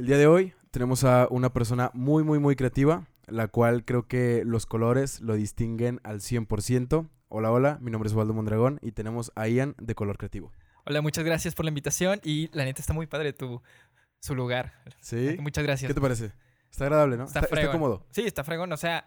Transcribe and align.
El 0.00 0.06
día 0.06 0.16
de 0.16 0.26
hoy 0.26 0.54
tenemos 0.70 1.04
a 1.04 1.28
una 1.28 1.52
persona 1.52 1.90
muy, 1.92 2.24
muy, 2.24 2.38
muy 2.38 2.56
creativa, 2.56 3.06
la 3.26 3.48
cual 3.48 3.84
creo 3.84 4.08
que 4.08 4.44
los 4.46 4.64
colores 4.64 5.20
lo 5.20 5.34
distinguen 5.34 6.00
al 6.04 6.20
100%. 6.20 7.06
Hola, 7.28 7.52
hola, 7.52 7.78
mi 7.82 7.90
nombre 7.90 8.08
es 8.08 8.14
Waldo 8.14 8.32
Mondragón 8.32 8.78
y 8.80 8.92
tenemos 8.92 9.30
a 9.34 9.46
Ian 9.46 9.74
de 9.78 9.94
Color 9.94 10.16
Creativo. 10.16 10.52
Hola, 10.86 11.02
muchas 11.02 11.22
gracias 11.22 11.54
por 11.54 11.66
la 11.66 11.68
invitación 11.68 12.18
y 12.24 12.48
la 12.56 12.64
neta 12.64 12.80
está 12.80 12.94
muy 12.94 13.08
padre 13.08 13.34
tu 13.34 13.60
su 14.20 14.34
lugar. 14.34 14.72
¿Sí? 15.02 15.36
Muchas 15.38 15.64
gracias. 15.64 15.90
¿Qué 15.90 15.94
te 15.94 16.00
parece? 16.00 16.32
Está 16.70 16.84
agradable, 16.84 17.18
¿no? 17.18 17.24
Está, 17.24 17.42
fregón. 17.42 17.72
cómodo. 17.72 18.06
Sí, 18.10 18.22
está 18.22 18.42
fregón. 18.42 18.72
O 18.72 18.78
sea, 18.78 19.06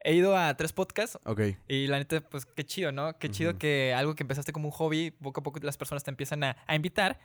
he 0.00 0.12
ido 0.12 0.36
a 0.36 0.54
tres 0.58 0.74
podcasts. 0.74 1.18
Ok. 1.24 1.40
Y 1.68 1.86
la 1.86 1.96
neta, 1.96 2.20
pues 2.20 2.44
qué 2.44 2.66
chido, 2.66 2.92
¿no? 2.92 3.18
Qué 3.18 3.30
chido 3.30 3.56
que 3.56 3.94
algo 3.94 4.14
que 4.14 4.24
empezaste 4.24 4.52
como 4.52 4.68
un 4.68 4.72
hobby, 4.72 5.10
poco 5.10 5.40
a 5.40 5.42
poco 5.42 5.58
las 5.62 5.78
personas 5.78 6.04
te 6.04 6.10
empiezan 6.10 6.44
a, 6.44 6.58
a 6.66 6.74
invitar. 6.74 7.18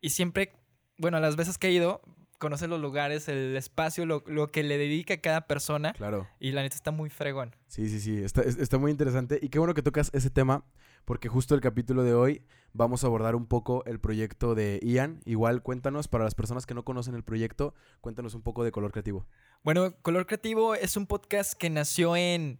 Y 0.00 0.10
siempre, 0.10 0.52
bueno, 0.98 1.18
las 1.18 1.34
veces 1.34 1.58
que 1.58 1.66
he 1.66 1.72
ido, 1.72 2.00
conoces 2.38 2.68
los 2.68 2.80
lugares, 2.80 3.28
el 3.28 3.56
espacio, 3.56 4.06
lo, 4.06 4.22
lo 4.26 4.48
que 4.50 4.62
le 4.62 4.76
dedica 4.78 5.16
cada 5.18 5.46
persona. 5.46 5.92
Claro. 5.94 6.28
Y 6.40 6.52
la 6.52 6.62
neta 6.62 6.76
está 6.76 6.90
muy 6.90 7.10
fregón. 7.10 7.54
Sí, 7.66 7.88
sí, 7.88 8.00
sí. 8.00 8.22
Está, 8.22 8.42
es- 8.42 8.58
está 8.58 8.78
muy 8.78 8.90
interesante. 8.90 9.38
Y 9.42 9.48
qué 9.48 9.58
bueno 9.58 9.74
que 9.74 9.82
tocas 9.82 10.10
ese 10.12 10.30
tema, 10.30 10.64
porque 11.04 11.28
justo 11.28 11.54
el 11.54 11.60
capítulo 11.60 12.02
de 12.02 12.14
hoy 12.14 12.42
vamos 12.72 13.04
a 13.04 13.06
abordar 13.06 13.34
un 13.34 13.46
poco 13.46 13.84
el 13.86 14.00
proyecto 14.00 14.54
de 14.54 14.80
Ian. 14.82 15.20
Igual, 15.24 15.62
cuéntanos, 15.62 16.08
para 16.08 16.24
las 16.24 16.34
personas 16.34 16.66
que 16.66 16.74
no 16.74 16.84
conocen 16.84 17.14
el 17.14 17.22
proyecto, 17.24 17.74
cuéntanos 18.00 18.34
un 18.34 18.42
poco 18.42 18.64
de 18.64 18.72
Color 18.72 18.92
Creativo. 18.92 19.26
Bueno, 19.62 19.94
Color 20.02 20.26
Creativo 20.26 20.74
es 20.74 20.96
un 20.96 21.06
podcast 21.06 21.54
que 21.54 21.70
nació 21.70 22.16
en, 22.16 22.58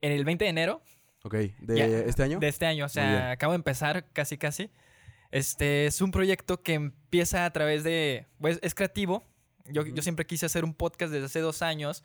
en 0.00 0.12
el 0.12 0.24
20 0.24 0.44
de 0.44 0.50
enero 0.50 0.82
Ok. 1.26 1.34
¿De 1.60 2.06
este 2.06 2.22
año? 2.22 2.38
de 2.38 2.48
este 2.48 2.66
año. 2.66 2.84
O 2.84 2.88
sea, 2.90 3.30
acabo 3.30 3.52
de 3.52 3.56
empezar 3.56 4.04
casi, 4.12 4.36
casi. 4.36 4.70
Este 5.34 5.86
es 5.86 6.00
un 6.00 6.10
proyecto 6.12 6.62
que 6.62 6.74
empieza 6.74 7.44
a 7.44 7.50
través 7.52 7.82
de. 7.84 8.26
Pues 8.40 8.58
es 8.62 8.74
creativo. 8.74 9.24
Yo, 9.66 9.82
Ujú. 9.82 9.94
yo 9.94 10.02
siempre 10.02 10.26
quise 10.26 10.46
hacer 10.46 10.64
un 10.64 10.74
podcast 10.74 11.12
desde 11.12 11.26
hace 11.26 11.40
dos 11.40 11.60
años, 11.62 12.04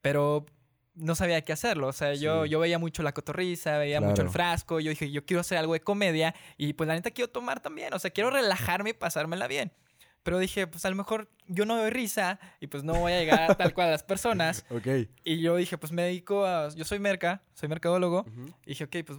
pero 0.00 0.46
no 0.94 1.14
sabía 1.14 1.40
qué 1.42 1.52
hacerlo. 1.52 1.88
O 1.88 1.92
sea, 1.92 2.14
yo, 2.14 2.44
Sí. 2.44 2.50
yo 2.50 2.60
veía 2.60 2.78
mucho 2.78 3.02
la 3.02 3.12
cotorriza, 3.12 3.78
veía 3.78 4.00
mucho 4.00 4.22
el 4.22 4.28
Claro. 4.28 4.32
frasco. 4.32 4.78
Yo 4.78 4.90
dije, 4.90 5.10
yo 5.10 5.24
quiero 5.24 5.40
hacer 5.40 5.58
algo 5.58 5.72
de 5.72 5.80
comedia 5.80 6.34
y 6.56 6.74
pues 6.74 6.86
la 6.86 6.94
neta 6.94 7.10
quiero 7.10 7.30
tomar 7.30 7.60
también. 7.60 7.94
O 7.94 7.98
sea, 7.98 8.10
quiero 8.10 8.30
relajarme 8.30 8.90
y 8.90 8.92
pasármela 8.92 9.48
bien. 9.48 9.72
Pero 10.22 10.38
dije, 10.38 10.68
pues 10.68 10.84
a 10.84 10.90
lo 10.90 10.94
mejor 10.94 11.28
yo 11.48 11.64
no 11.66 11.76
doy 11.76 11.90
risa 11.90 12.38
y 12.60 12.68
pues 12.68 12.84
no 12.84 12.92
voy 12.94 13.12
a 13.12 13.18
llegar 13.18 13.56
tal 13.56 13.74
cual 13.74 13.88
a 13.88 13.90
las 13.90 14.04
personas. 14.04 14.64
Ok. 14.70 14.86
Y 15.24 15.40
yo 15.40 15.56
dije, 15.56 15.78
pues 15.78 15.90
me 15.92 16.02
dedico 16.02 16.44
a. 16.46 16.68
Yo 16.76 16.84
soy 16.84 17.00
merca, 17.00 17.42
soy 17.54 17.68
mercadólogo. 17.68 18.20
Ujú. 18.20 18.54
Y 18.66 18.68
dije, 18.70 18.84
ok, 18.84 18.96
pues 19.04 19.18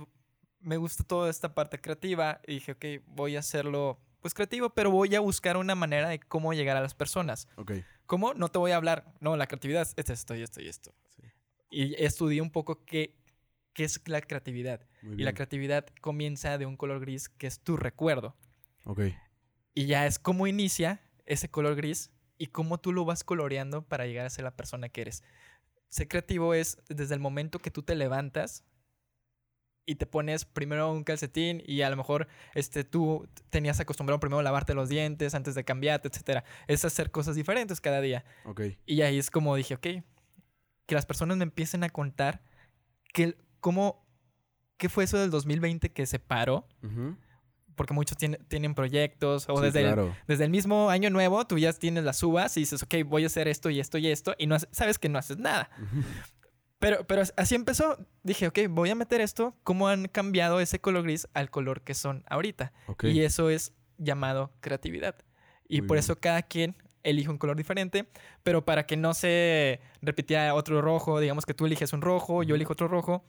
me 0.63 0.77
gusta 0.77 1.03
toda 1.03 1.29
esta 1.29 1.53
parte 1.53 1.79
creativa. 1.79 2.41
Y 2.47 2.55
dije, 2.55 2.73
ok, 2.73 2.85
voy 3.07 3.35
a 3.35 3.39
hacerlo 3.39 3.99
pues 4.21 4.33
creativo, 4.33 4.69
pero 4.69 4.89
voy 4.89 5.13
a 5.15 5.19
buscar 5.19 5.57
una 5.57 5.75
manera 5.75 6.07
de 6.09 6.19
cómo 6.19 6.53
llegar 6.53 6.77
a 6.77 6.81
las 6.81 6.95
personas. 6.95 7.47
Ok. 7.57 7.73
¿Cómo? 8.05 8.33
No 8.33 8.49
te 8.49 8.57
voy 8.57 8.71
a 8.71 8.77
hablar. 8.77 9.13
No, 9.19 9.35
la 9.35 9.47
creatividad 9.47 9.87
es 9.95 10.09
esto 10.09 10.35
y 10.35 10.41
esto 10.41 10.61
y 10.61 10.69
esto. 10.69 10.93
Sí. 11.09 11.23
Y 11.69 12.03
estudié 12.03 12.41
un 12.41 12.49
poco 12.49 12.85
qué, 12.85 13.17
qué 13.73 13.83
es 13.83 14.01
la 14.07 14.21
creatividad. 14.21 14.87
Y 15.01 15.23
la 15.23 15.33
creatividad 15.33 15.85
comienza 15.99 16.57
de 16.57 16.65
un 16.65 16.77
color 16.77 17.01
gris 17.01 17.27
que 17.27 17.47
es 17.47 17.59
tu 17.59 17.75
recuerdo. 17.75 18.37
Ok. 18.85 19.01
Y 19.73 19.87
ya 19.87 20.05
es 20.05 20.19
cómo 20.19 20.47
inicia 20.47 21.01
ese 21.25 21.49
color 21.49 21.75
gris 21.75 22.11
y 22.37 22.47
cómo 22.47 22.79
tú 22.79 22.93
lo 22.93 23.03
vas 23.03 23.25
coloreando 23.25 23.81
para 23.81 24.05
llegar 24.05 24.25
a 24.25 24.29
ser 24.29 24.45
la 24.45 24.55
persona 24.55 24.87
que 24.87 25.01
eres. 25.01 25.23
Ser 25.89 26.07
creativo 26.07 26.53
es 26.53 26.77
desde 26.87 27.13
el 27.13 27.19
momento 27.19 27.59
que 27.59 27.71
tú 27.71 27.83
te 27.83 27.95
levantas 27.95 28.63
y 29.85 29.95
te 29.95 30.05
pones 30.05 30.45
primero 30.45 30.91
un 30.91 31.03
calcetín 31.03 31.61
y 31.65 31.81
a 31.81 31.89
lo 31.89 31.97
mejor 31.97 32.27
este, 32.55 32.83
tú 32.83 33.27
tenías 33.49 33.79
acostumbrado 33.79 34.19
primero 34.19 34.39
a 34.39 34.43
lavarte 34.43 34.73
los 34.73 34.87
dientes 34.89 35.35
antes 35.35 35.55
de 35.55 35.63
cambiarte, 35.65 36.07
etc. 36.07 36.43
Es 36.67 36.85
hacer 36.85 37.11
cosas 37.11 37.35
diferentes 37.35 37.81
cada 37.81 37.99
día. 37.99 38.23
Ok. 38.45 38.61
Y 38.85 39.01
ahí 39.01 39.17
es 39.17 39.29
como 39.29 39.55
dije, 39.55 39.73
ok, 39.75 39.87
que 40.85 40.95
las 40.95 41.05
personas 41.05 41.37
me 41.37 41.43
empiecen 41.43 41.83
a 41.83 41.89
contar 41.89 42.41
que, 43.13 43.37
cómo, 43.59 44.05
qué 44.77 44.87
fue 44.89 45.03
eso 45.03 45.17
del 45.17 45.31
2020 45.31 45.91
que 45.91 46.05
se 46.05 46.19
paró, 46.19 46.65
Ujú. 46.81 47.17
porque 47.75 47.93
muchos 47.93 48.17
tienen, 48.17 48.43
tienen 48.47 48.75
proyectos 48.75 49.45
o 49.49 49.57
Sí, 49.57 49.63
desde 49.63 49.79
el 49.81 49.85
claro. 49.87 50.15
desde 50.27 50.45
el 50.45 50.49
mismo 50.49 50.89
año 50.89 51.09
nuevo, 51.09 51.45
tú 51.45 51.57
ya 51.57 51.73
tienes 51.73 52.03
las 52.05 52.21
uvas 52.23 52.55
y 52.57 52.61
dices, 52.61 52.83
ok, 52.83 52.95
voy 53.05 53.23
a 53.23 53.27
hacer 53.27 53.47
esto 53.49 53.69
y 53.69 53.79
esto 53.79 53.97
y 53.97 54.07
esto, 54.07 54.33
y 54.37 54.47
no 54.47 54.57
sabes 54.71 54.97
que 54.97 55.09
no 55.09 55.19
haces 55.19 55.37
nada. 55.37 55.69
Ujú. 55.81 56.03
Pero, 56.83 57.07
pero 57.07 57.23
así 57.37 57.55
empezó. 57.55 57.97
Dije, 58.23 58.47
ok, 58.47 58.59
voy 58.69 58.89
a 58.89 58.95
meter 58.95 59.21
esto, 59.21 59.55
cómo 59.63 59.87
han 59.87 60.07
cambiado 60.07 60.59
ese 60.59 60.79
color 60.79 61.03
gris 61.03 61.27
al 61.33 61.49
color 61.49 61.81
que 61.81 61.93
son 61.93 62.23
ahorita. 62.29 62.73
Ok. 62.87 63.05
Y 63.05 63.21
eso 63.21 63.49
es 63.49 63.73
llamado 63.97 64.51
creatividad. 64.59 65.15
Y 65.67 65.79
Muy 65.81 65.87
por 65.87 65.95
bien. 65.95 65.99
eso 66.03 66.19
cada 66.19 66.41
quien 66.43 66.75
elige 67.03 67.29
un 67.29 67.37
color 67.37 67.57
diferente, 67.57 68.07
pero 68.43 68.63
para 68.65 68.85
que 68.85 68.95
no 68.97 69.13
se 69.13 69.81
repitiera 70.01 70.53
otro 70.53 70.81
rojo, 70.81 71.19
digamos 71.19 71.45
que 71.45 71.53
tú 71.53 71.65
eliges 71.65 71.91
un 71.93 72.01
rojo, 72.01 72.43
yo 72.43 72.55
elijo 72.55 72.73
otro 72.73 72.87
rojo, 72.87 73.25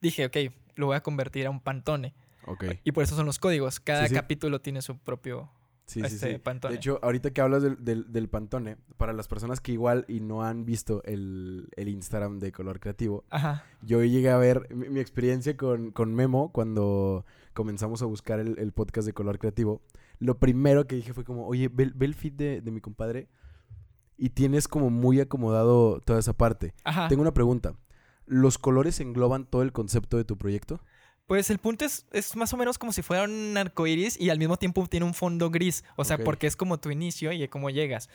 dije, 0.00 0.26
ok, 0.26 0.36
lo 0.76 0.86
voy 0.86 0.96
a 0.96 1.02
convertir 1.02 1.46
a 1.46 1.50
un 1.50 1.60
pantone. 1.60 2.14
Ok. 2.46 2.64
Y 2.84 2.92
por 2.92 3.04
eso 3.04 3.16
son 3.16 3.26
los 3.26 3.38
códigos. 3.38 3.80
Cada 3.80 4.02
Sí, 4.02 4.08
sí. 4.08 4.14
capítulo 4.14 4.60
tiene 4.60 4.82
su 4.82 4.98
propio 4.98 5.50
Sí, 5.86 6.00
sí, 6.00 6.06
este, 6.06 6.32
sí. 6.32 6.38
pantone. 6.38 6.72
De 6.72 6.78
hecho, 6.78 6.98
ahorita 7.02 7.30
que 7.32 7.40
hablas 7.42 7.62
del, 7.62 7.84
del, 7.84 8.10
del 8.10 8.28
Pantone, 8.28 8.78
para 8.96 9.12
las 9.12 9.28
personas 9.28 9.60
que 9.60 9.72
igual 9.72 10.06
y 10.08 10.20
no 10.20 10.42
han 10.42 10.64
visto 10.64 11.02
el, 11.04 11.68
el 11.76 11.88
Instagram 11.88 12.38
de 12.38 12.52
Color 12.52 12.80
Creativo, 12.80 13.24
Ajá. 13.28 13.64
yo 13.82 14.02
llegué 14.02 14.30
a 14.30 14.38
ver 14.38 14.74
mi, 14.74 14.88
mi 14.88 15.00
experiencia 15.00 15.56
con, 15.58 15.90
con 15.90 16.14
Memo 16.14 16.50
cuando 16.52 17.26
comenzamos 17.52 18.00
a 18.00 18.06
buscar 18.06 18.40
el, 18.40 18.58
el 18.58 18.72
podcast 18.72 19.06
de 19.06 19.12
Color 19.12 19.38
Creativo. 19.38 19.82
Lo 20.20 20.38
primero 20.38 20.86
que 20.86 20.96
dije 20.96 21.12
fue 21.12 21.24
como, 21.24 21.46
oye, 21.46 21.68
ve, 21.68 21.92
ve 21.94 22.06
el 22.06 22.14
feed 22.14 22.32
de, 22.32 22.60
de 22.62 22.70
mi 22.70 22.80
compadre 22.80 23.28
y 24.16 24.30
tienes 24.30 24.68
como 24.68 24.88
muy 24.88 25.20
acomodado 25.20 26.00
toda 26.00 26.18
esa 26.18 26.32
parte. 26.32 26.72
Ajá. 26.84 27.08
Tengo 27.08 27.20
una 27.20 27.34
pregunta. 27.34 27.74
¿Los 28.26 28.56
colores 28.56 29.00
engloban 29.00 29.44
todo 29.44 29.60
el 29.62 29.72
concepto 29.72 30.16
de 30.16 30.24
tu 30.24 30.38
proyecto? 30.38 30.80
Pues 31.26 31.48
el 31.48 31.58
punto 31.58 31.84
es, 31.86 32.06
es 32.12 32.36
más 32.36 32.52
o 32.52 32.56
menos 32.58 32.76
como 32.76 32.92
si 32.92 33.00
fuera 33.00 33.24
un 33.24 33.56
arcoiris 33.56 34.20
y 34.20 34.28
al 34.28 34.38
mismo 34.38 34.58
tiempo 34.58 34.86
tiene 34.86 35.06
un 35.06 35.14
fondo 35.14 35.50
gris. 35.50 35.82
O 35.96 36.04
sea, 36.04 36.18
porque 36.18 36.46
es 36.46 36.54
como 36.54 36.78
tu 36.78 36.90
inicio 36.90 37.32
y 37.32 37.48
cómo 37.48 37.70
llegas. 37.70 38.10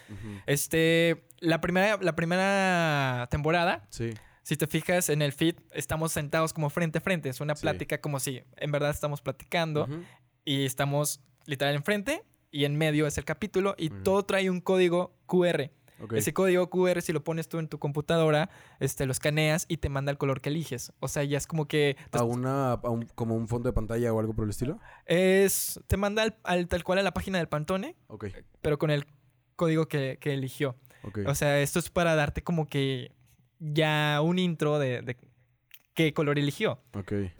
Este, 0.45 1.23
la 1.39 1.59
primera, 1.61 1.97
la 2.01 2.15
primera 2.15 3.27
temporada, 3.31 3.87
Sí. 3.89 4.11
si 4.43 4.57
te 4.57 4.67
fijas 4.67 5.09
en 5.09 5.21
el 5.21 5.31
feed, 5.33 5.55
estamos 5.71 6.11
sentados 6.11 6.53
como 6.53 6.69
frente 6.69 6.99
a 6.99 7.01
frente. 7.01 7.29
Es 7.29 7.41
una 7.41 7.55
Sí. 7.55 7.61
plática 7.63 7.99
como 7.99 8.19
si 8.19 8.43
en 8.57 8.71
verdad 8.71 8.91
estamos 8.91 9.21
platicando 9.21 9.87
y 10.45 10.65
estamos 10.65 11.21
literal 11.45 11.75
enfrente 11.75 12.23
y 12.51 12.65
en 12.65 12.77
medio 12.77 13.07
es 13.07 13.17
el 13.17 13.25
capítulo 13.25 13.75
y 13.77 13.89
todo 13.89 14.23
trae 14.23 14.49
un 14.49 14.61
código 14.61 15.15
QR. 15.25 15.71
Ese 16.15 16.33
código 16.33 16.69
QR, 16.69 17.01
si 17.01 17.11
lo 17.13 17.23
pones 17.23 17.47
tú 17.49 17.59
en 17.59 17.67
tu 17.67 17.77
computadora, 17.79 18.49
este, 18.79 19.05
lo 19.05 19.11
escaneas 19.11 19.65
y 19.67 19.77
te 19.77 19.89
manda 19.89 20.11
el 20.11 20.17
color 20.17 20.41
que 20.41 20.49
eliges. 20.49 20.93
O 20.99 21.07
sea, 21.07 21.23
ya 21.23 21.37
es 21.37 21.45
como 21.47 21.67
que 21.67 21.97
¿A 22.11 22.23
una, 22.23 22.73
a 22.73 22.89
un- 22.89 23.05
como 23.15 23.35
un 23.35 23.47
fondo 23.47 23.67
de 23.69 23.73
pantalla 23.73 24.13
o 24.13 24.19
algo 24.19 24.33
por 24.33 24.45
el 24.45 24.49
estilo? 24.51 24.79
Es, 25.05 25.79
te 25.87 25.97
manda 25.97 26.23
al, 26.23 26.37
al- 26.43 26.67
tal 26.67 26.83
cual 26.83 26.99
a 26.99 27.03
la 27.03 27.11
página 27.13 27.37
del 27.37 27.47
Pantone, 27.47 27.95
Ok, 28.07 28.27
pero 28.61 28.77
con 28.77 28.91
el 28.91 29.05
código 29.55 29.87
que, 29.87 30.17
que 30.21 30.33
eligió. 30.33 30.75
O 31.25 31.35
sea, 31.35 31.59
esto 31.59 31.79
es 31.79 31.89
para 31.89 32.15
darte 32.15 32.43
como 32.43 32.67
que 32.67 33.11
ya 33.59 34.19
un 34.23 34.39
intro 34.39 34.79
de, 34.79 35.01
de 35.01 35.17
qué 35.93 36.13
color 36.13 36.39
eligió. 36.39 36.79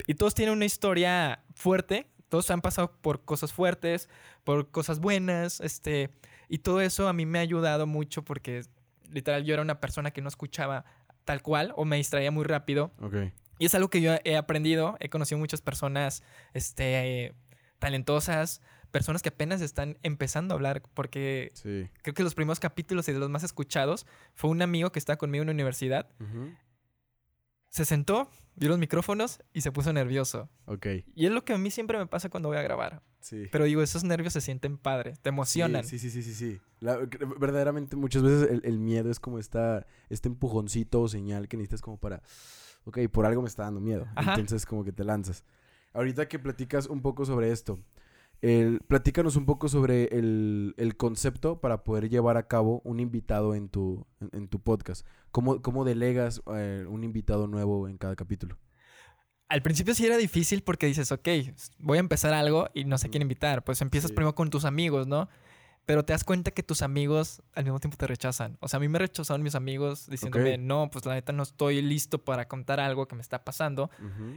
Y 0.06 0.14
todos 0.14 0.34
tienen 0.34 0.54
una 0.54 0.64
historia 0.66 1.44
fuerte, 1.54 2.06
todos 2.28 2.50
han 2.50 2.60
pasado 2.60 2.92
por 3.00 3.24
cosas 3.24 3.52
fuertes, 3.52 4.08
por 4.44 4.70
cosas 4.70 5.00
buenas, 5.00 5.60
este, 5.60 6.10
y 6.50 6.58
todo 6.58 6.80
eso 6.82 7.08
a 7.08 7.12
mí 7.14 7.24
me 7.24 7.38
ha 7.38 7.42
ayudado 7.42 7.86
mucho 7.86 8.22
porque 8.24 8.62
literal 9.10 9.44
yo 9.44 9.54
era 9.54 9.62
una 9.62 9.80
persona 9.80 10.10
que 10.10 10.20
no 10.20 10.28
escuchaba 10.28 10.84
tal 11.24 11.40
cual 11.42 11.72
o 11.76 11.84
me 11.84 11.96
distraía 11.96 12.30
muy 12.30 12.44
rápido 12.44 12.92
Ok. 13.00 13.14
y 13.58 13.64
es 13.66 13.74
algo 13.74 13.88
que 13.88 14.00
yo 14.02 14.16
he 14.24 14.36
aprendido. 14.36 14.96
He 15.00 15.08
conocido 15.08 15.38
muchas 15.38 15.60
personas 15.62 16.22
este, 16.54 17.24
eh, 17.26 17.34
talentosas, 17.78 18.60
personas 18.90 19.22
que 19.22 19.28
apenas 19.28 19.60
están 19.60 19.96
empezando 20.02 20.52
a 20.52 20.56
hablar, 20.56 20.82
porque 20.94 21.52
Sí. 21.54 21.88
creo 22.02 22.14
que 22.14 22.22
los 22.24 22.34
primeros 22.34 22.58
capítulos 22.60 23.08
y 23.08 23.12
de 23.12 23.18
los 23.20 23.30
más 23.30 23.44
escuchados 23.44 24.04
fue 24.34 24.50
un 24.50 24.60
amigo 24.62 24.90
que 24.92 24.98
estaba 24.98 25.16
conmigo 25.16 25.42
en 25.42 25.46
la 25.48 25.52
universidad. 25.54 26.08
Se 27.68 27.84
sentó, 27.84 28.28
vio 28.56 28.68
los 28.70 28.78
micrófonos 28.78 29.40
y 29.52 29.60
se 29.60 29.70
puso 29.70 29.92
nervioso. 29.92 30.48
Ok. 30.66 30.86
Y 31.14 31.26
es 31.26 31.32
lo 31.32 31.44
que 31.44 31.52
a 31.52 31.58
mí 31.58 31.70
siempre 31.70 31.98
me 31.98 32.06
pasa 32.08 32.28
cuando 32.28 32.48
voy 32.48 32.58
a 32.58 32.62
grabar. 32.62 33.02
Sí. 33.20 33.44
Pero 33.52 33.64
digo, 33.66 33.82
esos 33.82 34.02
nervios 34.02 34.32
se 34.32 34.40
sienten 34.40 34.78
padres, 34.78 35.20
te 35.20 35.28
emocionan. 35.28 35.84
Sí, 35.84 35.98
sí, 35.98 36.10
sí, 36.10 36.22
sí, 36.22 36.34
sí. 36.34 36.60
La- 36.80 36.96
verdaderamente 37.38 37.94
muchas 37.96 38.22
veces 38.22 38.50
el, 38.50 38.62
el 38.64 38.78
miedo 38.78 39.10
es 39.10 39.20
como 39.20 39.38
esta, 39.38 39.86
este 40.08 40.28
empujoncito 40.28 41.02
o 41.02 41.08
señal 41.08 41.46
que 41.46 41.56
necesitas 41.58 41.82
como 41.82 41.98
para, 41.98 42.22
ok, 42.84 42.98
por 43.12 43.26
algo 43.26 43.42
me 43.42 43.48
está 43.48 43.64
dando 43.64 43.80
miedo. 43.80 44.06
Ajá. 44.14 44.30
Entonces 44.32 44.64
como 44.64 44.84
que 44.84 44.92
te 44.92 45.04
lanzas. 45.04 45.44
Ahorita 45.92 46.28
que 46.28 46.38
platicas 46.38 46.86
un 46.86 47.02
poco 47.02 47.26
sobre 47.26 47.50
esto, 47.52 47.78
el, 48.40 48.80
platícanos 48.88 49.36
un 49.36 49.44
poco 49.44 49.68
sobre 49.68 50.04
el, 50.16 50.74
el 50.78 50.96
concepto 50.96 51.60
para 51.60 51.84
poder 51.84 52.08
llevar 52.08 52.38
a 52.38 52.46
cabo 52.48 52.80
un 52.84 53.00
invitado 53.00 53.54
en 53.54 53.68
tu, 53.68 54.06
en, 54.20 54.30
en 54.32 54.48
tu 54.48 54.60
podcast. 54.60 55.06
¿Cómo, 55.30 55.60
cómo 55.60 55.84
delegas 55.84 56.40
eh, 56.54 56.86
un 56.88 57.04
invitado 57.04 57.48
nuevo 57.48 57.86
en 57.86 57.98
cada 57.98 58.16
capítulo? 58.16 58.56
Al 59.50 59.60
principio 59.62 59.94
sí 59.94 60.06
era 60.06 60.16
difícil 60.16 60.62
porque 60.62 60.86
dices, 60.86 61.12
ok, 61.12 61.28
voy 61.78 61.98
a 61.98 62.00
empezar 62.00 62.32
algo 62.32 62.68
y 62.72 62.84
no 62.86 62.96
sé 62.96 63.10
quién 63.10 63.20
invitar. 63.22 63.62
Pues 63.64 63.82
empiezas 63.82 64.08
Sí. 64.10 64.14
primero 64.14 64.34
con 64.34 64.48
tus 64.48 64.64
amigos, 64.64 65.06
¿no? 65.06 65.28
pero 65.86 66.04
te 66.04 66.12
das 66.12 66.22
cuenta 66.22 66.52
que 66.52 66.62
tus 66.62 66.82
amigos 66.82 67.42
al 67.52 67.64
mismo 67.64 67.80
tiempo 67.80 67.96
te 67.96 68.06
rechazan. 68.06 68.56
O 68.60 68.68
sea, 68.68 68.76
a 68.76 68.80
mí 68.80 68.86
me 68.86 69.00
rechazaron 69.00 69.42
mis 69.42 69.56
amigos 69.56 70.08
diciéndome, 70.08 70.56
no, 70.56 70.88
pues 70.88 71.04
la 71.04 71.14
neta 71.14 71.32
no 71.32 71.42
estoy 71.42 71.82
listo 71.82 72.22
para 72.22 72.46
contar 72.46 72.78
algo 72.78 73.08
que 73.08 73.16
me 73.16 73.22
está 73.22 73.42
pasando. 73.42 73.90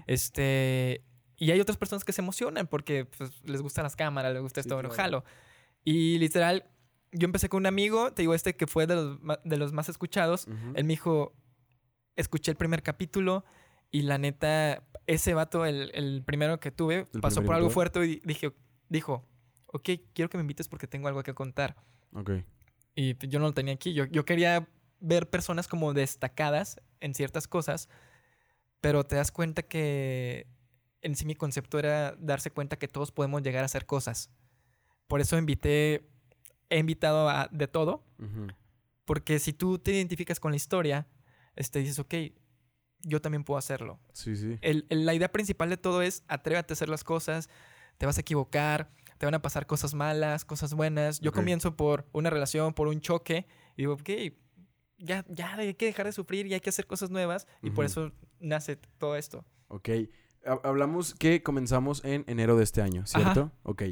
Este, 0.08 1.04
y 1.38 1.52
hay 1.52 1.60
otras 1.60 1.78
personas 1.78 2.04
que 2.06 2.12
se 2.14 2.22
emocionan 2.22 2.66
porque 2.66 3.06
pues, 3.06 3.44
les 3.44 3.62
gustan 3.62 3.84
las 3.84 3.96
cámaras, 3.96 4.34
les 4.34 4.42
gusta 4.42 4.64
Sí, 4.64 4.68
esto, 4.68 4.80
claro. 4.80 4.96
jalo. 4.96 5.24
Y 5.84 6.18
literal, 6.18 6.66
yo 7.12 7.26
empecé 7.26 7.50
con 7.50 7.60
un 7.60 7.66
amigo, 7.68 8.12
te 8.14 8.24
digo, 8.24 8.34
este 8.34 8.56
que 8.56 8.66
fue 8.66 8.88
de 8.88 8.96
los, 8.96 9.20
de 9.44 9.58
los 9.58 9.74
más 9.74 9.90
escuchados. 9.90 10.48
Ujú. 10.48 10.72
Él 10.76 10.86
me 10.86 10.94
dijo, 10.94 11.34
escuché 12.16 12.50
el 12.50 12.58
primer 12.58 12.82
capítulo 12.82 13.44
y 13.94 14.02
la 14.02 14.18
neta, 14.18 14.84
ese 15.06 15.36
vato, 15.36 15.68
el, 15.68 15.92
el 15.94 16.24
primero 16.26 16.60
que 16.60 16.72
tuve, 16.72 17.08
El 17.14 17.22
pasó 17.22 17.44
por 17.46 17.54
algo 17.54 17.70
fuerte 17.70 18.04
y 18.04 18.22
dije, 18.26 18.52
dijo, 18.90 19.24
ok, 19.68 19.88
quiero 20.14 20.30
que 20.30 20.38
me 20.38 20.42
invites 20.42 20.68
porque 20.68 20.88
tengo 20.88 21.08
algo 21.08 21.22
que 21.22 21.36
contar. 21.36 21.76
Ok. 22.12 22.32
Y 22.96 23.14
pues, 23.14 23.32
yo 23.32 23.38
no 23.40 23.46
lo 23.46 23.54
tenía 23.54 23.76
aquí. 23.76 23.94
Yo, 23.94 24.06
yo 24.06 24.26
quería 24.26 24.68
ver 25.00 25.30
personas 25.30 25.68
como 25.68 25.94
destacadas 25.94 26.82
en 27.02 27.14
ciertas 27.14 27.48
cosas, 27.48 27.88
pero 28.82 29.04
te 29.04 29.16
das 29.16 29.32
cuenta 29.32 29.62
que 29.62 30.48
en 31.04 31.16
sí 31.16 31.26
mi 31.28 31.36
concepto 31.36 31.78
era 31.78 32.16
darse 32.18 32.50
cuenta 32.50 32.80
que 32.80 32.88
todos 32.88 33.12
podemos 33.12 33.44
llegar 33.44 33.62
a 33.62 33.66
hacer 33.66 33.86
cosas. 33.86 34.32
Por 35.06 35.22
eso 35.22 35.38
invité, 35.38 36.10
he 36.72 36.80
invitado 36.80 37.30
a 37.30 37.48
de 37.52 37.68
todo, 37.68 38.04
Ujú. 38.18 38.48
porque 39.06 39.38
si 39.38 39.54
tú 39.54 39.78
te 39.78 39.92
identificas 39.92 40.40
con 40.40 40.52
la 40.52 40.56
historia, 40.56 41.06
este, 41.56 41.78
dices, 41.78 42.00
ok, 42.00 42.16
yo 43.04 43.22
también 43.22 43.44
puedo 43.44 43.58
hacerlo. 43.58 44.00
Sí, 44.14 44.36
sí. 44.36 44.58
El- 44.62 44.86
el- 44.90 45.06
la 45.06 45.14
idea 45.14 45.32
principal 45.32 45.70
de 45.70 45.78
todo 45.78 46.02
es 46.02 46.24
atrévete 46.28 46.74
a 46.74 46.76
hacer 46.76 46.90
las 46.90 47.04
cosas, 47.04 47.50
te 47.98 48.06
vas 48.06 48.18
a 48.18 48.22
equivocar, 48.22 48.90
te 49.18 49.26
van 49.26 49.36
a 49.36 49.42
pasar 49.42 49.66
cosas 49.68 49.94
malas, 49.94 50.44
cosas 50.46 50.74
buenas. 50.74 51.20
Yo 51.20 51.32
comienzo 51.32 51.76
por 51.78 52.06
una 52.14 52.30
relación, 52.30 52.74
por 52.74 52.88
un 52.88 53.00
choque, 53.02 53.46
y 53.76 53.84
digo, 53.84 53.94
ok, 53.94 54.10
ya, 54.98 55.26
ya 55.30 55.54
hay 55.56 55.74
que 55.76 55.86
dejar 55.86 56.06
de 56.06 56.12
sufrir 56.12 56.48
y 56.48 56.54
hay 56.54 56.60
que 56.62 56.70
hacer 56.70 56.88
cosas 56.88 57.10
nuevas, 57.10 57.48
y 57.62 57.70
por 57.72 57.86
eso 57.86 58.12
nace 58.40 58.78
todo 58.98 59.16
esto. 59.16 59.46
Ok. 59.68 59.90
Ha- 60.46 60.60
Hablamos 60.68 61.14
que 61.16 61.42
comenzamos 61.44 62.04
en 62.04 62.24
enero 62.28 62.58
de 62.58 62.64
este 62.64 62.82
año, 62.82 63.06
¿cierto? 63.06 63.52
Ok. 63.64 63.84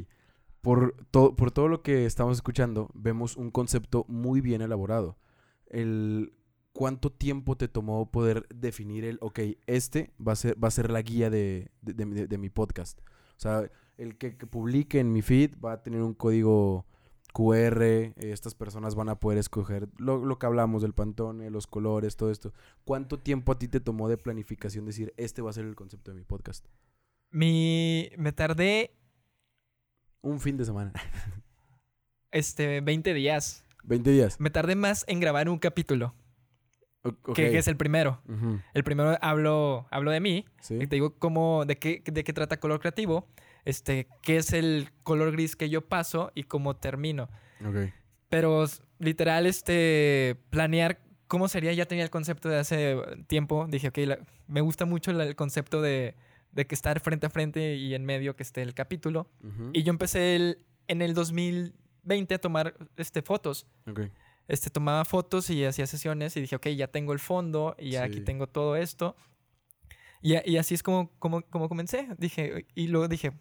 Por, 0.60 0.94
to- 1.10 1.34
por 1.34 1.50
todo 1.50 1.68
lo 1.68 1.82
que 1.82 2.06
estamos 2.06 2.36
escuchando, 2.36 2.90
vemos 2.94 3.36
un 3.36 3.50
concepto 3.50 4.04
muy 4.08 4.40
bien 4.40 4.62
elaborado. 4.62 5.18
El 5.66 6.34
cuánto 6.82 7.12
tiempo 7.12 7.56
te 7.56 7.68
tomó 7.68 8.10
poder 8.10 8.44
definir 8.52 9.04
el, 9.04 9.18
ok, 9.20 9.38
este 9.68 10.10
va 10.18 10.32
a 10.32 10.36
ser, 10.36 10.56
va 10.62 10.66
a 10.66 10.72
ser 10.72 10.90
la 10.90 11.00
guía 11.02 11.30
de, 11.30 11.70
de- 11.80 11.92
de 11.94 12.06
mi- 12.06 12.14
de- 12.16 12.26
de 12.26 12.38
mi 12.38 12.50
podcast. 12.50 12.98
O 13.36 13.40
sea, 13.40 13.70
el 13.98 14.18
que, 14.18 14.36
que 14.36 14.46
publique 14.48 14.98
en 14.98 15.12
mi 15.12 15.22
feed 15.22 15.54
va 15.64 15.74
a 15.74 15.82
tener 15.84 16.02
un 16.02 16.12
código 16.14 16.84
QR, 17.32 17.82
eh, 17.84 18.12
estas 18.16 18.54
personas 18.56 18.96
van 18.96 19.08
a 19.10 19.20
poder 19.20 19.38
escoger 19.38 19.88
lo, 19.96 20.24
lo 20.24 20.38
que 20.40 20.46
hablamos 20.46 20.82
del 20.82 20.92
pantone, 20.92 21.50
los 21.50 21.68
colores, 21.68 22.16
todo 22.16 22.32
esto. 22.32 22.52
¿Cuánto 22.84 23.18
tiempo 23.20 23.52
a 23.52 23.58
ti 23.58 23.68
te 23.68 23.78
tomó 23.78 24.08
de 24.08 24.16
planificación 24.18 24.84
decir, 24.84 25.14
este 25.16 25.40
va 25.40 25.50
a 25.50 25.52
ser 25.52 25.64
el 25.66 25.76
concepto 25.76 26.10
de 26.10 26.16
mi 26.18 26.24
podcast? 26.24 26.66
Mi, 27.30 28.10
me 28.18 28.32
tardé 28.32 28.96
Un 30.20 30.40
fin 30.40 30.56
de 30.56 30.64
semana. 30.64 30.92
este, 32.32 32.80
20 32.80 33.14
días. 33.14 33.64
20 33.84 34.10
días. 34.10 34.40
Me 34.40 34.50
tardé 34.50 34.74
más 34.74 35.04
en 35.08 35.20
grabar 35.20 35.48
un 35.48 35.58
capítulo, 35.58 36.14
O- 37.04 37.08
ok. 37.08 37.34
que, 37.34 37.50
que 37.50 37.58
es 37.58 37.68
el 37.68 37.76
primero. 37.76 38.20
Ujú, 38.28 38.60
El 38.74 38.84
primero 38.84 39.16
hablo, 39.20 39.86
hablo 39.90 40.10
de 40.10 40.20
mí, 40.20 40.44
Sí. 40.60 40.74
Y 40.80 40.86
te 40.86 40.96
digo 40.96 41.14
cómo, 41.18 41.64
de 41.66 41.76
qué, 41.76 42.02
de 42.04 42.22
qué 42.24 42.32
trata 42.32 42.58
color 42.60 42.78
creativo, 42.80 43.26
este, 43.64 44.06
qué 44.22 44.36
es 44.36 44.52
el 44.52 44.90
color 45.02 45.32
gris 45.32 45.56
que 45.56 45.68
yo 45.68 45.80
paso 45.88 46.30
y 46.34 46.44
cómo 46.44 46.76
termino. 46.76 47.28
Ok. 47.66 47.92
Pero 48.28 48.64
literal, 48.98 49.46
este, 49.46 50.36
planear 50.50 51.00
cómo 51.26 51.48
sería, 51.48 51.72
ya 51.72 51.86
tenía 51.86 52.04
el 52.04 52.10
concepto 52.10 52.48
de 52.48 52.58
hace 52.58 52.96
tiempo. 53.26 53.66
Dije, 53.68 53.88
ok, 53.88 53.98
la- 53.98 54.18
me 54.46 54.60
gusta 54.60 54.84
mucho 54.84 55.12
la- 55.12 55.24
el 55.24 55.34
concepto 55.36 55.80
de, 55.82 56.14
de 56.52 56.66
que 56.66 56.74
estar 56.74 57.00
frente 57.00 57.26
a 57.26 57.30
frente 57.30 57.74
y 57.76 57.94
en 57.94 58.04
medio 58.04 58.36
que 58.36 58.42
esté 58.42 58.62
el 58.62 58.74
capítulo. 58.74 59.28
Ujú, 59.42 59.70
Y 59.72 59.82
yo 59.82 59.90
empecé 59.90 60.36
el- 60.36 60.58
en 60.88 61.02
el 61.02 61.14
2020 61.14 62.34
a 62.34 62.38
tomar 62.38 62.74
este, 62.96 63.22
fotos. 63.22 63.66
ok. 63.90 64.00
Este, 64.52 64.68
tomaba 64.68 65.04
fotos 65.06 65.48
y 65.48 65.64
hacía 65.64 65.86
sesiones 65.86 66.36
y 66.36 66.42
dije, 66.42 66.56
ok, 66.56 66.68
ya 66.68 66.86
tengo 66.86 67.14
el 67.14 67.18
fondo 67.20 67.74
y 67.78 67.90
ya 67.92 68.04
aquí 68.04 68.18
Sí. 68.18 68.24
tengo 68.24 68.46
todo 68.46 68.76
esto. 68.76 69.16
Y, 70.20 70.34
y 70.50 70.58
así 70.58 70.74
es 70.74 70.82
como, 70.82 71.10
como, 71.18 71.40
como 71.42 71.68
comencé. 71.70 72.08
Dije, 72.18 72.66
y 72.74 72.88
luego 72.88 73.08
dije, 73.08 73.32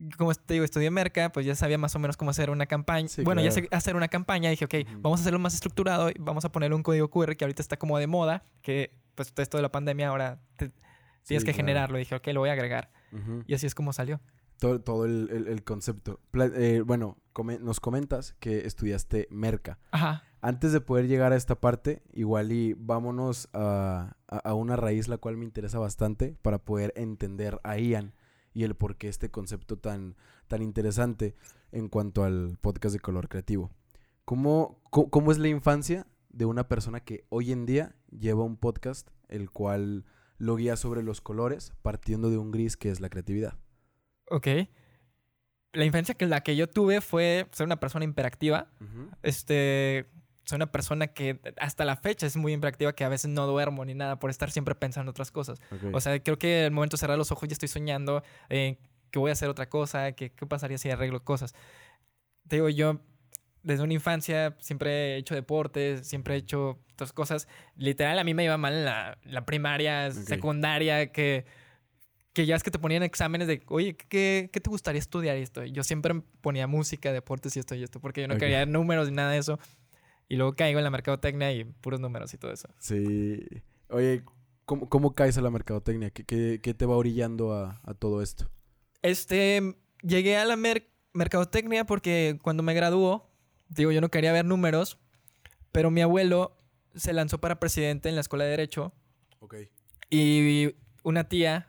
como 0.16 0.32
te 0.34 0.54
digo, 0.54 0.64
estudié 0.64 0.90
merca, 0.90 1.30
pues 1.32 1.44
ya 1.44 1.54
sabía 1.54 1.76
más 1.76 1.94
o 1.94 1.98
menos 1.98 2.16
cómo 2.16 2.30
hacer 2.30 2.50
una 2.50 2.66
campaña. 2.66 3.08
Sí, 3.08 3.22
bueno, 3.22 3.42
ya 3.42 3.50
claro. 3.50 3.68
sé 3.68 3.76
hacer 3.76 3.94
una 3.96 4.08
campaña. 4.08 4.48
Dije, 4.50 4.64
ok, 4.64 4.74
Ujú. 4.88 5.00
vamos 5.02 5.20
a 5.20 5.22
hacerlo 5.22 5.38
más 5.38 5.54
estructurado 5.54 6.08
y 6.10 6.14
vamos 6.18 6.44
a 6.44 6.52
ponerle 6.52 6.74
un 6.74 6.82
código 6.82 7.10
QR 7.10 7.36
que 7.36 7.44
ahorita 7.44 7.60
está 7.62 7.76
como 7.76 7.98
de 7.98 8.06
moda, 8.06 8.44
que 8.62 8.92
pues 9.14 9.32
todo 9.34 9.42
esto 9.42 9.58
de 9.58 9.62
la 9.62 9.70
pandemia 9.72 10.08
ahora 10.08 10.40
te- 10.56 10.70
tienes 10.70 10.78
Sí, 11.24 11.36
que 11.38 11.44
claro. 11.44 11.56
generarlo. 11.56 11.98
Dije, 11.98 12.14
ok, 12.14 12.26
lo 12.28 12.40
voy 12.40 12.48
a 12.50 12.52
agregar. 12.52 12.90
Ujú. 13.12 13.42
Y 13.46 13.54
así 13.54 13.66
es 13.66 13.74
como 13.74 13.92
salió. 13.92 14.20
Todo, 14.58 14.80
todo 14.80 15.04
el, 15.04 15.28
el- 15.30 15.46
el 15.48 15.64
concepto. 15.64 16.20
Pla- 16.30 16.50
eh, 16.54 16.82
bueno, 16.82 17.16
come- 17.32 17.58
nos 17.58 17.80
comentas 17.80 18.34
que 18.40 18.66
estudiaste 18.66 19.28
merca. 19.30 19.78
Ajá. 19.92 20.24
Antes 20.40 20.72
de 20.72 20.80
poder 20.80 21.08
llegar 21.08 21.32
a 21.32 21.36
esta 21.36 21.60
parte, 21.60 22.02
igual 22.12 22.52
y 22.52 22.74
vámonos 22.74 23.48
a, 23.52 24.16
a- 24.28 24.38
a 24.38 24.54
una 24.54 24.76
raíz 24.76 25.08
la 25.08 25.18
cual 25.18 25.36
me 25.36 25.44
interesa 25.44 25.78
bastante 25.78 26.36
para 26.42 26.58
poder 26.58 26.92
entender 26.96 27.60
a 27.64 27.76
Ian 27.78 28.14
y 28.54 28.64
el 28.64 28.74
por 28.74 28.96
qué 28.96 29.08
este 29.08 29.30
concepto 29.30 29.78
tan, 29.78 30.16
tan 30.48 30.62
interesante 30.62 31.34
en 31.72 31.88
cuanto 31.88 32.24
al 32.24 32.58
podcast 32.60 32.92
de 32.94 33.00
color 33.00 33.28
creativo. 33.28 33.70
¿Cómo, 34.24 34.80
cómo, 34.90 35.10
cómo 35.10 35.32
es 35.32 35.38
la 35.38 35.48
infancia 35.48 36.06
de 36.30 36.44
una 36.44 36.68
persona 36.68 37.00
que 37.00 37.24
hoy 37.30 37.52
en 37.52 37.66
día 37.66 37.94
lleva 38.10 38.44
un 38.44 38.56
podcast 38.56 39.08
el 39.28 39.50
cual 39.50 40.04
lo 40.38 40.56
guía 40.56 40.76
sobre 40.76 41.02
los 41.02 41.20
colores 41.20 41.72
partiendo 41.82 42.30
de 42.30 42.38
un 42.38 42.50
gris 42.50 42.76
que 42.76 42.90
es 42.90 43.00
la 43.00 43.08
creatividad? 43.08 43.54
Ok. 44.30 44.48
La 45.72 45.84
infancia 45.84 46.14
que 46.14 46.26
la 46.26 46.42
que 46.42 46.56
yo 46.56 46.68
tuve 46.68 47.00
fue 47.00 47.46
ser 47.52 47.66
una 47.66 47.78
persona 47.78 48.04
hiperactiva. 48.04 48.68
Ujú. 48.80 49.10
Este, 49.22 50.06
soy 50.44 50.56
una 50.56 50.72
persona 50.72 51.08
que 51.08 51.40
hasta 51.60 51.84
la 51.84 51.96
fecha 51.96 52.26
es 52.26 52.36
muy 52.36 52.54
hiperactiva, 52.54 52.94
que 52.94 53.04
a 53.04 53.08
veces 53.08 53.30
no 53.30 53.46
duermo 53.46 53.84
ni 53.84 53.94
nada 53.94 54.18
por 54.18 54.30
estar 54.30 54.50
siempre 54.50 54.74
pensando 54.74 55.10
otras 55.10 55.30
cosas. 55.30 55.60
Ok. 55.70 55.94
O 55.94 56.00
sea, 56.00 56.18
creo 56.22 56.38
que 56.38 56.64
el 56.66 56.70
momento 56.72 56.96
de 56.96 57.00
cerrar 57.00 57.18
los 57.18 57.30
ojos 57.32 57.48
ya 57.48 57.52
estoy 57.52 57.68
soñando 57.68 58.22
eh, 58.48 58.78
que 59.10 59.18
voy 59.18 59.28
a 59.30 59.32
hacer 59.32 59.48
otra 59.48 59.68
cosa, 59.68 60.12
que 60.12 60.30
qué 60.32 60.46
pasaría 60.46 60.78
si 60.78 60.90
arreglo 60.90 61.22
cosas. 61.22 61.54
Te 62.48 62.56
digo, 62.56 62.68
yo 62.70 63.00
desde 63.62 63.84
una 63.84 63.92
infancia 63.92 64.56
siempre 64.60 65.14
he 65.14 65.16
hecho 65.18 65.34
deportes, 65.34 66.06
siempre 66.08 66.34
he 66.34 66.38
hecho 66.38 66.78
otras 66.94 67.12
cosas. 67.12 67.46
Literal, 67.76 68.18
a 68.18 68.24
mí 68.24 68.32
me 68.32 68.44
iba 68.44 68.56
mal 68.56 68.72
en 68.72 68.84
la, 68.86 69.18
la 69.24 69.44
primaria, 69.44 70.08
Ok. 70.08 70.14
secundaria, 70.14 71.12
que, 71.12 71.44
que 72.38 72.46
ya 72.46 72.54
es 72.54 72.62
que 72.62 72.70
te 72.70 72.78
ponían 72.78 73.02
exámenes 73.02 73.48
de, 73.48 73.60
oye, 73.66 73.96
¿qué, 73.96 74.48
qué 74.52 74.60
te 74.60 74.70
gustaría 74.70 75.00
estudiar 75.00 75.36
esto? 75.36 75.64
Y 75.64 75.72
yo 75.72 75.82
siempre 75.82 76.22
ponía 76.40 76.68
música, 76.68 77.12
deportes 77.12 77.56
y 77.56 77.58
esto 77.58 77.74
y 77.74 77.82
esto, 77.82 77.98
porque 78.00 78.20
yo 78.20 78.28
no 78.28 78.34
Ok. 78.34 78.38
quería 78.38 78.64
números 78.64 79.08
ni 79.10 79.16
nada 79.16 79.32
de 79.32 79.38
eso. 79.38 79.58
Y 80.28 80.36
luego 80.36 80.54
caigo 80.54 80.78
en 80.78 80.84
la 80.84 80.90
mercadotecnia 80.90 81.50
y 81.52 81.64
puros 81.64 81.98
números 81.98 82.32
y 82.34 82.38
todo 82.38 82.52
eso. 82.52 82.68
Sí. 82.78 83.40
Oye, 83.88 84.22
¿cómo, 84.66 84.88
cómo 84.88 85.16
caes 85.16 85.36
a 85.36 85.40
la 85.40 85.50
mercadotecnia? 85.50 86.10
¿Qué, 86.10 86.22
qué, 86.22 86.60
qué 86.62 86.74
te 86.74 86.86
va 86.86 86.94
orillando 86.96 87.52
a, 87.54 87.80
a 87.82 87.94
todo 87.94 88.22
esto? 88.22 88.48
Este, 89.02 89.74
llegué 90.02 90.36
a 90.36 90.44
la 90.44 90.54
mer- 90.54 90.88
mercadotecnia 91.14 91.86
porque 91.86 92.38
cuando 92.40 92.62
me 92.62 92.72
graduó, 92.72 93.28
digo, 93.68 93.90
yo 93.90 94.00
no 94.00 94.10
quería 94.10 94.32
ver 94.32 94.44
números, 94.44 94.98
pero 95.72 95.90
mi 95.90 96.02
abuelo 96.02 96.56
se 96.94 97.12
lanzó 97.12 97.38
para 97.40 97.58
presidente 97.58 98.08
en 98.08 98.14
la 98.14 98.20
escuela 98.20 98.44
de 98.44 98.50
Derecho 98.50 98.92
Ok. 99.40 99.56
y 100.08 100.74
una 101.02 101.28
tía 101.28 101.67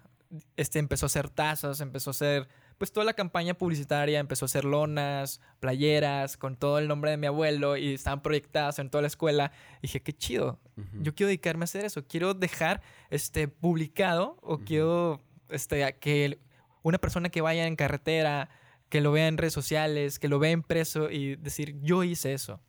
este, 0.58 0.80
empezó 0.80 1.06
a 1.06 1.08
hacer 1.08 1.30
tazas, 1.30 1.82
empezó 1.82 2.10
a 2.10 2.12
hacer, 2.12 2.48
pues 2.78 2.92
toda 2.92 3.06
la 3.06 3.14
campaña 3.14 3.54
publicitaria, 3.56 4.20
empezó 4.20 4.46
a 4.46 4.48
hacer 4.48 4.64
lonas, 4.66 5.42
playeras, 5.60 6.38
con 6.38 6.56
todo 6.56 6.80
el 6.80 6.88
nombre 6.88 7.12
de 7.12 7.18
mi 7.18 7.28
abuelo 7.28 7.78
y 7.78 7.94
estaban 7.94 8.22
proyectadas 8.22 8.80
en 8.80 8.90
toda 8.90 9.02
la 9.02 9.08
escuela. 9.08 9.52
Y 9.80 9.84
dije, 9.84 10.02
qué 10.02 10.14
chido, 10.14 10.60
yo 11.02 11.14
quiero 11.16 11.28
dedicarme 11.28 11.64
a 11.64 11.66
hacer 11.66 11.84
eso. 11.86 12.06
Quiero 12.08 12.34
dejar 12.34 12.82
este, 13.10 13.48
publicado 13.48 14.38
o 14.42 14.60
quiero 14.60 15.22
este, 15.50 15.98
que 16.00 16.40
una 16.84 16.98
persona 17.00 17.30
que 17.30 17.42
vaya 17.42 17.66
en 17.68 17.76
carretera, 17.76 18.50
que 18.90 19.02
lo 19.02 19.12
vea 19.12 19.28
en 19.28 19.38
redes 19.38 19.54
sociales, 19.54 20.18
que 20.20 20.28
lo 20.30 20.40
vea 20.40 20.52
impreso 20.52 21.10
y 21.12 21.36
decir, 21.36 21.76
yo 21.82 22.04
hice 22.04 22.34
eso. 22.34 22.62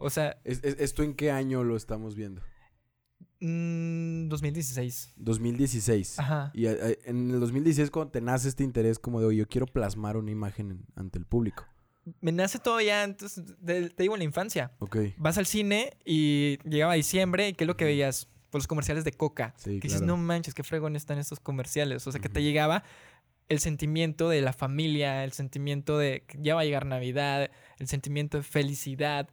O 0.00 0.10
sea, 0.10 0.38
¿Es- 0.44 0.64
es- 0.64 0.76
¿Esto 0.80 1.02
en 1.02 1.14
qué 1.14 1.30
año 1.30 1.62
lo 1.64 1.76
estamos 1.76 2.14
viendo? 2.14 2.42
Mm, 3.40 4.28
2016. 4.28 5.12
2016. 5.16 6.18
Ajá. 6.18 6.50
Y 6.54 6.66
eh, 6.66 6.76
eh, 6.80 6.98
en 7.04 7.30
el 7.30 7.40
2016 7.40 7.90
cuando 7.90 8.12
te 8.12 8.20
nace 8.20 8.48
este 8.48 8.64
interés 8.64 8.98
como 8.98 9.20
de, 9.20 9.26
oye, 9.26 9.38
yo 9.38 9.48
quiero 9.48 9.66
plasmar 9.66 10.16
una 10.16 10.30
imagen 10.30 10.70
en- 10.70 10.86
ante 10.96 11.18
el 11.18 11.26
público. 11.26 11.64
Me 12.20 12.32
nace 12.32 12.58
todo 12.58 12.80
ya 12.80 13.02
antes, 13.02 13.40
de- 13.60 13.90
te 13.90 14.02
digo, 14.02 14.14
en 14.14 14.20
la 14.20 14.24
infancia. 14.24 14.72
Ok. 14.78 14.96
Vas 15.18 15.38
al 15.38 15.46
cine 15.46 15.92
y 16.04 16.58
llegaba 16.68 16.94
diciembre 16.94 17.48
y 17.48 17.52
¿qué 17.54 17.64
es 17.64 17.68
lo 17.68 17.76
que 17.76 17.84
veías? 17.84 18.28
Pues 18.50 18.62
los 18.62 18.66
comerciales 18.68 19.04
de 19.04 19.12
Coca. 19.12 19.54
Sí, 19.58 19.78
que 19.78 19.86
dices, 19.86 20.00
claro. 20.00 20.16
no 20.16 20.22
manches, 20.22 20.54
qué 20.54 20.62
fregón 20.64 20.96
están 20.96 21.18
estos 21.18 21.38
comerciales. 21.40 22.06
O 22.06 22.12
sea, 22.12 22.20
que 22.20 22.28
te 22.28 22.42
llegaba 22.42 22.82
el 23.48 23.60
sentimiento 23.60 24.28
de 24.28 24.40
la 24.42 24.52
familia, 24.52 25.22
el 25.24 25.32
sentimiento 25.32 25.98
de 25.98 26.24
que 26.26 26.38
ya 26.40 26.54
va 26.54 26.62
a 26.62 26.64
llegar 26.64 26.84
Navidad, 26.86 27.50
el 27.78 27.86
sentimiento 27.86 28.38
de 28.38 28.42
felicidad. 28.42 29.28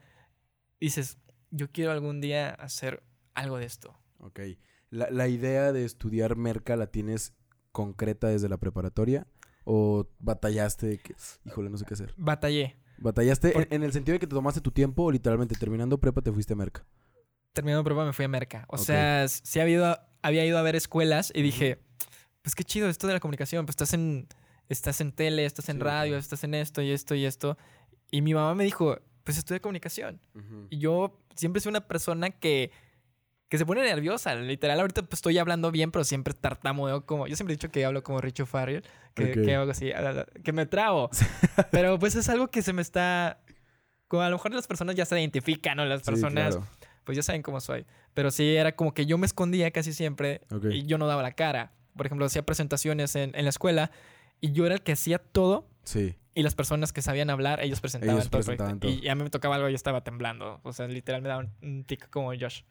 Dices, 0.80 1.18
yo 1.50 1.72
quiero 1.72 1.92
algún 1.92 2.22
día 2.22 2.50
hacer 2.50 3.02
algo 3.38 3.58
de 3.58 3.66
esto. 3.66 3.98
Ok. 4.20 4.40
La, 4.90 5.10
la 5.12 5.28
idea 5.28 5.72
de 5.72 5.86
estudiar 5.86 6.36
merca 6.36 6.76
la 6.76 6.88
tienes 6.88 7.34
concreta 7.72 8.28
desde 8.28 8.50
la 8.50 8.58
preparatoria 8.58 9.28
o 9.64 10.08
batallaste 10.20 10.98
que, 11.00 11.14
híjole, 11.46 11.70
no 11.70 11.78
sé 11.78 11.86
qué 11.86 11.94
hacer. 11.94 12.14
Batallé. 12.18 12.78
¿Batallaste 12.98 13.52
Por- 13.52 13.64
en, 13.64 13.68
en 13.74 13.84
el 13.84 13.92
sentido 13.94 14.14
de 14.14 14.20
que 14.20 14.28
te 14.28 14.36
tomaste 14.36 14.62
tu 14.62 14.72
tiempo 14.72 15.04
o 15.04 15.12
literalmente 15.12 15.56
terminando 15.56 16.00
prepa 16.00 16.22
te 16.22 16.32
fuiste 16.32 16.54
a 16.54 16.56
merca? 16.56 16.86
Terminando 17.54 17.84
prueba 17.84 18.06
me 18.06 18.14
fui 18.14 18.26
a 18.26 18.28
Merca. 18.28 18.66
O 18.70 18.78
sea, 18.78 19.28
sí 19.28 19.60
había 19.60 19.74
ido, 19.74 19.86
a, 19.88 20.08
había 20.22 20.46
ido 20.46 20.58
a 20.58 20.62
ver 20.62 20.76
escuelas 20.76 21.32
y 21.34 21.42
dije, 21.42 21.80
pues 22.44 22.54
qué 22.56 22.64
chido 22.64 22.88
esto 22.88 23.08
de 23.08 23.14
la 23.14 23.20
comunicación. 23.20 23.66
Pues 23.66 23.74
estás 23.74 23.94
en, 23.94 24.28
estás 24.70 25.02
en 25.02 25.12
tele, 25.12 25.44
estás 25.44 25.68
en 25.70 25.78
Sí, 25.78 25.82
radio, 25.84 26.18
estás 26.18 26.44
en 26.44 26.54
esto 26.54 26.82
y 26.84 26.92
esto 26.92 27.16
y 27.16 27.26
esto. 27.26 27.58
Y 28.12 28.22
mi 28.22 28.34
mamá 28.36 28.54
me 28.54 28.64
dijo, 28.64 29.00
pues 29.24 29.38
estudia 29.40 29.60
comunicación. 29.60 30.22
Y 30.70 30.78
yo 30.78 31.20
siempre 31.36 31.60
soy 31.60 31.72
una 31.72 31.88
persona 31.88 32.30
que, 32.30 32.72
que 33.50 33.58
se 33.58 33.66
pone 33.66 33.82
nerviosa. 33.82 34.36
Literal, 34.36 34.80
ahorita 34.80 35.04
pues, 35.04 35.20
estoy 35.20 35.38
hablando 35.38 35.72
bien, 35.72 35.92
pero 35.92 36.04
siempre 36.04 36.34
tartamudeo 36.34 37.06
como... 37.06 37.28
Yo 37.28 37.36
siempre 37.36 37.54
he 37.54 37.58
dicho 37.58 37.70
que 37.70 37.86
hablo 37.86 38.04
como 38.04 38.20
Richo 38.20 38.46
Farrell, 38.46 38.84
que, 39.14 39.26
Ok. 39.32 39.34
que 39.46 39.56
hago 39.56 39.72
así, 39.72 39.92
que 40.44 40.52
me 40.54 40.66
trabo. 40.66 41.10
pero 41.72 41.98
pues 42.00 42.16
es 42.16 42.28
algo 42.30 42.48
que 42.50 42.62
se 42.62 42.74
me 42.74 42.82
está... 42.82 43.40
Como 44.08 44.24
a 44.24 44.30
lo 44.30 44.36
mejor 44.38 44.54
las 44.54 44.68
personas 44.68 44.96
ya 44.96 45.06
se 45.06 45.20
identifican, 45.20 45.78
¿no? 45.78 45.86
Las 45.86 46.00
Sí, 46.02 46.06
personas 46.12 46.56
claro. 46.56 46.68
pues 47.04 47.16
ya 47.18 47.24
saben 47.24 47.42
cómo 47.42 47.60
soy. 47.60 47.86
Pero 48.14 48.32
sí 48.32 48.56
era 48.56 48.74
como 48.76 48.94
que 48.94 49.06
yo 49.06 49.18
me 49.18 49.26
escondía 49.26 49.70
casi 49.72 49.92
siempre 49.94 50.42
Ok. 50.52 50.66
y 50.72 50.84
yo 50.86 50.98
no 50.98 51.08
daba 51.08 51.22
la 51.24 51.32
cara. 51.34 51.74
Por 51.96 52.06
ejemplo, 52.06 52.26
hacía 52.26 52.46
presentaciones 52.46 53.16
en, 53.16 53.34
en 53.36 53.44
la 53.44 53.50
escuela 53.50 53.92
y 54.40 54.52
yo 54.54 54.66
era 54.66 54.76
el 54.76 54.82
que 54.82 54.94
hacía 54.94 55.20
todo 55.20 55.68
Sí. 55.84 56.16
y 56.36 56.44
las 56.44 56.54
personas 56.56 56.94
que 56.94 57.02
sabían 57.02 57.30
hablar, 57.30 57.60
ellos 57.62 57.82
presentaban 57.82 58.16
Ellos 58.18 58.30
todo. 58.30 58.40
presentaban 58.42 58.80
todo. 58.80 58.92
Y 58.92 59.08
a 59.10 59.16
mí 59.16 59.24
me 59.24 59.30
tocaba 59.30 59.56
algo 59.56 59.68
y 59.68 59.72
yo 59.72 59.76
estaba 59.76 60.04
temblando. 60.04 60.60
O 60.64 60.72
sea, 60.74 60.88
literal 60.88 61.22
me 61.22 61.30
daba 61.30 61.46
un 61.62 61.84
tic 61.86 62.10
como 62.10 62.30
Josh 62.38 62.62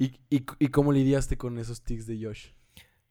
¿Y, 0.00 0.18
y, 0.30 0.46
y 0.58 0.68
cómo 0.68 0.92
lidiaste 0.92 1.36
con 1.36 1.58
esos 1.58 1.82
tics 1.82 2.06
de 2.06 2.24
Josh? 2.24 2.52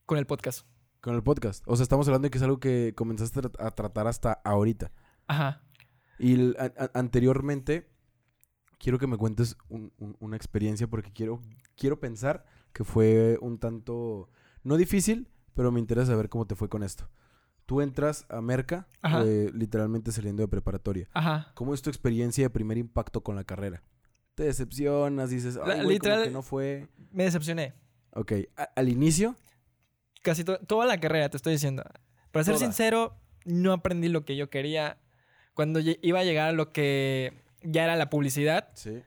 con 0.08 0.18
el 0.18 0.26
podcast. 0.26 0.66
Con 1.02 1.14
el 1.14 1.22
podcast. 1.22 1.64
O 1.68 1.76
sea, 1.76 1.84
estamos 1.84 2.08
hablando 2.08 2.26
de 2.26 2.32
que 2.32 2.40
es 2.40 2.44
algo 2.44 2.60
que 2.60 2.94
comenzaste 2.96 3.38
a 3.40 3.44
tra- 3.44 3.64
a 3.68 3.70
tratar 3.70 4.08
hasta 4.08 4.34
ahorita. 4.44 4.92
Ajá. 5.28 5.62
Y 6.18 6.34
el- 6.34 6.56
a- 6.58 6.74
a- 6.86 6.90
anteriormente, 7.00 7.88
quiero 8.80 8.98
que 8.98 9.06
me 9.06 9.18
cuentes 9.18 9.56
un- 9.70 9.94
un- 10.00 10.18
una 10.20 10.36
experiencia 10.36 10.88
porque 10.88 11.14
quiero, 11.14 11.40
quiero 11.78 12.00
pensar 12.00 12.44
que 12.74 12.84
fue 12.84 13.38
un 13.40 13.60
tanto, 13.60 14.32
no 14.64 14.76
difícil, 14.78 15.30
pero 15.54 15.72
me 15.72 15.80
interesa 15.80 16.08
saber 16.14 16.28
cómo 16.28 16.48
te 16.48 16.56
fue 16.56 16.70
con 16.70 16.82
esto. 16.82 17.08
Tú 17.68 17.82
entras 17.82 18.26
a 18.30 18.42
Merca, 18.42 18.88
eh, 19.28 19.52
literalmente 19.54 20.12
saliendo 20.12 20.42
de 20.42 20.48
preparatoria. 20.48 21.08
Ajá. 21.14 21.52
¿Cómo 21.54 21.76
es 21.76 21.84
tu 21.84 21.92
experiencia 21.92 22.46
de 22.46 22.50
primer 22.50 22.80
impacto 22.80 23.22
con 23.22 23.36
la 23.36 23.44
carrera? 23.44 23.84
¿Te 24.40 24.46
decepcionas? 24.46 25.30
Dices, 25.32 25.56
La- 25.56 25.64
ay, 25.66 25.68
güey, 25.68 25.80
como 25.82 25.90
literal- 25.90 26.24
que 26.24 26.30
no 26.30 26.42
fue... 26.42 26.88
Me 27.12 27.26
decepcioné. 27.26 27.74
Ok, 28.14 28.32
al 28.76 28.88
inicio, 28.88 29.36
Casi 30.22 30.46
to- 30.46 30.60
toda 30.60 30.86
la 30.86 30.98
carrera, 30.98 31.28
te 31.30 31.36
estoy 31.36 31.52
diciendo. 31.54 31.84
Para 32.32 32.46
ser 32.46 32.54
Toda. 32.56 32.66
sincero, 32.66 33.18
no 33.44 33.74
aprendí 33.74 34.08
lo 34.08 34.24
que 34.24 34.38
yo 34.38 34.50
quería. 34.50 34.98
Cuando 35.54 35.80
iba 35.82 36.20
a 36.20 36.24
llegar 36.24 36.48
a 36.50 36.52
lo 36.54 36.72
que 36.72 37.34
ya 37.64 37.84
era 37.84 37.98
la 37.98 38.10
publicidad, 38.10 38.70
sí. 38.76 39.02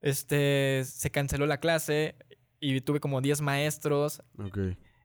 este, 0.00 0.82
se 0.86 1.10
canceló 1.10 1.44
la 1.46 1.58
clase 1.60 2.16
y 2.60 2.80
tuve 2.80 3.00
como 3.00 3.20
10 3.20 3.40
maestros 3.42 4.22
Ok. 4.38 4.58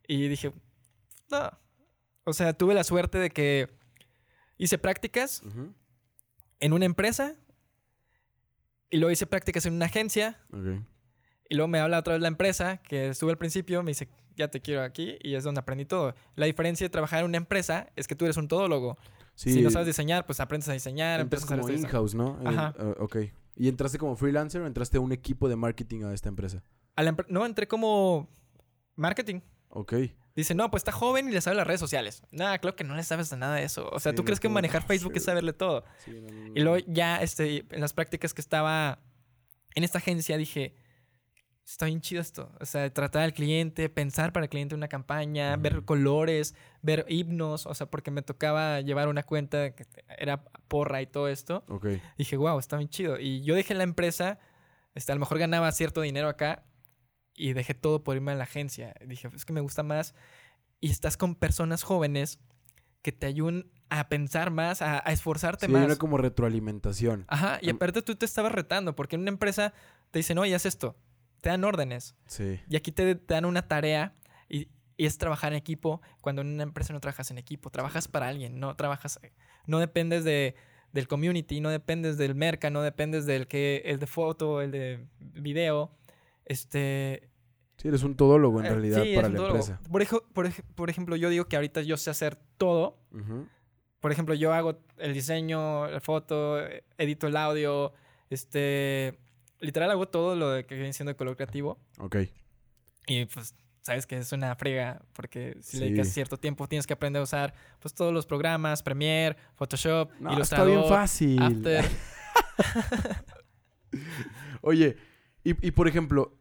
y 0.07 0.27
dije, 0.29 0.53
no. 1.31 1.51
O 2.23 2.31
sea, 2.33 2.53
tuve 2.53 2.73
la 2.73 2.83
suerte 2.85 3.17
de 3.17 3.29
que 3.29 3.69
hice 4.57 4.77
prácticas 4.77 5.41
en 6.61 6.71
una 6.73 6.85
empresa 6.85 7.35
y 8.89 8.97
luego 8.97 9.11
hice 9.11 9.25
prácticas 9.27 9.65
en 9.65 9.73
una 9.73 9.85
agencia 9.85 10.39
y 11.49 11.55
luego 11.55 11.67
me 11.67 11.79
habla 11.79 11.99
otra 11.99 12.13
vez 12.13 12.21
la 12.21 12.27
empresa 12.27 12.77
que 12.77 13.09
estuve 13.09 13.31
al 13.31 13.37
principio, 13.37 13.81
me 13.83 13.91
dice, 13.91 14.07
ya 14.35 14.49
te 14.49 14.61
quiero 14.61 14.83
aquí 14.83 15.17
y 15.21 15.35
es 15.35 15.43
donde 15.43 15.59
aprendí 15.59 15.85
todo. 15.85 16.13
La 16.35 16.45
diferencia 16.45 16.85
de 16.85 16.89
trabajar 16.89 17.19
en 17.19 17.25
una 17.25 17.37
empresa 17.37 17.87
es 17.95 18.07
que 18.07 18.15
tú 18.15 18.25
eres 18.25 18.37
un 18.37 18.47
todólogo. 18.47 18.97
Sí, 19.35 19.53
Si 19.53 19.61
no 19.61 19.69
sabes 19.69 19.87
diseñar, 19.87 20.25
pues 20.25 20.39
aprendes 20.39 20.69
a 20.69 20.73
diseñar, 20.73 21.19
entras 21.21 21.43
empiezas 21.43 21.51
a 21.51 21.61
como 21.61 21.73
in-house, 21.77 22.13
¿no? 22.13 22.39
Ajá. 22.45 22.73
eh, 22.77 22.95
ok. 22.99 23.17
¿Y 23.55 23.67
entraste 23.67 23.97
como 23.97 24.15
freelancer 24.15 24.61
o 24.61 24.67
entraste 24.67 24.97
a 24.97 25.01
un 25.01 25.11
equipo 25.11 25.49
de 25.49 25.55
marketing 25.55 26.03
a 26.03 26.13
esta 26.13 26.29
empresa? 26.29 26.63
A 26.95 27.03
la 27.03 27.15
No, 27.27 27.45
entré 27.45 27.67
como 27.67 28.29
marketing. 28.95 29.41
Ok. 29.69 29.93
Dice, 30.39 30.55
no, 30.55 30.69
pues 30.71 30.81
está 30.81 30.91
joven 30.91 31.29
y 31.29 31.31
le 31.31 31.41
sabe 31.41 31.55
las 31.57 31.67
redes 31.67 31.79
sociales. 31.79 32.23
Nada, 32.31 32.57
claro 32.59 32.75
que 32.75 32.83
no 32.83 32.95
le 32.95 33.03
sabes 33.03 33.29
de 33.29 33.37
nada 33.37 33.55
de 33.55 33.63
eso. 33.63 33.89
O 33.91 33.99
sea, 33.99 34.11
Sí, 34.11 34.15
¿tú 34.15 34.21
no 34.21 34.25
crees 34.25 34.37
es 34.37 34.39
que 34.41 34.49
manejar 34.49 34.81
"Oh, 34.83 34.87
Facebook 34.87 35.11
es 35.15 35.21
shit". 35.21 35.25
saberle 35.25 35.53
todo? 35.53 35.83
Sí, 36.05 36.11
no, 36.11 36.27
no, 36.33 36.43
no, 36.47 36.51
Y 36.55 36.59
luego 36.61 36.85
ya 36.87 37.17
este, 37.21 37.65
en 37.69 37.81
las 37.81 37.93
prácticas 37.93 38.33
que 38.33 38.41
estaba 38.41 38.99
en 39.75 39.83
esta 39.83 39.97
agencia 39.99 40.37
dije, 40.37 40.75
está 41.65 41.85
bien 41.85 42.01
chido 42.01 42.21
esto. 42.21 42.51
O 42.59 42.65
sea, 42.65 42.91
tratar 42.91 43.21
al 43.23 43.33
cliente, 43.33 43.89
pensar 43.89 44.33
para 44.33 44.45
el 44.45 44.49
cliente 44.49 44.73
una 44.75 44.87
campaña, 44.87 45.55
ver 45.57 45.83
colores, 45.85 46.55
ver 46.81 47.05
himnos. 47.07 47.65
O 47.67 47.73
sea, 47.75 47.87
porque 47.89 48.09
me 48.11 48.21
tocaba 48.23 48.81
llevar 48.81 49.07
una 49.07 49.23
cuenta 49.23 49.75
que 49.75 49.85
era 50.17 50.43
porra 50.67 51.01
y 51.01 51.07
todo 51.07 51.27
esto. 51.27 51.63
Ok. 51.67 51.87
Dije, 52.17 52.37
wow, 52.37 52.57
está 52.57 52.77
bien 52.77 52.89
chido. 52.89 53.19
Y 53.19 53.41
yo 53.43 53.53
dejé 53.55 53.75
la 53.75 53.83
empresa, 53.83 54.39
este, 54.95 55.11
a 55.11 55.15
lo 55.15 55.19
mejor 55.19 55.37
ganaba 55.37 55.71
cierto 55.71 56.01
dinero 56.01 56.27
acá 56.27 56.63
y 57.39 57.53
dejé 57.53 57.73
todo 57.73 58.03
por 58.03 58.15
irme 58.15 58.33
a 58.33 58.35
la 58.35 58.43
agencia. 58.43 58.93
Dije, 59.05 59.29
es 59.35 59.45
que 59.45 59.53
me 59.53 59.61
gusta 59.61 59.81
más. 59.83 60.13
Y 60.81 60.89
estás 60.91 61.17
con 61.17 61.35
personas 61.35 61.83
jóvenes 61.83 62.39
que 63.01 63.11
te 63.11 63.25
ayudan 63.27 63.65
a 63.89 64.09
pensar 64.09 64.51
más, 64.51 64.81
a, 64.81 65.01
a 65.07 65.11
esforzarte 65.11 65.65
Sí, 65.65 65.71
más. 65.71 65.85
una 65.85 65.95
como 65.95 66.17
retroalimentación. 66.17 67.25
Ajá, 67.27 67.59
y 67.61 67.69
Am- 67.69 67.77
aparte 67.77 68.01
tú 68.01 68.15
te 68.15 68.25
estabas 68.25 68.51
retando, 68.51 68.95
porque 68.95 69.15
en 69.15 69.21
una 69.21 69.29
empresa 69.31 69.73
te 70.11 70.19
dicen, 70.19 70.37
oye, 70.37 70.53
haz 70.53 70.65
esto, 70.65 70.95
te 71.41 71.49
dan 71.49 71.63
órdenes. 71.63 72.15
Sí. 72.27 72.59
Y 72.69 72.75
aquí 72.75 72.91
te, 72.91 73.15
te 73.15 73.33
dan 73.33 73.45
una 73.45 73.67
tarea 73.67 74.15
y, 74.49 74.67
y 74.97 75.05
es 75.05 75.17
trabajar 75.17 75.53
en 75.53 75.57
equipo. 75.57 76.01
Cuando 76.21 76.41
en 76.41 76.49
una 76.49 76.63
empresa 76.63 76.93
no 76.93 76.99
trabajas 76.99 77.31
en 77.31 77.37
equipo, 77.37 77.69
trabajas 77.71 78.07
para 78.07 78.27
alguien, 78.27 78.59
no 78.59 78.75
trabajas, 78.75 79.19
no 79.65 79.79
dependes 79.79 80.23
de, 80.23 80.55
del 80.91 81.07
community, 81.07 81.61
no 81.61 81.69
dependes 81.69 82.17
del 82.17 82.35
merca, 82.35 82.69
no 82.69 82.81
dependes 82.81 83.25
del 83.25 83.47
que, 83.47 83.81
el 83.85 83.97
de 83.99 84.07
foto, 84.07 84.61
el 84.61 84.71
de 84.71 85.05
video. 85.19 85.95
Este. 86.49 87.29
Sí, 87.77 87.87
eres 87.87 88.03
un 88.03 88.15
todólogo 88.15 88.59
en 88.59 88.65
eh, 88.65 88.69
realidad 88.71 89.03
sí, 89.03 89.15
para 89.15 89.29
la 89.29 89.35
todólogo. 89.37 89.59
empresa. 89.61 89.79
Por, 89.89 90.45
ej- 90.45 90.63
por 90.75 90.89
ejemplo, 90.89 91.15
yo 91.15 91.29
digo 91.29 91.45
que 91.45 91.55
ahorita 91.55 91.81
yo 91.81 91.95
sé 91.95 92.09
hacer 92.09 92.35
todo. 92.57 92.99
Por 94.01 94.11
ejemplo, 94.11 94.33
yo 94.35 94.53
hago 94.53 94.79
el 94.97 95.13
diseño, 95.13 95.87
la 95.87 96.01
foto, 96.01 96.57
edito 96.97 97.27
el 97.27 97.37
audio, 97.37 97.93
este, 98.29 99.17
literal 99.59 99.91
hago 99.91 100.07
todo 100.09 100.35
lo 100.35 100.49
de 100.51 100.65
que 100.65 100.75
viene 100.75 100.91
siendo 100.93 101.11
el 101.11 101.15
color 101.17 101.35
creativo 101.35 101.79
Ok. 101.99 102.15
y 103.07 103.25
pues 103.25 103.55
sabes 103.81 104.05
que 104.07 104.17
es 104.17 104.31
una 104.31 104.55
frega 104.55 105.01
porque 105.13 105.57
si 105.61 105.79
le 105.79 105.87
dedicas 105.87 106.09
cierto 106.09 106.37
tiempo 106.37 106.67
tienes 106.67 106.85
que 106.87 106.93
aprender 106.93 107.19
a 107.19 107.23
usar 107.23 107.53
pues 107.81 107.93
todos 107.93 108.13
los 108.13 108.25
programas, 108.25 108.83
Premiere, 108.83 109.35
Photoshop, 109.55 110.11
No, 110.19 110.29
está 110.29 110.33
Illustrator, 110.33 110.67
bien 110.67 110.85
fácil. 110.87 111.41
After. 111.41 111.85
Oye, 114.61 114.97
y, 115.43 115.67
y 115.67 115.71
por 115.71 115.87
ejemplo, 115.87 116.37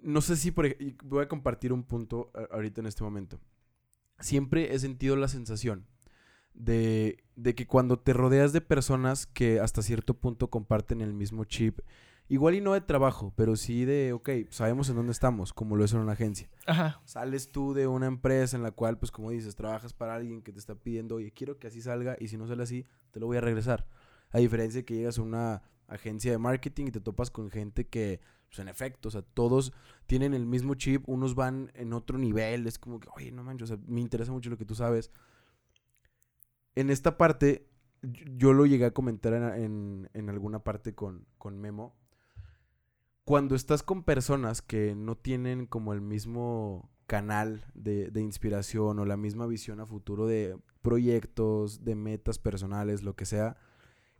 no 0.00 0.22
sé 0.22 0.36
si 0.36 0.50
por, 0.50 0.66
voy 1.04 1.22
a 1.22 1.28
compartir 1.28 1.72
un 1.72 1.84
punto 1.84 2.32
ahorita 2.50 2.80
en 2.80 2.86
este 2.86 3.04
momento. 3.04 3.38
Siempre 4.18 4.74
he 4.74 4.78
sentido 4.78 5.16
la 5.16 5.28
sensación 5.28 5.86
de, 6.54 7.22
de 7.36 7.54
que 7.54 7.66
cuando 7.66 7.98
te 7.98 8.12
rodeas 8.12 8.52
de 8.52 8.60
personas 8.60 9.26
que 9.26 9.60
hasta 9.60 9.82
cierto 9.82 10.14
punto 10.14 10.48
comparten 10.48 11.02
el 11.02 11.12
mismo 11.12 11.44
chip, 11.44 11.80
igual 12.28 12.54
y 12.54 12.60
no 12.62 12.72
de 12.72 12.80
trabajo, 12.80 13.34
pero 13.36 13.56
sí 13.56 13.84
de, 13.84 14.14
ok, 14.14 14.30
sabemos 14.48 14.88
en 14.88 14.96
dónde 14.96 15.12
estamos, 15.12 15.52
como 15.52 15.76
lo 15.76 15.84
es 15.84 15.92
en 15.92 16.00
una 16.00 16.12
agencia. 16.12 16.48
Ajá. 16.66 17.02
Sales 17.04 17.50
tú 17.50 17.74
de 17.74 17.86
una 17.86 18.06
empresa 18.06 18.56
en 18.56 18.62
la 18.62 18.70
cual, 18.70 18.98
pues 18.98 19.10
como 19.10 19.30
dices, 19.30 19.56
trabajas 19.56 19.92
para 19.92 20.14
alguien 20.14 20.40
que 20.40 20.52
te 20.52 20.58
está 20.58 20.74
pidiendo, 20.74 21.16
oye, 21.16 21.32
quiero 21.32 21.58
que 21.58 21.66
así 21.66 21.82
salga 21.82 22.16
y 22.18 22.28
si 22.28 22.38
no 22.38 22.46
sale 22.46 22.62
así, 22.62 22.86
te 23.10 23.20
lo 23.20 23.26
voy 23.26 23.36
a 23.36 23.42
regresar. 23.42 23.86
A 24.30 24.38
diferencia 24.38 24.80
de 24.80 24.84
que 24.86 24.94
llegas 24.94 25.18
a 25.18 25.22
una 25.22 25.62
agencia 25.88 26.32
de 26.32 26.38
marketing 26.38 26.86
y 26.86 26.92
te 26.92 27.00
topas 27.00 27.30
con 27.30 27.50
gente 27.50 27.86
que, 27.86 28.20
pues 28.52 28.60
en 28.60 28.68
efecto, 28.68 29.08
o 29.08 29.10
sea, 29.10 29.22
todos 29.22 29.72
tienen 30.06 30.34
el 30.34 30.44
mismo 30.44 30.74
chip, 30.74 31.08
unos 31.08 31.34
van 31.34 31.72
en 31.74 31.94
otro 31.94 32.18
nivel, 32.18 32.66
es 32.66 32.78
como 32.78 33.00
que, 33.00 33.08
oye, 33.16 33.32
no 33.32 33.42
manches, 33.42 33.70
o 33.70 33.76
sea, 33.76 33.84
me 33.86 34.02
interesa 34.02 34.30
mucho 34.30 34.50
lo 34.50 34.58
que 34.58 34.66
tú 34.66 34.74
sabes. 34.74 35.10
En 36.74 36.90
esta 36.90 37.16
parte, 37.16 37.66
yo- 38.02 38.52
lo 38.52 38.66
llegué 38.66 38.84
a 38.84 38.90
comentar 38.90 39.32
en, 39.32 39.42
en- 39.64 40.10
en 40.12 40.28
alguna 40.28 40.62
parte 40.64 40.94
con, 40.94 41.26
con 41.38 41.58
Memo. 41.58 41.96
Cuando 43.24 43.54
estás 43.54 43.82
con 43.82 44.02
personas 44.02 44.60
que 44.60 44.94
no 44.94 45.16
tienen 45.16 45.64
como 45.66 45.94
el 45.94 46.02
mismo 46.02 46.90
canal 47.06 47.64
de, 47.72 48.10
de 48.10 48.20
inspiración 48.20 48.98
o 48.98 49.06
la 49.06 49.16
misma 49.16 49.46
visión 49.46 49.80
a 49.80 49.86
futuro 49.86 50.26
de 50.26 50.58
proyectos, 50.82 51.84
de 51.84 51.94
metas 51.94 52.38
personales, 52.38 53.02
lo 53.02 53.14
que 53.16 53.24
sea, 53.24 53.56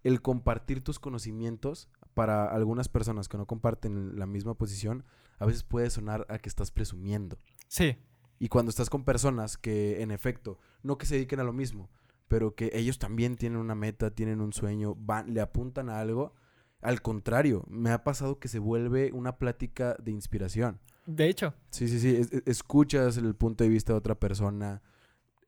el 0.05 0.23
compartir 0.23 0.83
tus 0.83 0.99
conocimientos 0.99 1.91
para 2.15 2.47
algunas 2.47 2.89
personas 2.89 3.29
que 3.29 3.39
no 3.39 3.47
comparten 3.47 4.19
la 4.19 4.27
misma 4.27 4.55
posición, 4.55 5.05
a 5.39 5.47
veces 5.47 5.63
puede 5.65 5.91
sonar 5.91 6.27
a 6.29 6.39
que 6.39 6.49
estás 6.49 6.71
presumiendo. 6.71 7.39
Sí. 7.69 7.97
Y 8.39 8.49
cuando 8.49 8.71
estás 8.71 8.91
con 8.91 9.05
personas 9.05 9.57
que, 9.57 10.03
en 10.03 10.11
efecto, 10.11 10.59
no 10.83 10.99
que 10.99 11.07
se 11.07 11.15
dediquen 11.15 11.41
a 11.41 11.45
lo 11.45 11.53
mismo, 11.53 11.91
pero 12.29 12.55
que 12.55 12.71
ellos 12.75 12.99
también 12.99 13.37
tienen 13.37 13.59
una 13.59 13.75
meta, 13.75 14.11
tienen 14.11 14.41
un 14.41 14.53
sueño, 14.53 14.95
van, 14.97 15.33
le 15.35 15.41
apuntan 15.41 15.89
a 15.91 16.01
algo, 16.01 16.35
al 16.81 17.01
contrario, 17.03 17.65
me 17.69 17.91
ha 17.91 18.03
pasado 18.05 18.39
que 18.41 18.49
se 18.49 18.59
vuelve 18.59 19.13
una 19.13 19.37
plática 19.39 19.97
de 20.03 20.11
inspiración. 20.11 20.81
De 21.07 21.29
hecho, 21.29 21.55
Sí, 21.71 21.89
sí, 21.89 21.99
sí. 22.01 22.17
es- 22.17 22.33
es- 22.33 22.43
escuchas 22.47 23.17
el 23.17 23.35
punto 23.35 23.65
de 23.65 23.71
vista 23.71 23.93
de 23.93 23.99
otra 23.99 24.15
persona. 24.19 24.83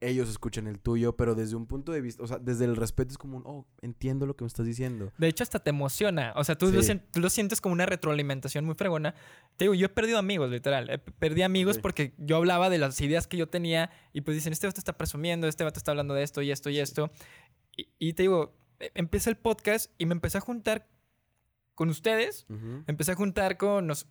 Ellos 0.06 0.28
escuchan 0.28 0.66
el 0.66 0.78
tuyo, 0.80 1.16
pero 1.16 1.34
desde 1.34 1.56
un 1.56 1.66
punto 1.66 1.92
de 1.92 2.00
vista, 2.00 2.22
o 2.22 2.26
sea, 2.26 2.38
desde 2.38 2.64
el 2.64 2.76
respeto 2.76 3.10
es 3.12 3.18
como 3.18 3.36
un, 3.38 3.42
oh, 3.46 3.66
entiendo 3.82 4.26
lo 4.26 4.36
que 4.36 4.44
me 4.44 4.48
estás 4.48 4.66
diciendo. 4.66 5.12
de 5.18 5.28
hecho 5.28 5.42
hasta 5.42 5.58
te 5.58 5.70
emociona. 5.70 6.32
O 6.36 6.44
sea, 6.44 6.56
tú, 6.56 6.70
lo, 6.70 6.80
Sí. 6.82 6.88
sien- 6.88 7.02
tú 7.12 7.20
lo 7.20 7.30
sientes 7.30 7.60
como 7.60 7.72
una 7.72 7.86
retroalimentación 7.86 8.64
muy 8.64 8.74
fregona. 8.74 9.14
Te 9.56 9.64
digo, 9.64 9.74
yo 9.74 9.86
he 9.86 9.88
perdido 9.88 10.18
amigos, 10.18 10.50
literal. 10.50 11.02
Perdí 11.18 11.42
amigos 11.42 11.76
Ok. 11.76 11.82
porque 11.82 12.14
yo 12.18 12.36
hablaba 12.36 12.70
de 12.70 12.78
las 12.78 13.00
ideas 13.00 13.26
que 13.26 13.36
yo 13.36 13.48
tenía 13.48 13.90
y 14.12 14.20
pues 14.20 14.36
dicen, 14.36 14.52
este 14.52 14.66
vato 14.66 14.78
está 14.80 14.96
presumiendo, 14.96 15.46
este 15.48 15.64
vato 15.64 15.78
está 15.78 15.92
hablando 15.92 16.14
de 16.14 16.22
esto 16.22 16.42
y 16.42 16.50
esto 16.50 16.70
y 16.70 16.78
esto. 16.78 17.10
Y, 17.76 17.88
y 17.98 18.12
te 18.12 18.22
digo, 18.24 18.54
eh, 18.80 18.90
empieza 18.94 19.30
el 19.30 19.36
podcast 19.36 19.90
y 19.98 20.06
me 20.06 20.12
empecé 20.14 20.38
a 20.38 20.40
juntar 20.40 20.88
con 21.74 21.88
ustedes 21.88 22.46
Ujú. 22.48 22.84
empecé 22.86 23.12
a 23.12 23.14
juntar 23.16 23.56
con 23.56 23.88
nos 23.88 24.06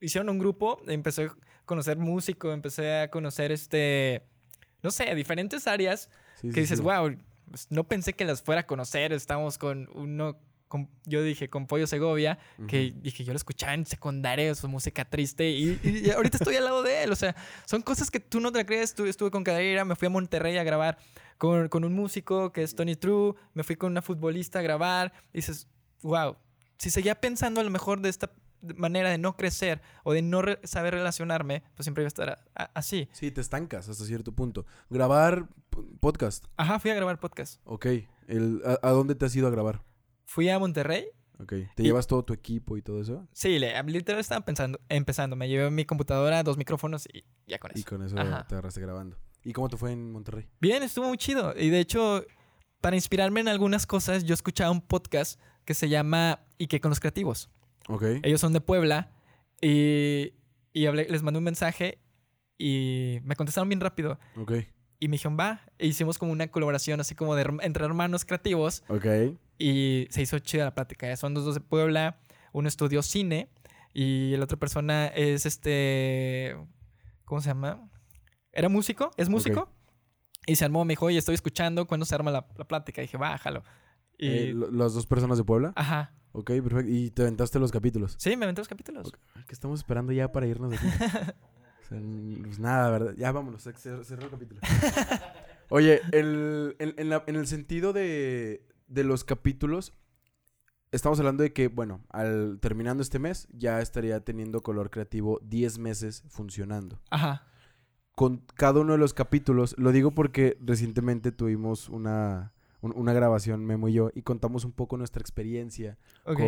hicieron 0.00 0.28
un 0.30 0.38
grupo, 0.38 0.80
empecé 0.86 1.24
a 1.24 1.36
conocer 1.66 1.98
músico, 1.98 2.52
empecé 2.52 3.00
a 3.00 3.10
conocer 3.10 3.52
este 3.52 4.22
no 4.86 4.92
sé, 4.92 5.12
diferentes 5.16 5.66
áreas 5.66 6.08
Sí, 6.40 6.48
que 6.48 6.54
sí, 6.54 6.60
dices, 6.60 6.78
sí. 6.78 6.84
wow, 6.84 7.14
pues, 7.50 7.66
no 7.70 7.84
pensé 7.84 8.12
que 8.12 8.24
las 8.24 8.40
fuera 8.40 8.60
a 8.62 8.66
conocer, 8.66 9.12
estamos 9.12 9.58
con 9.58 9.88
uno 9.94 10.38
con- 10.68 10.88
yo 11.04 11.22
dije 11.22 11.48
con 11.48 11.66
Pollo 11.66 11.86
Segovia, 11.86 12.38
que 12.68 12.92
dije 12.96 13.22
yo 13.24 13.32
lo 13.32 13.36
escuchaba 13.36 13.74
en 13.74 13.86
secundaria, 13.86 14.52
su 14.54 14.68
música 14.68 15.04
triste 15.04 15.48
y, 15.50 15.78
y 16.04 16.10
ahorita 16.10 16.38
estoy 16.38 16.56
al 16.56 16.64
lado 16.64 16.82
de 16.82 17.04
él, 17.04 17.12
o 17.12 17.16
sea, 17.16 17.34
son 17.66 17.82
cosas 17.82 18.10
que 18.10 18.18
tú 18.20 18.40
no 18.40 18.50
te 18.52 18.64
crees, 18.66 18.90
estuve, 18.90 19.08
estuve 19.08 19.30
con 19.30 19.44
Cadeira, 19.44 19.84
me 19.84 19.94
fui 19.96 20.06
a 20.06 20.10
Monterrey 20.10 20.56
a 20.58 20.64
grabar 20.64 20.98
con, 21.38 21.68
con 21.68 21.84
un 21.84 21.92
músico 21.94 22.52
que 22.52 22.62
es 22.64 22.74
Tony 22.74 22.96
True, 22.96 23.34
me 23.54 23.62
fui 23.62 23.76
con 23.76 23.92
una 23.92 24.02
futbolista 24.02 24.58
a 24.58 24.62
grabar, 24.62 25.12
y 25.32 25.38
dices, 25.38 25.68
wow, 26.02 26.36
si 26.78 26.90
seguía 26.90 27.14
pensando 27.14 27.60
a 27.60 27.64
lo 27.64 27.70
mejor 27.70 28.00
de 28.00 28.08
esta 28.08 28.30
manera 28.76 29.10
de 29.10 29.18
no 29.18 29.36
crecer 29.36 29.80
o 30.04 30.12
de 30.12 30.22
no 30.22 30.42
re- 30.42 30.60
saber 30.64 30.94
relacionarme, 30.94 31.62
pues 31.74 31.84
siempre 31.84 32.02
iba 32.02 32.06
a 32.06 32.08
estar 32.08 32.30
a- 32.54 32.62
así. 32.74 33.08
Sí, 33.12 33.30
te 33.30 33.40
estancas 33.40 33.88
hasta 33.88 34.04
cierto 34.04 34.32
punto. 34.32 34.66
Grabar 34.90 35.48
podcast, 36.00 36.44
Ajá, 36.56 36.78
fui 36.78 36.90
a 36.90 36.94
grabar 36.94 37.18
podcast. 37.20 37.60
ok. 37.64 37.86
El, 38.28 38.60
a, 38.64 38.88
a 38.88 38.90
dónde 38.90 39.14
te 39.14 39.24
has 39.26 39.36
ido 39.36 39.46
a 39.46 39.50
grabar? 39.50 39.82
Fui 40.24 40.48
a 40.48 40.58
Monterrey. 40.58 41.06
Ok. 41.38 41.52
¿Te 41.74 41.82
Y- 41.82 41.86
llevas 41.86 42.06
todo 42.06 42.24
tu 42.24 42.32
equipo 42.32 42.76
y 42.76 42.82
todo 42.82 43.00
eso? 43.00 43.28
Sí, 43.32 43.58
le, 43.58 43.80
literal 43.84 44.20
estaba 44.20 44.44
pensando, 44.44 44.80
empezando. 44.88 45.36
Me 45.36 45.48
llevé 45.48 45.70
mi 45.70 45.84
computadora, 45.84 46.42
dos 46.42 46.56
micrófonos 46.56 47.06
y 47.12 47.24
ya 47.46 47.58
con 47.58 47.70
Y 47.74 47.80
eso. 47.80 47.88
con 47.88 48.02
eso 48.04 48.18
Ajá. 48.18 48.46
te 48.48 48.54
agarraste 48.54 48.80
grabando. 48.80 49.16
¿Y 49.44 49.52
cómo 49.52 49.68
te 49.68 49.76
fue 49.76 49.92
en 49.92 50.10
Monterrey? 50.12 50.48
Bien, 50.60 50.82
estuvo 50.82 51.06
muy 51.06 51.18
chido. 51.18 51.54
Y 51.56 51.68
de 51.70 51.78
hecho, 51.78 52.24
para 52.80 52.96
inspirarme 52.96 53.40
en 53.40 53.48
algunas 53.48 53.86
cosas, 53.86 54.24
yo 54.24 54.34
escuchaba 54.34 54.70
un 54.72 54.80
podcast 54.80 55.38
que 55.64 55.74
se 55.74 55.88
llama 55.88 56.40
¿Y 56.58 56.66
qué 56.68 56.80
con 56.80 56.88
los 56.88 56.98
creativos? 57.00 57.50
Ok. 57.88 58.02
Ellos 58.22 58.40
son 58.40 58.52
de 58.52 58.60
Puebla 58.60 59.12
y, 59.60 60.32
y 60.72 60.84
hablé- 60.86 61.08
les 61.08 61.22
mandé 61.22 61.38
un 61.38 61.44
mensaje 61.44 61.98
y 62.58 63.18
me 63.24 63.36
contestaron 63.36 63.68
bien 63.68 63.80
rápido. 63.80 64.18
Ok. 64.36 64.52
Y 64.98 65.08
me 65.08 65.12
dijeron, 65.12 65.36
va. 65.38 65.60
E 65.78 65.86
hicimos 65.86 66.18
como 66.18 66.32
una 66.32 66.48
colaboración 66.48 67.00
así 67.00 67.14
como 67.14 67.34
de 67.34 67.46
entre 67.62 67.84
hermanos 67.84 68.24
creativos 68.24 68.82
Ok. 68.88 69.06
y 69.58 70.06
se 70.10 70.22
hizo 70.22 70.38
chida 70.38 70.64
la 70.64 70.74
plática. 70.74 71.14
Son 71.16 71.34
los 71.34 71.44
dos 71.44 71.54
de 71.54 71.60
Puebla. 71.60 72.18
Uno 72.52 72.66
estudió 72.68 73.02
cine 73.02 73.50
y 73.92 74.34
la 74.36 74.44
otra 74.44 74.56
persona 74.56 75.06
es 75.08 75.44
este. 75.46 76.56
¿Cómo 77.26 77.40
se 77.40 77.48
llama? 77.50 77.90
Era 78.52 78.68
músico, 78.70 79.10
es 79.18 79.28
músico. 79.28 79.70
Y 80.46 80.56
se 80.56 80.64
armó, 80.64 80.84
me 80.84 80.92
dijo, 80.92 81.06
oye, 81.06 81.18
estoy 81.18 81.34
escuchando, 81.34 81.86
¿cuándo 81.86 82.06
se 82.06 82.14
arma 82.14 82.30
la, 82.30 82.46
la 82.56 82.64
plática? 82.66 83.02
Y 83.02 83.06
dije, 83.06 83.16
bájalo. 83.16 83.64
Y. 84.18 84.28
Eh, 84.28 84.52
lo- 84.54 84.70
¿Las 84.70 84.94
dos 84.94 85.06
personas 85.06 85.38
de 85.38 85.44
Puebla? 85.44 85.72
Ajá. 85.76 86.12
Ok, 86.32 86.48
perfecto. 86.62 86.90
¿Y 86.90 87.10
te 87.10 87.22
aventaste 87.22 87.58
los 87.58 87.72
capítulos? 87.72 88.14
Sí, 88.18 88.36
me 88.36 88.44
aventé 88.44 88.60
los 88.60 88.68
capítulos. 88.68 89.08
Ok. 89.08 89.18
Ay, 89.34 89.44
¿Qué 89.46 89.52
estamos 89.54 89.80
esperando 89.80 90.12
ya 90.12 90.30
para 90.32 90.46
irnos 90.46 90.70
de 90.70 90.76
aquí? 90.76 90.86
O 91.84 91.88
sea, 91.88 91.98
n- 91.98 92.38
pues 92.42 92.58
nada, 92.58 92.90
¿verdad? 92.90 93.14
Ya 93.16 93.30
vámonos, 93.30 93.64
cer- 93.64 93.76
cer- 93.76 94.02
cerró 94.02 94.24
el 94.24 94.30
capítulo. 94.30 94.60
Oye, 95.68 96.00
el, 96.12 96.74
en, 96.80 96.94
en 96.96 97.08
la- 97.10 97.22
en 97.28 97.36
el 97.36 97.46
sentido 97.46 97.92
de, 97.92 98.66
de 98.88 99.04
los 99.04 99.22
capítulos, 99.22 99.92
estamos 100.92 101.18
hablando 101.20 101.42
de 101.44 101.52
que, 101.52 101.68
bueno, 101.68 102.04
al 102.10 102.58
terminando 102.60 103.02
este 103.02 103.18
mes, 103.20 103.46
ya 103.52 103.80
estaría 103.80 104.18
teniendo 104.24 104.62
color 104.62 104.90
creativo 104.90 105.38
10 105.44 105.78
meses 105.78 106.24
funcionando. 106.28 107.00
Ajá. 107.10 107.46
Con 108.16 108.38
cada 108.56 108.80
uno 108.80 108.92
de 108.94 108.98
los 108.98 109.14
capítulos, 109.14 109.76
lo 109.78 109.92
digo 109.92 110.10
porque 110.12 110.58
recientemente 110.60 111.30
tuvimos 111.32 111.88
una, 111.88 112.52
un- 112.80 112.92
una 112.96 113.12
grabación, 113.12 113.64
Memo 113.64 113.88
y 113.88 113.94
yo, 113.94 114.10
y 114.14 114.22
contamos 114.22 114.64
un 114.64 114.72
poco 114.72 114.96
nuestra 114.96 115.20
experiencia 115.20 115.98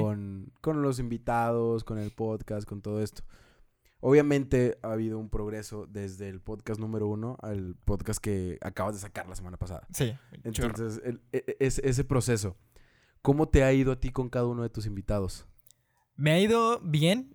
con, 0.00 0.52
con 0.60 0.82
los 0.82 0.98
invitados, 0.98 1.84
con 1.84 1.98
el 1.98 2.10
podcast, 2.10 2.68
con 2.68 2.80
todo 2.82 3.02
esto. 3.02 3.22
Obviamente 4.00 4.78
ha 4.82 4.92
habido 4.92 5.18
un 5.18 5.28
progreso 5.28 5.86
desde 5.88 6.28
el 6.28 6.40
podcast 6.40 6.78
número 6.80 7.08
uno 7.08 7.36
al 7.42 7.74
podcast 7.84 8.20
que 8.20 8.56
acabas 8.60 8.94
de 8.94 9.00
sacar 9.00 9.28
la 9.28 9.34
semana 9.34 9.56
pasada. 9.56 9.86
Sí. 9.92 10.14
Entonces, 10.44 11.00
el- 11.04 11.20
e- 11.32 11.44
e- 11.48 11.56
ese, 11.58 11.88
ese 11.88 12.04
proceso, 12.04 12.56
¿cómo 13.22 13.48
te 13.48 13.64
ha 13.64 13.72
ido 13.72 13.90
a 13.92 13.98
ti 13.98 14.10
con 14.10 14.28
cada 14.28 14.46
uno 14.46 14.62
de 14.62 14.70
tus 14.70 14.86
invitados? 14.86 15.46
Me 16.14 16.30
ha 16.30 16.38
ido 16.40 16.78
bien 16.80 17.34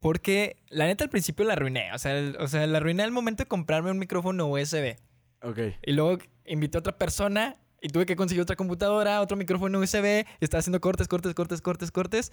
porque 0.00 0.62
la 0.68 0.86
neta 0.86 1.04
al 1.04 1.10
principio 1.10 1.44
la 1.44 1.54
arruiné. 1.54 1.92
O 1.92 1.98
sea, 1.98 2.16
el- 2.16 2.36
o 2.38 2.46
sea, 2.46 2.66
la 2.66 2.78
arruiné 2.78 3.02
al 3.02 3.10
momento 3.12 3.42
de 3.42 3.48
comprarme 3.48 3.90
un 3.90 3.98
micrófono 3.98 4.46
USB. 4.46 4.96
Ok. 5.42 5.58
Y 5.84 5.92
luego 5.92 6.18
invité 6.44 6.78
a 6.78 6.80
otra 6.80 6.96
persona 6.96 7.56
y 7.86 7.88
tuve 7.88 8.04
que 8.06 8.16
conseguir 8.16 8.42
otra 8.42 8.56
computadora, 8.56 9.20
otro 9.20 9.36
micrófono 9.36 9.78
USB. 9.78 10.24
Y 10.40 10.44
estaba 10.44 10.58
haciendo 10.58 10.80
cortes, 10.80 11.06
cortes, 11.08 11.34
cortes, 11.34 11.60
cortes, 11.62 11.90
cortes. 11.92 12.32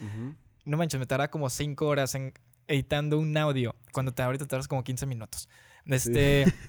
No 0.65 0.77
manches, 0.77 0.99
me 0.99 1.05
tarda 1.05 1.29
como 1.29 1.49
5 1.49 1.85
horas 1.85 2.15
en 2.15 2.33
editando 2.67 3.19
un 3.19 3.35
audio. 3.37 3.75
Cuando 3.91 4.13
te 4.13 4.21
ahorita 4.23 4.47
tardas 4.47 4.67
como 4.67 4.83
15 4.83 5.05
minutos. 5.05 5.47
Este. 5.85 6.45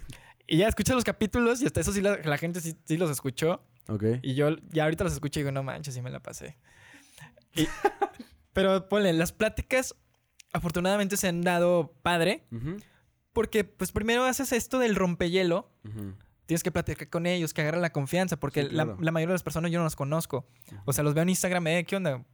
Y 0.47 0.59
ya 0.59 0.69
escuché 0.69 0.93
los 0.93 1.05
capítulos 1.05 1.63
y 1.63 1.65
hasta 1.67 1.81
eso 1.81 1.91
sí 1.91 2.03
la, 2.03 2.19
la 2.19 2.37
gente 2.37 2.61
sí, 2.61 2.77
sí 2.85 2.99
los 2.99 3.11
escuchó. 3.11 3.65
Ok. 3.89 4.05
Y 4.21 4.35
yo 4.35 4.51
ya 4.73 4.85
ahorita 4.85 5.03
los 5.03 5.15
escucho 5.15 5.41
y 5.41 5.43
digo, 5.43 5.53
no 5.53 5.63
manches, 5.63 5.95
sí 5.95 6.03
me 6.03 6.11
la 6.11 6.21
pasé. 6.21 6.59
Y- 7.55 7.67
pero 8.53 8.87
ponle, 8.91 9.15
las 9.15 9.33
pláticas 9.33 9.95
afortunadamente 10.53 11.17
se 11.17 11.29
han 11.29 11.41
dado 11.41 11.95
padre. 12.03 12.45
Porque 13.33 13.65
pues 13.65 13.91
primero 13.91 14.25
haces 14.25 14.53
esto 14.53 14.79
del 14.79 14.97
rompehielo. 14.97 15.71
ujú. 15.85 16.15
Tienes 16.47 16.63
que 16.63 16.71
platicar 16.71 17.09
con 17.09 17.27
ellos, 17.27 17.55
que 17.55 17.63
agarren 17.63 17.81
la 17.83 17.91
confianza, 17.91 18.37
porque 18.39 18.63
Sí, 18.65 18.69
la, 18.73 18.85
claro. 18.85 18.99
la 19.01 19.11
mayoría 19.13 19.31
de 19.33 19.35
las 19.35 19.43
personas 19.43 19.71
yo 19.71 19.79
no 19.79 19.85
las 19.85 19.97
conozco. 19.97 20.47
O 20.85 20.93
sea, 20.93 21.03
los 21.05 21.15
veo 21.15 21.23
en 21.23 21.31
Instagram, 21.31 21.67
eh, 21.69 21.85
¿qué 21.85 21.97
onda? 21.97 22.19
Me 22.19 22.25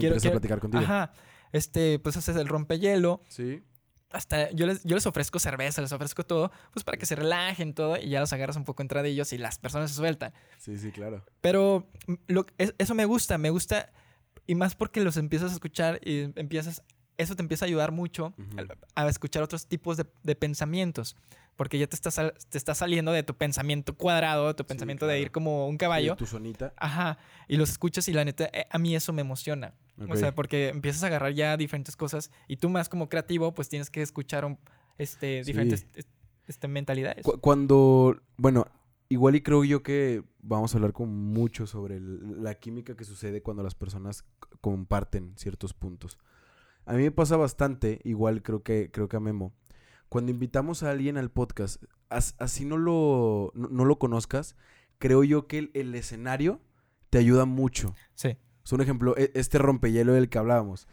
interesa 0.00 0.20
quiero- 0.20 0.32
platicar 0.40 0.60
contigo. 0.60 0.82
Ajá. 0.84 1.12
Este, 1.52 1.98
pues 1.98 2.16
haces 2.16 2.36
el 2.36 2.46
rompehielo. 2.48 3.22
Sí. 3.28 3.62
Hasta 4.10 4.50
yo 4.50 4.66
les, 4.66 4.84
yo 4.84 4.94
les 4.94 5.06
ofrezco 5.06 5.38
cerveza, 5.38 5.80
les 5.80 5.90
ofrezco 5.90 6.24
todo, 6.24 6.52
pues 6.72 6.84
para 6.84 6.98
que 6.98 7.06
se 7.06 7.16
relajen 7.16 7.72
todo 7.74 7.96
y 7.96 8.10
ya 8.10 8.20
los 8.20 8.32
agarras 8.34 8.56
un 8.56 8.64
poco 8.64 8.82
entre 8.82 9.00
ellos 9.08 9.32
y 9.32 9.38
las 9.38 9.58
personas 9.58 9.90
se 9.90 9.96
sueltan. 9.96 10.32
Sí, 10.58 10.76
sí, 10.78 10.92
claro. 10.92 11.24
Pero 11.40 11.88
mm, 12.06 12.14
lo, 12.28 12.46
es- 12.58 12.74
eso 12.78 12.94
me 12.94 13.06
gusta, 13.06 13.38
me 13.38 13.50
gusta. 13.50 13.90
Y 14.46 14.54
más 14.54 14.74
porque 14.74 15.00
los 15.02 15.16
empiezas 15.16 15.50
a 15.50 15.54
escuchar 15.54 15.98
y 16.04 16.30
empiezas. 16.38 16.82
Eso 17.18 17.36
te 17.36 17.42
empieza 17.42 17.64
a 17.64 17.68
ayudar 17.68 17.92
mucho 17.92 18.34
Ujú. 18.38 18.76
a, 18.94 19.02
a 19.04 19.08
escuchar 19.08 19.42
otros 19.42 19.66
tipos 19.66 19.96
de, 19.96 20.06
de 20.22 20.34
pensamientos. 20.34 21.16
Porque 21.56 21.78
ya 21.78 21.86
te 21.86 21.94
estás, 21.94 22.16
te 22.48 22.58
estás 22.58 22.78
saliendo 22.78 23.12
de 23.12 23.22
tu 23.22 23.34
pensamiento 23.34 23.94
cuadrado, 23.96 24.48
de 24.48 24.54
tu 24.54 24.64
pensamiento 24.64 25.06
de 25.06 25.12
claro. 25.14 25.22
ir 25.22 25.30
como 25.30 25.68
un 25.68 25.76
caballo. 25.76 26.12
Sí, 26.14 26.18
tu 26.18 26.26
sonita. 26.26 26.72
Ajá. 26.76 27.18
Y 27.46 27.56
los 27.56 27.70
escuchas 27.70 28.08
y 28.08 28.12
la 28.12 28.24
neta, 28.24 28.48
eh, 28.52 28.66
a 28.70 28.78
mí 28.78 28.96
eso 28.96 29.12
me 29.12 29.20
emociona. 29.20 29.74
O 30.08 30.16
sea, 30.16 30.34
porque 30.34 30.68
empiezas 30.70 31.04
a 31.04 31.06
agarrar 31.08 31.32
ya 31.34 31.56
diferentes 31.56 31.94
cosas 31.94 32.30
y 32.48 32.56
tú 32.56 32.68
más 32.70 32.88
como 32.88 33.08
creativo, 33.08 33.52
pues 33.54 33.68
tienes 33.68 33.90
que 33.90 34.00
escuchar 34.02 34.44
un- 34.44 34.58
este, 34.98 35.44
diferentes 35.44 35.86
este, 36.48 36.68
mentalidades. 36.68 37.24
Cu- 37.24 37.38
Cuando, 37.40 38.16
bueno, 38.38 38.66
igual 39.10 39.36
y 39.36 39.42
creo 39.42 39.62
yo 39.64 39.82
que 39.82 40.24
vamos 40.40 40.74
a 40.74 40.78
hablar 40.78 40.92
con 40.94 41.10
mucho 41.14 41.66
sobre 41.66 41.96
el- 41.98 42.42
la 42.42 42.54
química 42.54 42.96
que 42.96 43.04
sucede 43.04 43.42
cuando 43.42 43.62
las 43.62 43.74
personas 43.74 44.24
comparten 44.62 45.34
ciertos 45.36 45.74
puntos. 45.74 46.18
A 46.86 46.94
mí 46.94 47.02
me 47.02 47.10
pasa 47.12 47.36
bastante, 47.36 48.00
igual 48.02 48.42
creo 48.42 48.62
que, 48.62 48.90
creo 48.90 49.08
que 49.08 49.16
a 49.16 49.20
Memo. 49.20 49.52
Cuando 50.12 50.30
invitamos 50.30 50.82
a 50.82 50.90
alguien 50.90 51.16
al 51.16 51.30
podcast, 51.30 51.82
as- 52.10 52.34
así 52.38 52.66
no 52.66 52.76
lo, 52.76 53.50
no, 53.54 53.68
no 53.68 53.86
lo 53.86 53.98
conozcas, 53.98 54.56
creo 54.98 55.24
yo 55.24 55.46
que 55.46 55.56
el, 55.56 55.70
el 55.72 55.94
escenario 55.94 56.60
te 57.08 57.16
ayuda 57.16 57.46
mucho. 57.46 57.94
Sí. 58.12 58.36
Es 58.62 58.72
un 58.72 58.82
ejemplo, 58.82 59.16
e- 59.16 59.32
este 59.34 59.56
rompehielo 59.56 60.12
del 60.12 60.28
que 60.28 60.36
hablábamos. 60.36 60.86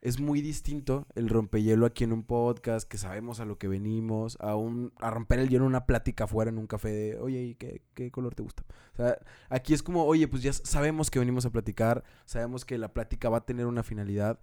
Es 0.00 0.20
muy 0.20 0.40
distinto 0.40 1.06
el 1.14 1.28
rompehielo 1.28 1.84
aquí 1.84 2.04
en 2.04 2.14
un 2.14 2.22
podcast, 2.22 2.88
que 2.88 2.96
sabemos 2.96 3.40
a 3.40 3.44
lo 3.44 3.58
que 3.58 3.68
venimos, 3.68 4.38
a, 4.40 4.56
un, 4.56 4.94
a 5.00 5.10
romper 5.10 5.40
el 5.40 5.50
hielo 5.50 5.64
en 5.66 5.68
una 5.72 5.84
plática 5.84 6.24
afuera 6.24 6.50
en 6.50 6.56
un 6.56 6.66
café 6.66 6.88
de, 6.88 7.18
oye, 7.18 7.42
¿y 7.42 7.54
qué, 7.56 7.82
qué 7.92 8.10
color 8.10 8.34
te 8.34 8.42
gusta? 8.42 8.64
O 8.94 8.96
sea, 8.96 9.18
aquí 9.50 9.74
es 9.74 9.82
como, 9.82 10.06
oye, 10.06 10.28
pues 10.28 10.42
ya 10.42 10.54
sabemos 10.54 11.10
que 11.10 11.18
venimos 11.18 11.44
a 11.44 11.50
platicar, 11.50 12.04
sabemos 12.24 12.64
que 12.64 12.78
la 12.78 12.94
plática 12.94 13.28
va 13.28 13.36
a 13.36 13.44
tener 13.44 13.66
una 13.66 13.82
finalidad 13.82 14.40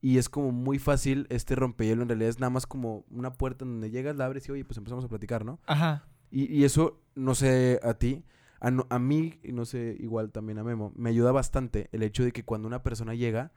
Y 0.00 0.18
es 0.18 0.28
como 0.28 0.50
muy 0.50 0.78
fácil 0.78 1.26
este 1.30 1.54
rompehielo. 1.54 2.02
En 2.02 2.08
realidad 2.08 2.30
es 2.30 2.40
nada 2.40 2.50
más 2.50 2.66
como 2.66 3.04
una 3.10 3.34
puerta 3.34 3.64
donde 3.64 3.90
llegas, 3.90 4.16
la 4.16 4.26
abres 4.26 4.48
y 4.48 4.52
oye, 4.52 4.64
pues 4.64 4.78
empezamos 4.78 5.04
a 5.04 5.08
platicar, 5.08 5.44
¿no? 5.44 5.60
Ajá. 5.66 6.08
Y, 6.30 6.52
y 6.54 6.64
eso, 6.64 7.02
no 7.14 7.34
sé 7.34 7.80
a 7.82 7.94
ti, 7.94 8.24
a, 8.60 8.70
a 8.88 8.98
mí, 8.98 9.40
y 9.42 9.52
no 9.52 9.64
sé, 9.64 9.96
igual 9.98 10.32
también 10.32 10.58
a 10.58 10.64
Memo, 10.64 10.92
me 10.94 11.10
ayuda 11.10 11.32
bastante 11.32 11.88
el 11.92 12.02
hecho 12.02 12.24
de 12.24 12.32
que 12.32 12.44
cuando 12.44 12.68
una 12.68 12.82
persona 12.82 13.14
llega, 13.14 13.52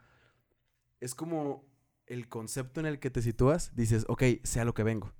es 1.00 1.14
como 1.14 1.64
el 2.06 2.28
concepto 2.28 2.80
en 2.80 2.86
el 2.86 2.98
que 2.98 3.10
te 3.10 3.22
sitúas, 3.22 3.74
dices, 3.74 4.04
ok, 4.08 4.22
sé 4.42 4.60
a 4.60 4.64
lo 4.64 4.74
que 4.74 4.82
vengo. 4.82 5.12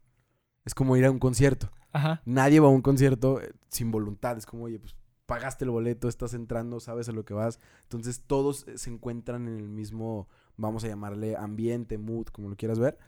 Es 0.65 0.75
como 0.75 0.97
ir 0.97 1.05
a 1.05 1.11
un 1.11 1.19
concierto. 1.19 1.71
Ajá. 1.93 2.23
Nadie 2.25 2.61
va 2.61 2.69
a 2.69 2.71
un 2.71 2.83
concierto 2.83 3.41
eh, 3.41 3.53
sin 3.69 3.91
voluntad. 3.91 4.37
Es 4.37 4.47
como, 4.47 4.65
oye, 4.65 4.79
pues 4.79 4.97
pagaste 5.27 5.65
el 5.65 5.71
boleto, 5.71 6.09
estás 6.09 6.35
entrando, 6.35 6.81
sabes 6.81 7.09
a 7.09 7.13
lo 7.13 7.25
que 7.25 7.35
vas. 7.35 7.61
Entonces 7.83 8.23
todos 8.27 8.67
eh, 8.67 8.79
se 8.79 8.91
encuentran 8.91 9.47
en 9.49 9.59
el 9.59 9.69
mismo, 9.69 10.29
vamos 10.57 10.85
a 10.85 10.88
llamarle 10.88 11.37
ambiente, 11.37 11.99
mood, 11.99 12.27
como 12.27 12.49
lo 12.49 12.57
quieras 12.57 12.79
ver. 12.79 12.99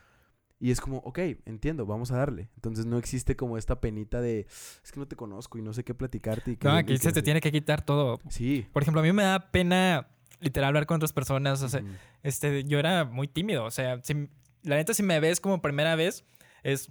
Y 0.59 0.71
es 0.71 0.81
como, 0.81 0.99
ok, 0.99 1.19
entiendo, 1.45 1.85
vamos 1.85 2.11
a 2.13 2.17
darle. 2.17 2.49
Entonces 2.55 2.87
no 2.87 2.97
existe 2.97 3.37
como 3.37 3.59
esta 3.59 3.79
penita 3.81 4.21
de, 4.23 4.47
es 4.83 4.91
que 4.91 4.99
no 4.99 5.07
te 5.07 5.15
conozco 5.15 5.59
y 5.59 5.63
no 5.63 5.75
sé 5.75 5.85
qué 5.85 5.93
platicarte. 5.95 6.53
Y 6.53 6.57
que- 6.57 6.67
No, 6.67 6.83
que 6.85 6.97
se 6.97 7.11
te 7.11 7.17
sé". 7.17 7.23
tiene 7.23 7.41
que 7.43 7.53
quitar 7.53 7.85
todo. 7.85 8.19
Sí. 8.31 8.67
Por 8.73 8.83
ejemplo, 8.83 9.01
a 9.01 9.05
mí 9.05 9.13
me 9.13 9.23
da 9.23 9.51
pena 9.51 10.09
literal 10.41 10.69
hablar 10.69 10.87
con 10.87 10.97
otras 10.97 11.13
personas. 11.13 11.61
O 11.63 11.69
sea, 11.69 11.81
Ujú. 11.83 11.91
este, 12.23 12.65
yo 12.65 12.79
era 12.79 13.05
muy 13.05 13.29
tímido. 13.29 13.65
O 13.65 13.71
sea, 13.71 14.01
si- 14.03 14.31
la 14.63 14.77
neta, 14.77 14.95
si 14.95 15.03
me 15.03 15.21
ves 15.21 15.41
como 15.41 15.61
primera 15.61 15.95
vez, 15.95 16.25
es. 16.63 16.91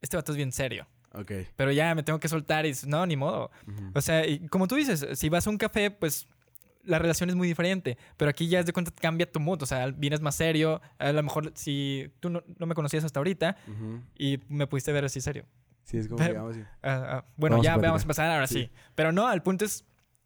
Este 0.00 0.16
vato 0.16 0.32
es 0.32 0.36
bien 0.36 0.52
serio. 0.52 0.86
Ok. 1.12 1.30
Pero 1.56 1.72
ya 1.72 1.94
me 1.94 2.02
tengo 2.02 2.18
que 2.20 2.28
soltar 2.28 2.66
y 2.66 2.72
no, 2.86 3.06
ni 3.06 3.16
modo. 3.16 3.50
O 3.94 4.00
sea, 4.00 4.26
y 4.26 4.46
como 4.48 4.66
tú 4.66 4.74
dices, 4.76 5.06
si 5.12 5.28
vas 5.28 5.46
a 5.46 5.50
un 5.50 5.56
café, 5.58 5.90
pues 5.90 6.26
la 6.84 6.98
relación 6.98 7.30
es 7.30 7.36
muy 7.36 7.48
diferente. 7.48 7.96
Pero 8.16 8.30
aquí 8.30 8.48
ya 8.48 8.60
es 8.60 8.66
de 8.66 8.72
cuenta 8.72 8.90
cambia 8.92 9.30
tu 9.30 9.40
mood. 9.40 9.62
O 9.62 9.66
sea, 9.66 9.86
vienes 9.90 10.20
más 10.20 10.34
serio. 10.36 10.80
A 10.98 11.12
lo 11.12 11.22
mejor 11.22 11.52
si 11.54 12.10
tú 12.20 12.30
no, 12.30 12.42
no 12.58 12.66
me 12.66 12.74
conocías 12.74 13.04
hasta 13.04 13.20
ahorita 13.20 13.56
Ujú. 13.68 14.00
y 14.18 14.40
me 14.48 14.66
pudiste 14.66 14.92
ver 14.92 15.04
así 15.04 15.20
serio. 15.20 15.44
Sí, 15.84 15.98
es 15.98 16.06
como 16.08 16.18
Pero- 16.18 16.32
que 16.34 16.38
vamos 16.38 16.56
así. 16.56 16.64
Ah, 16.82 17.06
ah, 17.18 17.24
bueno, 17.36 17.56
Vamos 17.56 17.66
a 17.66 17.68
ya 17.68 17.74
platicar. 17.74 17.88
vamos 17.90 18.02
a 18.02 18.04
empezar 18.04 18.30
ahora 18.30 18.46
sí. 18.46 18.54
Sí. 18.64 18.70
Pero 18.94 19.12
no, 19.12 19.30
el 19.32 19.42
punto 19.42 19.64
es 19.64 19.84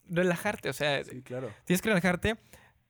relajarte. 0.09 0.69
O 0.69 0.73
sea, 0.73 1.03
Sí, 1.03 1.21
claro. 1.21 1.49
tienes 1.65 1.81
que 1.81 1.89
relajarte. 1.89 2.37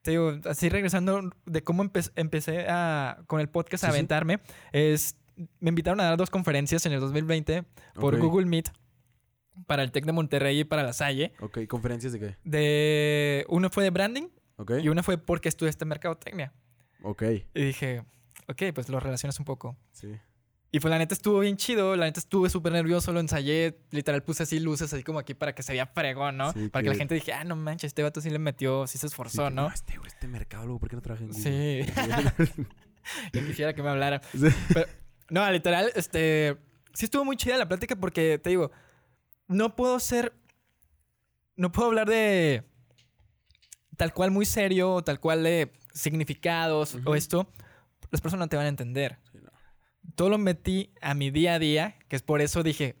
Te 0.02 0.12
digo, 0.12 0.38
así 0.46 0.68
regresando 0.70 1.30
de 1.44 1.62
cómo 1.62 1.84
empe- 1.84 2.10
empecé 2.16 2.66
a, 2.68 3.18
con 3.26 3.40
el 3.40 3.48
podcast 3.48 3.84
a 3.84 3.88
Sí, 3.88 3.92
sí. 3.92 3.96
aventarme, 3.98 4.40
es, 4.72 5.16
me 5.58 5.68
invitaron 5.68 6.00
a 6.00 6.04
dar 6.04 6.16
dos 6.16 6.30
conferencias 6.30 6.86
en 6.86 6.92
el 6.92 7.00
2020 7.00 7.64
por. 7.94 8.18
Google 8.18 8.46
Meet 8.46 8.70
para 9.66 9.82
el 9.82 9.92
TEC 9.92 10.04
de 10.06 10.12
Monterrey 10.12 10.60
y 10.60 10.64
para 10.64 10.82
La 10.82 10.92
Salle. 10.92 11.32
Ok, 11.40 11.66
¿conferencias 11.68 12.12
de 12.12 12.18
qué? 12.20 12.36
De, 12.44 13.44
uno 13.48 13.70
fue 13.70 13.84
de 13.84 13.90
branding 13.90 14.28
Ok. 14.56 14.72
y 14.82 14.88
una 14.88 15.02
fue 15.02 15.18
porque 15.18 15.48
estudiaste 15.48 15.84
mercadotecnia. 15.84 16.52
Ok. 17.02 17.22
Y 17.54 17.64
dije, 17.64 18.04
ok, 18.48 18.62
pues 18.74 18.88
lo 18.88 19.00
relacionas 19.00 19.38
un 19.38 19.44
poco. 19.44 19.76
Sí. 19.92 20.08
Y 20.72 20.78
pues 20.78 20.90
la 20.90 20.98
neta 20.98 21.14
estuvo 21.14 21.40
bien 21.40 21.56
chido, 21.56 21.96
la 21.96 22.04
neta 22.06 22.20
estuve 22.20 22.48
súper 22.48 22.72
nervioso, 22.72 23.12
lo 23.12 23.18
ensayé, 23.18 23.80
literal 23.90 24.22
puse 24.22 24.44
así 24.44 24.60
luces 24.60 24.92
así 24.92 25.02
como 25.02 25.18
aquí 25.18 25.34
para 25.34 25.52
que 25.52 25.64
se 25.64 25.72
vea 25.72 25.86
fregón, 25.86 26.36
¿no? 26.36 26.52
Sí, 26.52 26.68
para 26.68 26.82
que 26.84 26.88
la 26.90 26.92
que- 26.94 26.98
gente 27.00 27.14
dije, 27.16 27.32
ah, 27.32 27.42
no 27.42 27.56
manches, 27.56 27.88
este 27.88 28.04
vato 28.04 28.20
sí 28.20 28.30
le 28.30 28.38
metió, 28.38 28.86
sí 28.86 28.92
se 28.96 29.00
Sí, 29.00 29.06
esforzó, 29.08 29.48
que, 29.48 29.54
¿no? 29.54 29.66
Este, 29.68 29.96
güey, 29.96 30.06
este 30.08 30.28
mercado, 30.28 30.78
¿por 30.78 30.88
qué 30.88 30.94
no 30.94 31.02
trabaja 31.02 31.24
en 31.24 31.30
Google? 31.32 31.84
Sí. 31.84 31.92
Yo 33.32 33.44
quisiera 33.46 33.72
que 33.74 33.82
me 33.82 33.88
hablara. 33.88 34.20
Sí. 34.32 34.46
Pero, 34.72 34.86
no, 35.30 35.50
literal, 35.50 35.90
este. 35.96 36.56
Sí 36.92 37.04
estuvo 37.06 37.24
muy 37.24 37.36
chida 37.36 37.56
la 37.56 37.66
plática 37.68 37.96
porque 37.96 38.38
te 38.38 38.50
digo, 38.50 38.70
no 39.50 39.76
puedo 39.76 40.00
ser. 40.00 40.32
No 41.56 41.70
puedo 41.72 41.88
hablar 41.88 42.08
de. 42.08 42.64
Tal 43.96 44.14
cual 44.14 44.30
muy 44.30 44.46
serio, 44.46 44.94
o 44.94 45.04
tal 45.04 45.20
cual 45.20 45.42
de 45.42 45.72
significados 45.92 46.96
o 47.04 47.14
esto. 47.14 47.52
Las 48.10 48.20
personas 48.20 48.46
no 48.46 48.48
te 48.48 48.56
van 48.56 48.66
a 48.66 48.70
entender. 48.70 49.18
Sí, 49.30 49.38
no. 49.42 49.50
Todo 50.14 50.30
lo 50.30 50.38
metí 50.38 50.92
a 51.02 51.14
mi 51.14 51.30
día 51.30 51.54
a 51.54 51.58
día, 51.58 51.98
que 52.08 52.16
es 52.16 52.22
por 52.22 52.40
eso 52.40 52.62
dije, 52.62 52.96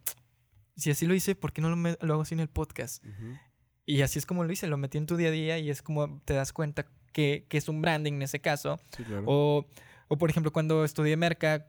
si 0.76 0.90
así 0.90 1.06
lo 1.06 1.14
hice, 1.14 1.34
¿por 1.34 1.52
qué 1.52 1.62
no 1.62 1.70
lo, 1.70 1.76
me- 1.76 1.96
lo 2.00 2.12
hago 2.12 2.22
así 2.22 2.34
en 2.34 2.40
el 2.40 2.48
podcast? 2.48 3.02
Y 3.86 4.02
así 4.02 4.18
es 4.18 4.26
como 4.26 4.44
lo 4.44 4.52
hice, 4.52 4.66
lo 4.66 4.76
metí 4.76 4.98
en 4.98 5.06
tu 5.06 5.16
día 5.16 5.28
a 5.28 5.32
día 5.32 5.58
y 5.58 5.70
es 5.70 5.82
como 5.82 6.20
te 6.24 6.34
das 6.34 6.52
cuenta 6.52 6.86
que, 7.12 7.46
que 7.48 7.56
es 7.58 7.68
un 7.68 7.80
branding 7.82 8.12
en 8.14 8.22
ese 8.22 8.40
caso. 8.40 8.78
Sí, 8.96 9.02
claro. 9.02 9.24
O, 9.26 9.66
o, 10.08 10.18
por 10.18 10.30
ejemplo, 10.30 10.52
cuando 10.52 10.84
estudié 10.84 11.16
merca, 11.16 11.66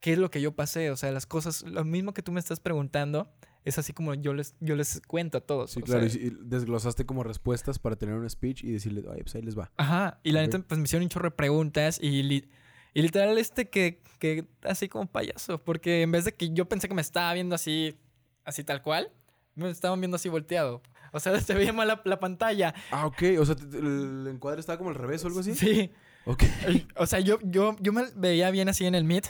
¿qué 0.00 0.12
es 0.12 0.18
lo 0.18 0.30
que 0.30 0.40
yo 0.40 0.54
pasé? 0.54 0.90
O 0.90 0.96
sea, 0.96 1.10
las 1.12 1.26
cosas, 1.26 1.62
lo 1.64 1.84
mismo 1.84 2.14
que 2.14 2.22
tú 2.22 2.32
me 2.32 2.40
estás 2.40 2.60
preguntando, 2.60 3.30
es 3.68 3.78
así 3.78 3.92
como 3.92 4.14
yo 4.14 4.34
les, 4.34 4.54
yo 4.60 4.76
les 4.76 5.00
cuento 5.06 5.38
a 5.38 5.40
todos. 5.40 5.70
Sí, 5.70 5.82
claro. 5.82 6.08
sea, 6.08 6.20
y, 6.20 6.30
desglosaste 6.40 7.06
como 7.06 7.22
respuestas 7.22 7.78
para 7.78 7.96
tener 7.96 8.14
un 8.14 8.28
speech 8.28 8.64
y 8.64 8.72
decirle, 8.72 9.04
ay, 9.12 9.22
pues 9.22 9.34
ahí 9.34 9.42
les 9.42 9.58
va. 9.58 9.70
Ajá, 9.76 10.20
y 10.22 10.32
la 10.32 10.40
neta, 10.42 10.58
pues 10.60 10.78
me 10.78 10.84
hicieron 10.84 11.04
un 11.04 11.08
chorro 11.10 11.30
de 11.30 11.36
preguntas 11.36 11.98
y, 12.00 12.22
li- 12.22 12.48
y 12.94 13.02
literal 13.02 13.36
este 13.38 13.68
que, 13.68 14.02
que 14.18 14.46
así 14.62 14.88
como 14.88 15.06
payaso, 15.06 15.62
porque 15.62 16.02
en 16.02 16.10
vez 16.12 16.24
de 16.24 16.34
que 16.34 16.50
yo 16.52 16.68
pensé 16.68 16.88
que 16.88 16.94
me 16.94 17.02
estaba 17.02 17.32
viendo 17.34 17.54
así, 17.54 17.96
así 18.44 18.64
tal 18.64 18.82
cual, 18.82 19.12
me 19.54 19.70
estaban 19.70 20.00
viendo 20.00 20.16
así 20.16 20.28
volteado. 20.28 20.82
O 21.12 21.20
sea, 21.20 21.38
se 21.40 21.54
veía 21.54 21.72
mal 21.72 21.88
la, 21.88 22.00
la 22.04 22.20
pantalla. 22.20 22.74
Ah, 22.90 23.06
ok. 23.06 23.22
O 23.40 23.44
sea, 23.46 23.56
el 23.72 24.26
encuadre 24.30 24.60
estaba 24.60 24.78
como 24.78 24.90
al 24.90 24.96
revés 24.96 25.24
o 25.24 25.26
algo 25.28 25.40
así. 25.40 25.54
Sí. 25.54 25.90
Ok. 26.26 26.44
O 26.96 27.06
sea, 27.06 27.20
yo, 27.20 27.38
yo, 27.42 27.74
yo 27.80 27.92
me 27.92 28.04
veía 28.14 28.50
bien 28.50 28.68
así 28.68 28.84
en 28.84 28.94
el 28.94 29.04
Meet, 29.04 29.26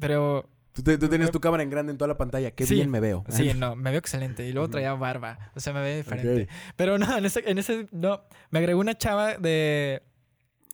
pero 0.00 0.48
Tú, 0.78 0.84
te- 0.84 0.96
tú 0.96 1.08
tenías 1.08 1.32
tu 1.32 1.40
cámara 1.40 1.64
en 1.64 1.70
grande 1.70 1.90
en 1.90 1.98
toda 1.98 2.06
la 2.06 2.16
pantalla. 2.16 2.52
Qué 2.52 2.64
Sí. 2.64 2.74
bien 2.76 2.88
me 2.88 3.00
veo. 3.00 3.24
Sí, 3.30 3.52
no, 3.56 3.74
me 3.74 3.90
veo 3.90 3.98
excelente. 3.98 4.46
Y 4.46 4.52
luego 4.52 4.70
traía 4.70 4.94
barba. 4.94 5.50
O 5.56 5.60
sea, 5.60 5.72
me 5.72 5.80
ve 5.82 5.96
diferente. 5.96 6.46
Pero 6.76 6.98
no, 6.98 7.18
en 7.18 7.24
ese, 7.24 7.42
en 7.50 7.58
ese, 7.58 7.88
no. 7.90 8.22
Me 8.50 8.60
agregó 8.60 8.78
una 8.78 8.96
chava 8.96 9.36
de, 9.38 10.02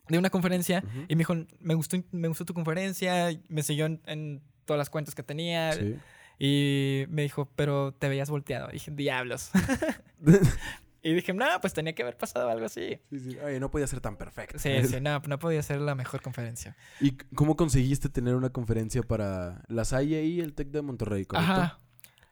de 0.09 0.19
una 0.19 0.29
conferencia 0.29 0.85
y 1.09 1.15
me 1.17 1.21
dijo, 1.21 1.35
me 1.59 1.73
gustó, 1.75 1.97
me 2.13 2.29
gustó 2.29 2.45
tu 2.45 2.53
conferencia. 2.53 3.31
Me 3.49 3.63
siguió 3.63 3.87
en, 3.87 4.03
en 4.05 4.43
todas 4.67 4.77
las 4.77 4.91
cuentas 4.91 5.15
que 5.15 5.23
tenía. 5.23 5.73
Sí. 5.73 5.97
Y 6.39 7.07
me 7.09 7.23
dijo, 7.23 7.49
pero 7.57 7.95
te 7.95 8.11
veías 8.11 8.29
volteado. 8.29 8.69
Y 8.69 8.75
dije, 8.75 8.91
diablos. 8.91 9.53
y 11.05 11.13
dije, 11.15 11.33
no, 11.35 11.45
pues 11.61 11.73
tenía 11.75 11.95
que 11.95 12.03
haber 12.03 12.17
pasado 12.17 12.49
algo 12.49 12.67
así. 12.67 12.99
sí, 13.11 13.21
sí. 13.21 13.39
Ay, 13.45 13.61
no 13.61 13.71
podía 13.71 13.87
ser 13.87 14.01
tan 14.01 14.17
perfecto. 14.17 14.59
Sí, 14.59 14.71
sí, 14.89 14.97
no, 15.03 15.21
no 15.21 15.39
podía 15.39 15.63
ser 15.63 15.81
la 15.81 15.95
mejor 15.95 16.23
conferencia. 16.23 16.77
¿Y 17.01 17.13
cómo 17.37 17.55
conseguiste 17.57 18.09
tener 18.09 18.35
una 18.35 18.51
conferencia 18.51 19.03
para 19.03 19.63
la 19.69 19.85
Salle 19.85 20.25
y 20.25 20.41
el 20.41 20.55
TEC 20.55 20.69
de 20.69 20.83
Monterrey, 20.83 21.25
correcto? 21.27 21.53
Ajá. 21.53 21.81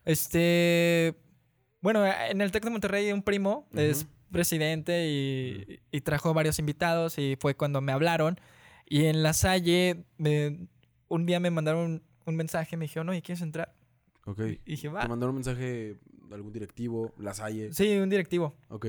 Este. 0.05 1.15
Bueno, 1.81 2.05
en 2.07 2.41
el 2.41 2.53
Tec 2.53 2.65
de 2.65 2.71
Monterrey, 2.71 3.13
un 3.13 3.23
primo 3.23 3.67
es 3.75 4.07
presidente 4.31 5.09
y, 5.09 5.81
y 5.91 6.01
trajo 6.01 6.33
varios 6.33 6.59
invitados 6.59 7.19
y 7.19 7.37
fue 7.41 7.57
cuando 7.57 7.81
me 7.81 7.93
hablaron. 7.93 8.39
Y 8.87 9.07
en 9.07 9.23
la 9.23 9.33
Salle, 9.33 10.05
me- 10.17 10.69
un 11.09 11.27
día 11.27 11.41
me 11.41 11.51
mandaron 11.51 12.03
un 12.25 12.37
mensaje, 12.37 12.77
me 12.77 12.85
dijeron, 12.85 13.09
oye, 13.09 13.21
¿quieres 13.21 13.43
entrar? 13.43 13.75
Ok. 14.25 14.41
Y 14.65 14.71
dije, 14.73 14.89
¿Te 14.89 14.95
va. 14.95 15.07
mandaron 15.09 15.31
un 15.31 15.37
mensaje 15.37 15.97
de 16.29 16.35
algún 16.35 16.53
directivo, 16.53 17.13
la 17.19 17.35
Salle? 17.35 17.73
Sí, 17.73 17.97
un 17.99 18.09
directivo. 18.09 18.57
Ok. 18.69 18.87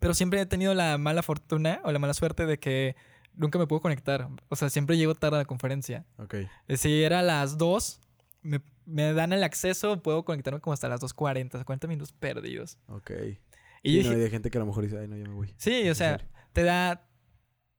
Pero 0.00 0.14
siempre 0.14 0.40
he 0.40 0.46
tenido 0.46 0.72
la 0.74 0.98
mala 0.98 1.22
fortuna 1.22 1.80
o 1.84 1.92
la 1.92 1.98
mala 1.98 2.14
suerte 2.14 2.46
de 2.46 2.58
que 2.58 2.96
nunca 3.34 3.58
me 3.58 3.66
puedo 3.66 3.80
conectar. 3.82 4.28
O 4.48 4.56
sea, 4.56 4.70
siempre 4.70 4.96
llego 4.96 5.14
tarde 5.14 5.36
a 5.36 5.40
la 5.40 5.44
conferencia. 5.44 6.04
Ok. 6.18 6.34
Eh, 6.68 6.76
Si 6.76 7.02
era 7.02 7.20
a 7.20 7.22
las 7.22 7.58
2, 7.58 8.00
me, 8.42 8.60
me 8.86 9.12
dan 9.12 9.32
el 9.32 9.42
acceso, 9.44 10.00
puedo 10.02 10.24
conectarme 10.24 10.60
como 10.60 10.72
hasta 10.74 10.88
las 10.88 11.00
2.40, 11.00 11.64
40 11.64 11.86
minutos 11.88 12.12
perdidos. 12.12 12.78
Ok. 12.86 13.10
Y 13.82 13.96
dije, 13.98 14.14
no, 14.16 14.22
hay 14.24 14.30
gente 14.30 14.50
que 14.50 14.58
a 14.58 14.60
lo 14.60 14.66
mejor 14.66 14.84
dice, 14.84 14.98
ay, 14.98 15.08
no, 15.08 15.16
ya 15.16 15.24
me 15.24 15.34
voy. 15.34 15.52
Sí, 15.56 15.88
o 15.88 15.94
sea, 15.94 16.20
te 16.52 16.62
da, 16.62 17.08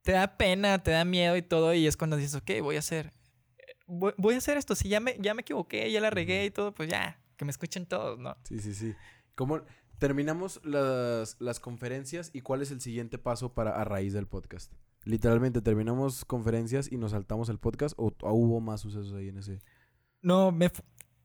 te 0.01 0.11
da 0.13 0.35
pena, 0.37 0.81
te 0.83 0.91
da 0.91 1.05
miedo 1.05 1.37
y 1.37 1.41
todo, 1.43 1.73
y 1.73 1.85
es 1.87 1.95
cuando 1.95 2.17
dices, 2.17 2.35
ok, 2.35 2.49
voy 2.61 2.75
a 2.75 2.79
hacer, 2.79 3.13
voy, 3.91 4.13
voy 4.17 4.35
a 4.35 4.37
hacer 4.37 4.57
esto. 4.57 4.75
Si 4.75 4.89
ya 4.89 4.99
me, 4.99 5.17
ya 5.19 5.33
me 5.33 5.41
equivoqué, 5.41 5.91
ya 5.91 6.01
la 6.01 6.09
regué 6.09 6.45
y 6.45 6.51
todo, 6.51 6.73
pues 6.73 6.89
ya, 6.89 7.19
que 7.37 7.45
me 7.45 7.51
escuchen 7.51 7.85
todos, 7.85 8.17
¿no? 8.17 8.35
Sí, 8.43 8.59
sí, 8.59 8.73
sí. 8.73 8.93
¿Cómo 9.35 9.61
terminamos 9.99 10.59
las, 10.63 11.35
las 11.39 11.59
conferencias 11.59 12.31
y 12.33 12.41
cuál 12.41 12.61
es 12.61 12.71
el 12.71 12.81
siguiente 12.81 13.17
paso 13.17 13.53
para 13.53 13.71
a 13.79 13.83
raíz 13.83 14.13
del 14.13 14.27
podcast? 14.27 14.71
Literalmente 15.03 15.61
terminamos 15.61 16.25
conferencias 16.25 16.91
y 16.91 16.97
nos 16.97 17.11
saltamos 17.11 17.49
el 17.49 17.57
podcast 17.57 17.95
o, 17.97 18.13
o 18.21 18.33
hubo 18.33 18.59
más 18.61 18.81
sucesos 18.81 19.13
ahí 19.13 19.29
en 19.29 19.37
ese. 19.39 19.61
No, 20.21 20.51
me, 20.51 20.69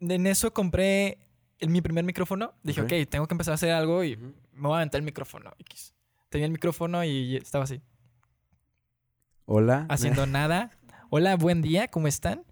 en 0.01 0.27
eso 0.27 0.53
compré 0.53 1.19
mi 1.61 1.81
primer 1.83 2.05
micrófono. 2.05 2.55
Dije, 2.63 2.81
Ok. 2.83 2.87
ok, 3.03 3.09
tengo 3.11 3.27
que 3.27 3.35
empezar 3.35 3.53
a 3.53 3.55
hacer 3.57 3.71
algo 3.73 4.03
y 4.05 4.17
me 4.17 4.33
voy 4.69 4.73
a 4.73 4.77
aventar 4.77 4.99
el 4.99 5.05
micrófono. 5.05 5.53
X. 5.59 5.95
Tenía 6.31 6.47
el 6.47 6.53
micrófono 6.53 7.05
y 7.05 7.37
estaba 7.37 7.65
así, 7.65 7.81
Hola. 9.45 9.87
haciendo 9.89 10.27
nada. 10.27 10.71
Hola, 11.11 11.37
buen 11.37 11.63
día, 11.63 11.89
¿cómo 11.89 12.09
están? 12.09 12.45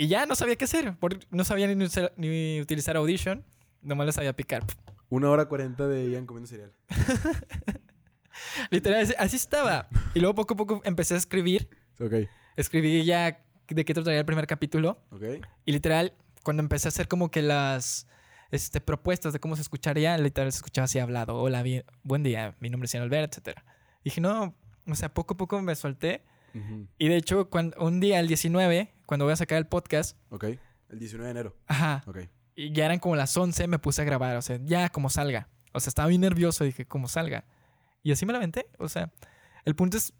Y 0.00 0.08
ya 0.08 0.24
no 0.24 0.34
sabía 0.34 0.56
qué 0.56 0.64
hacer, 0.64 0.96
porque 0.98 1.26
no 1.30 1.44
sabía 1.44 1.66
ni, 1.66 1.84
usar- 1.84 2.12
ni 2.16 2.58
utilizar 2.58 2.96
Audition, 2.96 3.44
nomás 3.82 4.06
le 4.06 4.12
sabía 4.12 4.32
picar. 4.34 4.64
Una 5.10 5.28
hora 5.28 5.44
cuarenta 5.44 5.86
de 5.86 6.08
Ian 6.10 6.24
comiendo 6.24 6.48
cereal. 6.48 6.72
Literal, 8.70 9.06
así- 9.18 9.36
estaba. 9.36 9.88
Y 10.14 10.20
luego 10.20 10.34
poco 10.34 10.54
a 10.54 10.56
poco 10.56 10.80
empecé 10.84 11.14
a 11.14 11.16
escribir. 11.18 11.68
Ok. 12.00 12.14
Escribí 12.56 13.04
ya 13.04 13.44
de 13.68 13.84
qué 13.84 13.92
trataría 13.94 14.20
el 14.20 14.24
primer 14.24 14.46
capítulo. 14.46 15.02
Ok. 15.10 15.22
Y 15.64 15.72
literal, 15.72 16.14
cuando 16.42 16.62
empecé 16.62 16.88
a 16.88 16.90
hacer 16.90 17.06
como 17.06 17.30
que 17.30 17.42
las 17.42 18.06
este, 18.50 18.80
propuestas 18.80 19.32
de 19.32 19.38
cómo 19.40 19.56
se 19.56 19.62
escucharía, 19.62 20.16
literal 20.16 20.50
se 20.50 20.56
escuchaba 20.56 20.84
así 20.86 20.98
hablado. 20.98 21.36
Hola, 21.36 21.62
bien, 21.62 21.84
buen 22.02 22.22
día, 22.22 22.54
mi 22.60 22.70
nombre 22.70 22.86
es 22.86 22.92
Ian 22.94 23.02
Albert, 23.02 23.36
etc. 23.36 23.58
Dije, 24.04 24.20
no, 24.20 24.54
O 24.88 24.94
sea, 24.94 25.12
poco 25.12 25.34
a 25.34 25.36
poco 25.36 25.60
me 25.60 25.74
solté. 25.74 26.22
Ujú. 26.54 26.86
Y 26.98 27.08
de 27.08 27.16
hecho, 27.16 27.48
cuando, 27.50 27.76
un 27.80 28.00
día, 28.00 28.18
el 28.18 28.26
19, 28.28 28.92
cuando 29.10 29.24
voy 29.24 29.32
a 29.32 29.36
sacar 29.36 29.58
el 29.58 29.66
podcast, 29.66 30.16
Ok. 30.28 30.44
El 30.88 31.00
19 31.00 31.24
de 31.24 31.30
enero. 31.32 31.56
ajá, 31.66 32.04
Ok. 32.06 32.18
y 32.54 32.70
ya 32.72 32.84
eran 32.86 33.00
como 33.00 33.16
las 33.16 33.36
11, 33.36 33.66
me 33.66 33.80
puse 33.80 34.02
a 34.02 34.04
grabar. 34.04 34.36
O 34.36 34.42
sea, 34.42 34.60
ya 34.62 34.88
como 34.88 35.10
salga. 35.10 35.48
O 35.72 35.80
sea, 35.80 35.88
estaba 35.90 36.06
bien 36.06 36.20
nervioso. 36.20 36.62
Dije, 36.62 36.86
como 36.86 37.08
salga. 37.08 37.44
Y 38.04 38.12
así 38.12 38.24
me 38.24 38.32
la 38.32 38.38
aventé. 38.38 38.68
O 38.78 38.88
sea, 38.88 39.10
el 39.64 39.74
punto 39.74 39.96
es 39.96 40.12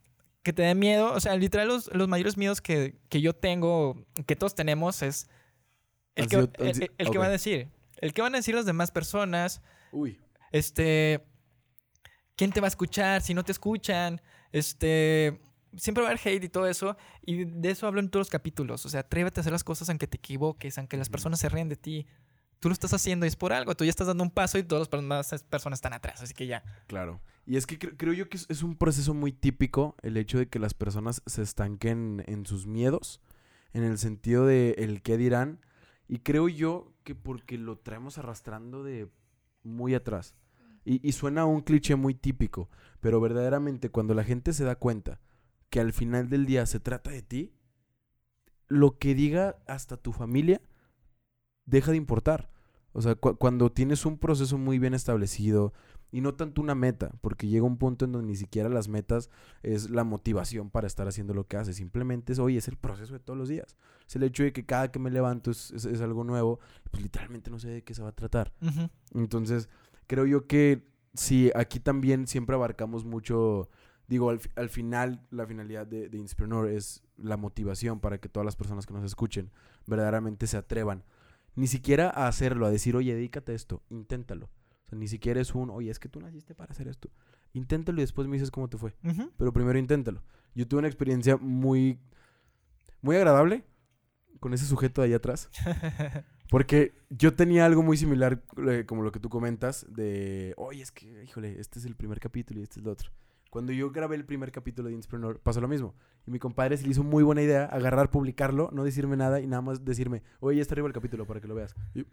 que 0.43 0.53
te 0.53 0.63
dé 0.63 0.75
miedo. 0.75 1.13
O 1.13 1.21
sea, 1.21 1.37
literal, 1.37 1.69
los, 1.69 1.89
los 1.95 2.09
mayores 2.09 2.37
miedos 2.37 2.61
que, 2.61 2.97
que 3.09 3.21
yo 3.21 3.33
tengo, 3.33 4.05
que 4.27 4.35
todos 4.35 4.57
tenemos, 4.57 5.03
es 5.03 5.29
el, 6.17 6.27
que, 6.27 6.37
el, 6.99 7.11
que 7.13 7.19
van 7.19 7.29
a 7.29 7.31
decir. 7.31 7.69
El 7.99 8.13
que 8.13 8.23
van 8.23 8.35
a 8.35 8.39
decir 8.39 8.57
las 8.57 8.67
demás 8.67 8.91
personas. 8.91 9.63
Uy. 9.93 10.19
Este. 10.51 11.25
¿Quién 12.35 12.51
te 12.51 12.61
va 12.61 12.67
a 12.67 12.75
escuchar? 12.75 13.23
Si 13.23 13.35
no 13.35 13.45
te 13.45 13.53
escuchan. 13.53 14.21
Este. 14.51 15.41
Siempre 15.77 16.03
va 16.03 16.09
a 16.09 16.13
haber 16.13 16.21
hate 16.27 16.45
y 16.45 16.49
todo 16.49 16.67
eso. 16.67 16.97
Y 17.25 17.45
de 17.45 17.71
eso 17.71 17.87
hablo 17.87 18.01
en 18.01 18.09
todos 18.11 18.27
los 18.27 18.31
capítulos. 18.31 18.85
O 18.87 18.89
sea, 18.89 19.01
atrévete 19.01 19.41
a 19.41 19.43
hacer 19.43 19.53
las 19.53 19.65
cosas 19.65 19.89
aunque 19.89 20.07
te 20.07 20.17
equivoques, 20.17 20.79
aunque 20.79 20.97
las 20.97 21.09
personas 21.09 21.41
se 21.41 21.49
ríen 21.49 21.69
de 21.69 21.77
ti. 21.77 22.07
Tú 22.59 22.69
lo 22.69 22.73
estás 22.75 22.93
haciendo 22.93 23.25
y 23.25 23.29
es 23.29 23.37
por 23.37 23.53
algo. 23.53 23.75
Tú 23.75 23.85
ya 23.85 23.91
estás 23.91 24.07
dando 24.09 24.23
un 24.25 24.31
paso 24.31 24.59
y 24.59 24.63
todas 24.63 24.89
las 24.93 25.43
personas 25.45 25.79
están 25.79 25.93
atrás. 25.95 26.21
Así 26.23 26.35
que 26.35 26.47
ya. 26.47 26.63
Claro. 26.89 27.21
Y 27.47 27.57
es 27.57 27.67
que 27.67 27.79
cre- 27.79 27.95
creo 27.97 28.13
yo 28.13 28.29
que 28.29 28.37
es, 28.37 28.47
es 28.51 28.63
un 28.63 28.77
proceso 28.77 29.15
muy 29.15 29.33
típico 29.33 29.97
el 30.03 30.17
hecho 30.17 30.39
de 30.39 30.49
que 30.49 30.59
las 30.59 30.75
personas 30.75 31.23
se 31.27 31.43
estanquen 31.43 32.23
en 32.27 32.45
sus 32.47 32.67
miedos, 32.67 33.21
en 33.73 33.83
el 33.85 33.97
sentido 33.99 34.45
de 34.47 34.75
el 34.79 35.01
qué 35.03 35.17
dirán. 35.17 35.61
Y 36.07 36.19
creo 36.19 36.49
yo 36.49 36.93
que 37.05 37.15
porque 37.15 37.57
lo 37.57 37.79
traemos 37.79 38.19
arrastrando 38.19 38.83
de 38.85 39.09
muy 39.63 39.95
atrás. 39.95 40.35
Y, 40.85 41.07
y 41.07 41.13
suena 41.13 41.45
un 41.47 41.61
cliché 41.61 41.95
muy 41.95 42.15
típico, 42.15 42.69
pero 43.01 43.21
verdaderamente 43.21 43.91
cuando 43.91 44.13
la 44.15 44.25
gente 44.25 44.53
se 44.53 44.65
da 44.65 44.75
cuenta 44.77 45.21
que 45.71 45.81
al 45.81 45.93
final 45.93 46.29
del 46.29 46.47
día 46.47 46.67
se 46.67 46.81
trata 46.81 47.11
de 47.11 47.23
ti, 47.23 47.53
lo 48.69 48.99
que 48.99 49.15
diga 49.15 49.57
hasta 49.67 49.97
tu 49.97 50.13
familia 50.13 50.61
deja 51.67 51.91
de 51.91 51.97
importar. 51.97 52.51
O 52.93 53.03
sea, 53.03 53.15
cu- 53.15 53.37
cuando 53.37 53.71
tienes 53.71 54.05
un 54.05 54.19
proceso 54.19 54.59
muy 54.59 54.79
bien 54.79 54.95
establecido 54.95 55.73
y 56.13 56.21
no 56.23 56.35
tanto 56.35 56.61
una 56.61 56.75
meta, 56.75 57.13
porque 57.21 57.47
llega 57.47 57.65
un 57.65 57.77
punto 57.79 58.05
en 58.05 58.11
donde 58.13 58.27
ni 58.29 58.37
siquiera 58.37 58.69
las 58.69 58.89
metas 58.89 59.31
es 59.63 59.91
la 59.91 60.03
motivación 60.03 60.71
para 60.71 60.89
estar 60.89 61.07
haciendo 61.07 61.33
lo 61.35 61.47
que 61.47 61.57
haces. 61.57 61.77
Simplemente 61.77 62.33
es, 62.33 62.41
oye, 62.41 62.59
es 62.59 62.67
el 62.67 62.77
proceso 62.77 63.13
de 63.13 63.21
todos 63.21 63.39
los 63.39 63.49
días. 63.49 63.77
Es 64.09 64.17
el 64.17 64.25
hecho 64.25 64.43
de 64.43 64.53
que 64.53 64.67
cada 64.67 64.91
que 64.91 64.99
me 64.99 65.11
levanto 65.11 65.53
es, 65.53 65.71
es- 65.71 65.85
es 65.85 66.01
algo 66.01 66.25
nuevo, 66.25 66.59
pues 66.91 67.01
literalmente 67.03 67.49
no 67.51 67.61
sé 67.61 67.69
de 67.69 67.85
qué 67.85 67.95
se 67.95 68.03
va 68.03 68.09
a 68.09 68.13
tratar. 68.17 68.53
Entonces, 69.15 69.69
creo 70.09 70.27
yo 70.27 70.49
que 70.49 70.85
sí, 71.15 71.53
aquí 71.55 71.79
también 71.79 72.27
siempre 72.27 72.57
abarcamos 72.57 73.05
mucho, 73.05 73.69
digo, 74.11 74.29
al, 74.31 74.41
al 74.57 74.69
final, 74.69 75.25
la 75.31 75.47
finalidad 75.47 75.87
de, 75.87 76.09
de 76.09 76.75
es 76.77 77.03
la 77.17 77.37
motivación 77.37 78.01
para 78.01 78.19
que 78.19 78.29
todas 78.29 78.45
las 78.45 78.57
personas 78.57 78.85
que 78.85 78.93
nos 78.93 79.05
escuchen 79.05 79.51
verdaderamente 79.87 80.49
se 80.49 80.57
atrevan. 80.57 81.05
Ni 81.55 81.69
siquiera 81.69 82.11
a 82.11 82.27
hacerlo, 82.27 82.67
a 82.67 82.71
decir, 82.71 82.97
oye, 82.97 83.15
dedícate 83.15 83.53
a 83.53 83.55
esto, 83.55 83.83
inténtalo. 83.89 84.47
O 84.47 84.89
sea, 84.91 84.99
ni 84.99 85.07
siquiera 85.07 85.41
es 85.41 85.55
un, 85.55 85.71
oye, 85.71 85.91
es 85.91 86.01
que 86.01 86.09
tú 86.09 86.21
naciste 86.21 86.57
para 86.57 86.73
hacer 86.73 86.89
esto. 86.89 87.09
Inténtalo 87.53 87.99
y 87.99 88.03
después 88.03 88.27
me 88.27 88.35
dices 88.35 88.51
cómo 88.51 88.69
te 88.69 88.79
fue. 88.79 88.95
Pero 89.37 89.53
primero 89.53 89.79
inténtalo. 89.79 90.25
Yo 90.57 90.67
tuve 90.67 90.81
una 90.81 90.89
experiencia 90.89 91.37
muy, 91.37 92.01
muy 93.03 93.15
agradable 93.15 93.65
con 94.41 94.55
ese 94.55 94.67
sujeto 94.67 95.03
de 95.03 95.07
allá 95.09 95.17
atrás. 95.19 95.51
Porque 96.51 96.95
yo 97.11 97.35
tenía 97.35 97.65
algo 97.65 97.85
muy 97.85 97.97
similar, 97.97 98.43
eh, 98.69 98.85
como 98.89 99.05
lo 99.05 99.13
que 99.13 99.21
tú 99.21 99.29
comentas, 99.29 99.87
de, 99.89 100.53
oye, 100.57 100.83
es 100.83 100.91
que, 100.91 101.23
híjole, 101.23 101.61
este 101.61 101.79
es 101.79 101.85
el 101.85 101.95
primer 101.95 102.19
capítulo 102.19 102.59
y 102.59 102.65
este 102.65 102.81
es 102.81 102.85
el 102.85 102.89
otro. 102.89 103.13
Cuando 103.51 103.73
yo 103.73 103.91
grabé 103.91 104.15
el 104.17 104.25
primer 104.25 104.53
capítulo 104.53 104.89
de 104.89 104.95
Inspreneur, 104.95 105.41
pasó 105.41 105.61
lo 105.61 105.69
mismo. 105.69 105.95
Y 106.27 106.31
mi 106.31 106.39
compadre 106.39 106.77
se 106.77 106.85
le 106.85 106.91
hizo 106.91 107.03
muy 107.03 107.23
buena 107.25 107.43
idea 107.43 107.65
agarrar, 107.67 108.09
publicarlo, 108.11 108.71
no 108.73 108.85
decirme 108.85 109.17
nada 109.17 109.41
y 109.41 109.47
nada 109.49 109.61
más 109.61 109.85
decirme, 109.85 110.23
oye, 110.39 110.57
ya 110.59 110.63
está 110.63 110.75
arriba 110.75 110.87
el 110.89 110.95
capítulo 110.95 111.27
para 111.27 111.41
que 111.41 111.49
lo 111.49 111.55
veas. 111.57 111.75
Y, 111.95 112.05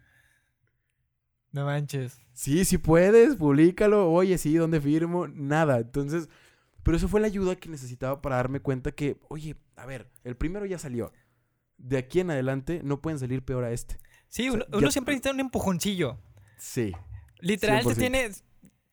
No 1.51 1.65
manches. 1.65 2.19
sí, 2.33 2.65
sí 2.65 2.77
puedes, 2.77 3.35
públicalo. 3.35 4.11
Oye, 4.11 4.37
sí, 4.37 4.55
¿dónde 4.55 4.81
firmo? 4.81 5.27
Nada. 5.27 5.77
Entonces, 5.79 6.27
pero 6.83 6.97
eso 6.97 7.07
fue 7.07 7.21
la 7.21 7.27
ayuda 7.27 7.55
que 7.55 7.69
necesitaba 7.69 8.21
para 8.21 8.35
darme 8.37 8.59
cuenta 8.59 8.91
que, 8.91 9.19
oye, 9.29 9.55
a 9.75 9.85
ver, 9.85 10.09
el 10.23 10.35
primero 10.35 10.65
ya 10.65 10.77
salió. 10.79 11.11
De 11.77 11.97
aquí 11.97 12.19
en 12.19 12.31
adelante 12.31 12.81
no 12.83 13.01
pueden 13.01 13.19
salir 13.19 13.43
peor 13.43 13.63
a 13.63 13.71
este. 13.71 13.97
Sí, 14.29 14.49
O 14.49 14.53
sea, 14.53 14.65
uno, 14.69 14.81
ya- 14.81 14.91
siempre 14.91 15.13
necesita 15.13 15.31
un 15.31 15.39
empujoncillo. 15.39 16.17
Sí. 16.57 16.93
Literal, 17.39 17.83
te 17.85 17.93
100%. 17.93 18.43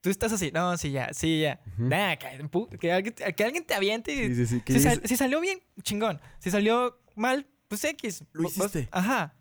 Tú 0.04 0.10
estás 0.10 0.30
así, 0.32 0.50
no, 0.52 0.76
sí, 0.76 0.90
ya, 0.90 1.14
sí, 1.14 1.40
ya. 1.40 1.62
Ujú. 1.78 1.88
Nah, 1.88 2.16
que, 2.16 2.26
empu- 2.38 2.68
que 2.78 2.92
alguien, 2.92 3.14
que 3.14 3.42
alguien 3.44 3.64
te 3.64 3.72
aviente 3.72 4.12
y 4.12 4.28
Sí, 4.28 4.34
sí, 4.34 4.46
sí. 4.46 4.60
que 4.60 4.74
Si, 4.74 4.80
sal- 4.80 5.00
si 5.02 5.16
salió 5.16 5.40
bien, 5.40 5.60
chingón. 5.82 6.20
Si 6.40 6.50
salió 6.50 7.00
mal, 7.14 7.46
pues 7.68 7.82
X. 7.84 8.22
Lo 8.32 8.46
hiciste. 8.48 8.86
Ajá. 8.92 9.32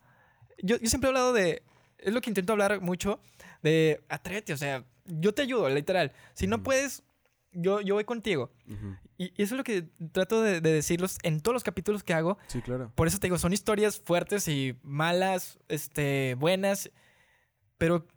Yo, 0.60 0.78
yo 0.78 0.88
siempre 0.88 1.10
he 1.10 1.10
hablado 1.10 1.34
de. 1.34 1.64
Es 1.98 2.14
lo 2.14 2.22
que 2.22 2.30
intento 2.30 2.54
hablar 2.54 2.80
mucho. 2.80 3.20
De 3.62 4.06
atrévete, 4.08 4.54
o 4.54 4.58
sea, 4.58 4.86
yo 5.06 5.34
te 5.34 5.42
ayudo, 5.42 5.68
literal. 5.68 6.14
Si 6.34 6.48
no 6.48 6.56
Ujú. 6.56 6.64
puedes, 6.64 7.04
yo, 7.52 7.82
yo 7.82 7.96
voy 7.96 8.06
contigo. 8.06 8.50
Ujú. 8.70 8.96
Y, 9.18 9.26
y 9.36 9.44
eso 9.44 9.56
es 9.56 9.58
lo 9.58 9.66
que 9.66 9.90
trato 10.14 10.42
de, 10.42 10.62
de 10.62 10.72
decirlos 10.72 11.18
en 11.24 11.42
todos 11.42 11.54
los 11.54 11.64
capítulos 11.66 12.04
que 12.06 12.14
hago. 12.14 12.38
Sí, 12.48 12.62
claro. 12.62 12.90
Por 12.96 13.08
eso 13.10 13.20
te 13.20 13.28
digo, 13.28 13.38
son 13.38 13.52
historias 13.52 14.00
fuertes 14.00 14.48
y 14.48 14.78
malas, 14.82 15.60
este, 15.68 16.36
buenas. 16.40 16.90
Pero 17.78 18.08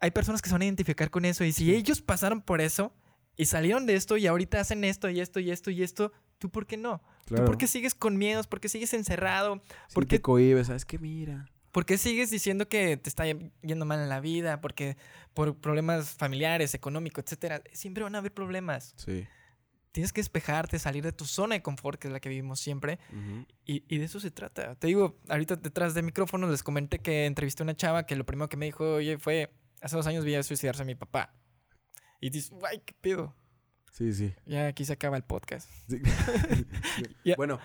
hay 0.00 0.10
personas 0.10 0.42
que 0.42 0.48
se 0.48 0.54
van 0.54 0.62
a 0.62 0.64
identificar 0.66 1.10
con 1.10 1.24
eso. 1.24 1.44
Y 1.44 1.52
si 1.52 1.74
ellos 1.74 2.00
pasaron 2.02 2.40
por 2.42 2.60
eso 2.60 2.92
y 3.36 3.46
salieron 3.46 3.86
de 3.86 3.94
esto 3.94 4.16
y 4.16 4.26
ahorita 4.26 4.60
hacen 4.60 4.84
esto 4.84 5.08
y 5.10 5.20
esto 5.20 5.40
y 5.40 5.50
esto 5.50 5.70
y 5.70 5.82
esto, 5.82 6.12
¿tú 6.38 6.50
por 6.50 6.66
qué 6.66 6.76
no? 6.76 7.02
claro. 7.26 7.44
¿Tú 7.44 7.50
por 7.50 7.58
qué 7.58 7.66
sigues 7.66 7.94
con 7.94 8.16
miedos? 8.16 8.46
¿Por 8.46 8.60
qué 8.60 8.68
sigues 8.68 8.92
encerrado? 8.94 9.62
Sí 9.88 9.94
por 9.94 10.04
te 10.06 10.16
qué- 10.16 10.22
cohibes, 10.22 10.66
¿sabes 10.68 10.84
qué? 10.84 10.98
Mira. 10.98 11.46
¿Por 11.72 11.86
qué 11.86 11.98
sigues 11.98 12.30
diciendo 12.30 12.68
que 12.68 12.96
te 12.96 13.08
está 13.08 13.24
yendo 13.62 13.84
mal 13.86 14.00
en 14.00 14.08
la 14.08 14.18
vida? 14.18 14.60
Porque 14.60 14.96
por 15.34 15.56
problemas 15.60 16.10
familiares, 16.10 16.74
económicos, 16.74 17.22
etcétera. 17.24 17.62
Siempre 17.72 18.02
van 18.02 18.16
a 18.16 18.18
haber 18.18 18.34
problemas. 18.34 18.92
Sí. 18.96 19.24
Tienes 19.92 20.12
que 20.12 20.20
despejarte, 20.20 20.78
salir 20.80 21.04
de 21.04 21.12
tu 21.12 21.24
zona 21.26 21.54
de 21.54 21.62
confort, 21.62 22.00
que 22.00 22.08
es 22.08 22.12
la 22.12 22.18
que 22.18 22.28
vivimos 22.28 22.58
siempre. 22.58 22.98
Ujú. 23.12 23.46
Y, 23.64 23.84
y 23.88 23.98
de 23.98 24.04
eso 24.06 24.18
se 24.18 24.32
trata. 24.32 24.74
Te 24.74 24.88
digo, 24.88 25.18
ahorita 25.28 25.54
detrás 25.56 25.94
de 25.94 26.02
micrófonos 26.02 26.50
les 26.50 26.62
comenté 26.64 26.98
que 26.98 27.26
entrevisté 27.26 27.62
a 27.62 27.64
una 27.64 27.76
chava 27.76 28.04
que 28.04 28.16
lo 28.16 28.26
primero 28.26 28.48
que 28.48 28.56
me 28.56 28.66
dijo, 28.66 28.94
oye, 28.94 29.18
fue, 29.18 29.52
hace 29.80 29.96
dos 29.96 30.06
años 30.06 30.24
vi 30.24 30.34
a 30.34 30.42
suicidarse 30.42 30.82
a 30.82 30.86
mi 30.86 30.94
papá. 30.94 31.34
Y 32.20 32.30
dices, 32.30 32.50
guay, 32.50 32.80
qué 32.80 32.94
pedo. 33.00 33.34
Sí, 33.92 34.12
sí. 34.12 34.34
Ya 34.46 34.68
aquí 34.68 34.84
se 34.84 34.92
acaba 34.92 35.16
el 35.16 35.24
podcast. 35.24 35.68
Sí. 35.88 36.00
Ya. 37.24 37.36
Bueno. 37.36 37.58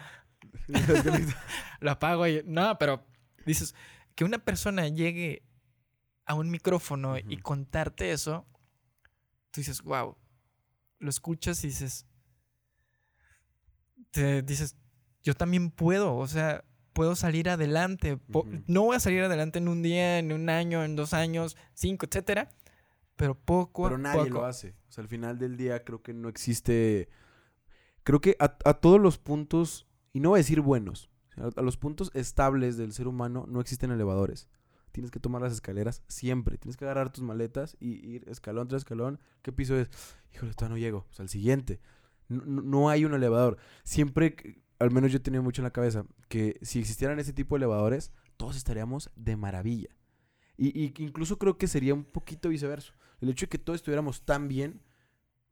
Lo 1.79 1.91
apago 1.91 2.27
y... 2.27 2.43
No, 2.45 2.77
pero 2.77 3.05
dices, 3.45 3.75
que 4.15 4.23
una 4.23 4.39
persona 4.39 4.87
llegue 4.87 5.43
a 6.25 6.33
un 6.33 6.49
micrófono 6.49 7.17
y 7.17 7.37
contarte 7.37 8.11
eso, 8.11 8.47
tú 9.51 9.61
dices, 9.61 9.81
wow. 9.81 10.17
Lo 10.99 11.09
escuchas 11.09 11.63
y 11.63 11.67
dices... 11.67 12.07
Te 14.11 14.41
dices, 14.41 14.77
yo 15.23 15.33
también 15.33 15.71
puedo, 15.71 16.15
o 16.15 16.27
sea, 16.27 16.63
puedo 16.95 17.15
salir 17.15 17.49
adelante. 17.49 18.17
No 18.67 18.83
voy 18.85 18.95
a 18.95 18.99
salir 18.99 19.21
adelante 19.21 19.59
en 19.59 19.67
un 19.67 19.83
día, 19.83 20.17
en 20.17 20.31
un 20.31 20.49
año, 20.49 20.83
en 20.83 20.95
dos 20.95 21.13
años, 21.13 21.55
cinco, 21.75 22.07
etcétera. 22.07 22.49
Pero 23.17 23.35
poco 23.35 23.83
Pero 23.83 23.95
a 23.95 23.99
nadie 23.99 24.23
poco. 24.23 24.33
lo 24.39 24.45
hace. 24.45 24.69
O 24.89 24.91
sea, 24.91 25.01
al 25.03 25.07
final 25.09 25.37
del 25.37 25.57
día 25.57 25.83
creo 25.83 26.01
que 26.01 26.13
no 26.13 26.29
existe. 26.29 27.09
Creo 28.03 28.21
que 28.21 28.35
a, 28.39 28.57
a 28.65 28.73
todos 28.75 28.99
los 28.99 29.17
puntos, 29.17 29.87
y 30.13 30.19
no 30.21 30.29
voy 30.29 30.37
a 30.37 30.41
decir 30.43 30.61
buenos, 30.61 31.09
a, 31.37 31.49
a 31.59 31.61
los 31.61 31.77
puntos 31.77 32.11
estables 32.13 32.77
del 32.77 32.93
ser 32.93 33.07
humano 33.07 33.45
no 33.47 33.59
existen 33.61 33.91
elevadores. 33.91 34.49
Tienes 34.91 35.11
que 35.11 35.19
tomar 35.19 35.41
las 35.41 35.51
escaleras 35.51 36.01
siempre. 36.07 36.57
Tienes 36.57 36.77
que 36.77 36.85
agarrar 36.85 37.11
tus 37.11 37.23
maletas 37.23 37.75
y 37.81 38.05
ir 38.07 38.23
escalón 38.29 38.69
tras 38.69 38.81
escalón. 38.81 39.19
¿Qué 39.41 39.51
piso 39.51 39.77
es? 39.77 39.89
Híjole, 40.33 40.53
todavía 40.53 40.75
no 40.75 40.79
llego. 40.79 41.05
O 41.09 41.13
sea, 41.13 41.23
al 41.23 41.29
siguiente. 41.29 41.81
No, 42.29 42.43
no- 42.45 42.89
hay 42.89 43.03
un 43.05 43.13
elevador. 43.13 43.57
Siempre, 43.83 44.63
al 44.79 44.91
menos 44.91 45.11
yo 45.11 45.21
tenido 45.21 45.43
mucho 45.43 45.61
en 45.61 45.65
la 45.65 45.71
cabeza, 45.71 46.05
que 46.27 46.57
si 46.61 46.79
existieran 46.79 47.19
ese 47.19 47.33
tipo 47.33 47.55
de 47.55 47.59
elevadores, 47.59 48.11
todos 48.37 48.57
estaríamos 48.57 49.09
de 49.15 49.35
maravilla. 49.35 49.89
Y, 50.57 50.79
y 50.79 50.93
incluso 50.97 51.37
creo 51.37 51.57
que 51.57 51.67
sería 51.67 51.93
un 51.93 52.03
poquito 52.03 52.49
viceversa. 52.49 52.93
El 53.21 53.29
hecho 53.29 53.45
de 53.45 53.49
que 53.49 53.57
todos 53.57 53.77
estuviéramos 53.77 54.23
tan 54.23 54.47
bien, 54.47 54.81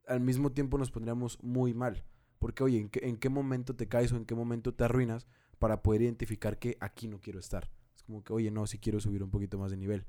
al 0.07 0.19
mismo 0.19 0.51
tiempo 0.51 0.77
nos 0.77 0.91
pondríamos 0.91 1.41
muy 1.41 1.73
mal. 1.73 2.03
Porque, 2.39 2.63
oye, 2.63 2.79
¿en 2.79 2.89
qué, 2.89 2.99
en 3.03 3.17
qué 3.17 3.29
momento 3.29 3.75
te 3.75 3.87
caes 3.87 4.11
o 4.11 4.17
en 4.17 4.25
qué 4.25 4.35
momento 4.35 4.73
te 4.73 4.83
arruinas 4.83 5.27
para 5.59 5.81
poder 5.81 6.01
identificar 6.01 6.59
que 6.59 6.77
aquí 6.81 7.07
no 7.07 7.21
quiero 7.21 7.39
estar? 7.39 7.69
Es 7.95 8.03
como 8.03 8.23
que, 8.23 8.33
oye, 8.33 8.51
no, 8.51 8.67
si 8.67 8.79
quiero 8.79 8.99
subir 8.99 9.23
un 9.23 9.31
poquito 9.31 9.57
más 9.57 9.71
de 9.71 9.77
nivel. 9.77 10.05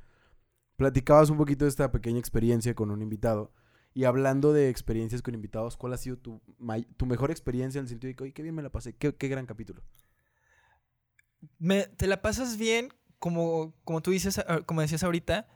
Platicabas 0.77 1.31
un 1.31 1.37
poquito 1.37 1.65
de 1.65 1.69
esta 1.69 1.93
pequeña 1.93 2.19
experiencia 2.19 2.75
con 2.75 2.91
un 2.91 3.03
invitado. 3.03 3.53
Y 3.95 4.05
hablando 4.05 4.53
de 4.53 4.69
experiencias 4.71 5.23
con 5.23 5.35
invitados, 5.35 5.77
¿cuál 5.77 5.93
ha 5.93 5.97
sido 5.97 6.19
tu, 6.19 6.43
tu 6.97 7.07
mejor 7.07 7.31
experiencia 7.31 7.79
en 7.79 7.85
el 7.85 7.89
sentido 7.89 8.09
de 8.09 8.17
que, 8.17 8.25
oye, 8.25 8.33
qué 8.33 8.43
bien 8.43 8.55
me 8.55 8.63
la 8.63 8.71
pasé? 8.71 8.95
Qué, 8.97 9.15
qué 9.15 9.29
gran 9.29 9.47
capítulo. 9.47 9.83
Me- 11.59 11.87
te 11.87 12.07
la 12.07 12.23
pasas 12.23 12.57
bien, 12.57 12.93
como, 13.19 13.75
como 13.85 14.03
tú 14.03 14.11
dices, 14.11 14.39
ah, 14.39 14.63
como 14.67 14.81
decías 14.81 15.03
ahorita, 15.05 15.47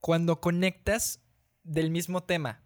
cuando 0.00 0.40
conectas 0.40 1.20
del 1.62 1.90
mismo 1.90 2.22
tema. 2.22 2.62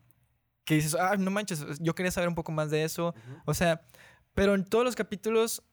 que 0.64 0.74
dices, 0.76 0.94
ah, 0.94 1.16
no 1.16 1.30
manches, 1.30 1.64
yo 1.80 1.94
quería 1.94 2.12
saber 2.12 2.28
un 2.28 2.34
poco 2.36 2.52
más 2.52 2.70
de 2.70 2.84
eso. 2.84 3.14
O 3.44 3.54
sea, 3.54 3.82
pero 4.34 4.54
en 4.54 4.64
todos 4.64 4.84
los 4.84 4.94
capítulos 4.94 5.64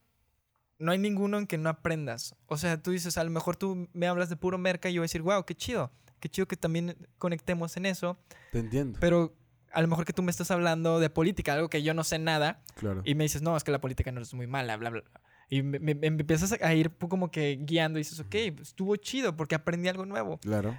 no 0.80 0.92
hay 0.92 0.98
ninguno 0.98 1.38
en 1.38 1.46
que 1.46 1.58
no 1.60 1.70
aprendas. 1.70 2.36
O 2.48 2.58
sea, 2.58 2.82
tú 2.82 2.92
dices, 2.92 3.18
a 3.18 3.24
lo 3.24 3.30
mejor 3.30 3.58
tú 3.58 3.88
me 3.94 4.08
hablas 4.08 4.30
de 4.30 4.38
puro 4.38 4.58
merca 4.58 4.90
y 4.90 4.94
yo 4.94 5.02
voy 5.02 5.06
a 5.06 5.10
decir, 5.10 5.22
wow, 5.22 5.44
qué 5.46 5.56
chido. 5.56 5.92
Qué 6.20 6.30
chido 6.30 6.48
que 6.48 6.58
también 6.58 6.96
conectemos 7.20 7.78
en 7.78 7.86
eso. 7.86 8.18
Te 8.52 8.58
entiendo. 8.60 8.98
Pero 9.00 9.36
a 9.72 9.82
lo 9.82 9.88
mejor 9.88 10.06
que 10.06 10.14
tú 10.14 10.24
me 10.24 10.32
estás 10.32 10.52
hablando 10.52 11.00
de 11.00 11.10
política, 11.10 11.54
algo 11.54 11.70
que 11.70 11.84
yo 11.84 11.94
no 11.94 12.04
sé 12.04 12.20
nada, 12.20 12.62
Claro. 12.76 13.02
y 13.06 13.16
me 13.16 13.24
dices, 13.24 13.42
no, 13.42 13.56
es 13.58 13.64
que 13.64 13.72
la 13.72 13.82
política 13.82 14.12
no 14.12 14.22
es 14.22 14.34
muy 14.34 14.48
mala, 14.48 14.78
bla, 14.78 14.90
bla. 14.90 15.04
Y 15.50 15.62
me, 15.64 15.80
me- 15.80 15.96
me 15.96 16.08
empiezas 16.08 16.54
a 16.62 16.74
ir 16.74 16.92
como 16.92 17.32
que 17.32 17.58
guiando 17.62 18.00
y 18.00 18.02
dices, 18.02 18.20
ok, 18.20 18.36
pues, 18.56 18.70
estuvo 18.70 18.96
chido 18.98 19.36
porque 19.38 19.56
aprendí 19.56 19.88
algo 19.88 20.06
nuevo. 20.06 20.38
Claro. 20.40 20.78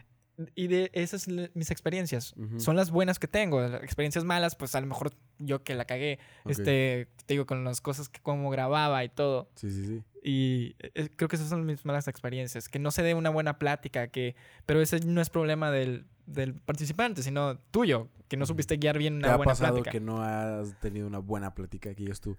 Y 0.54 0.68
de 0.68 0.90
esas 0.92 1.26
mis 1.54 1.70
experiencias. 1.72 2.32
Son 2.58 2.76
las 2.76 2.92
buenas 2.92 3.18
que 3.18 3.26
tengo. 3.26 3.60
Experiencias 3.78 4.24
malas, 4.24 4.54
pues 4.54 4.76
a 4.76 4.80
lo 4.80 4.86
mejor 4.86 5.10
yo 5.38 5.64
que 5.64 5.74
la 5.74 5.84
cagué, 5.84 6.20
Ok. 6.44 6.50
este, 6.52 7.08
te 7.26 7.34
digo, 7.34 7.44
con 7.44 7.64
las 7.64 7.80
cosas 7.80 8.08
que 8.08 8.20
como 8.20 8.48
grababa 8.50 9.02
y 9.02 9.08
todo. 9.08 9.50
Sí, 9.56 9.68
sí, 9.72 9.84
sí. 9.84 10.02
Y 10.22 10.76
eh, 10.94 11.08
creo 11.16 11.28
que 11.28 11.34
esas 11.34 11.48
son 11.48 11.66
mis 11.66 11.84
malas 11.84 12.06
experiencias. 12.06 12.68
Que 12.68 12.78
no 12.78 12.92
se 12.92 13.02
dé 13.02 13.14
una 13.14 13.30
buena 13.30 13.58
plática, 13.58 14.08
que 14.08 14.36
pero 14.64 14.80
ese 14.80 15.00
no 15.00 15.20
es 15.20 15.28
problema 15.28 15.72
del, 15.72 16.06
del 16.26 16.54
participante, 16.54 17.24
sino 17.24 17.58
tuyo, 17.72 18.08
que 18.28 18.36
no 18.36 18.46
supiste 18.46 18.76
guiar 18.76 18.98
bien 18.98 19.14
¿Te 19.20 19.26
una 19.26 19.34
ha 19.34 19.36
buena 19.36 19.50
pasado 19.52 19.74
plática. 19.74 19.90
que 19.90 20.00
no 20.00 20.22
has 20.22 20.78
tenido 20.80 21.06
una 21.06 21.18
buena 21.18 21.54
plática 21.54 21.94
que 21.94 22.02
digas 22.04 22.20
tú? 22.20 22.36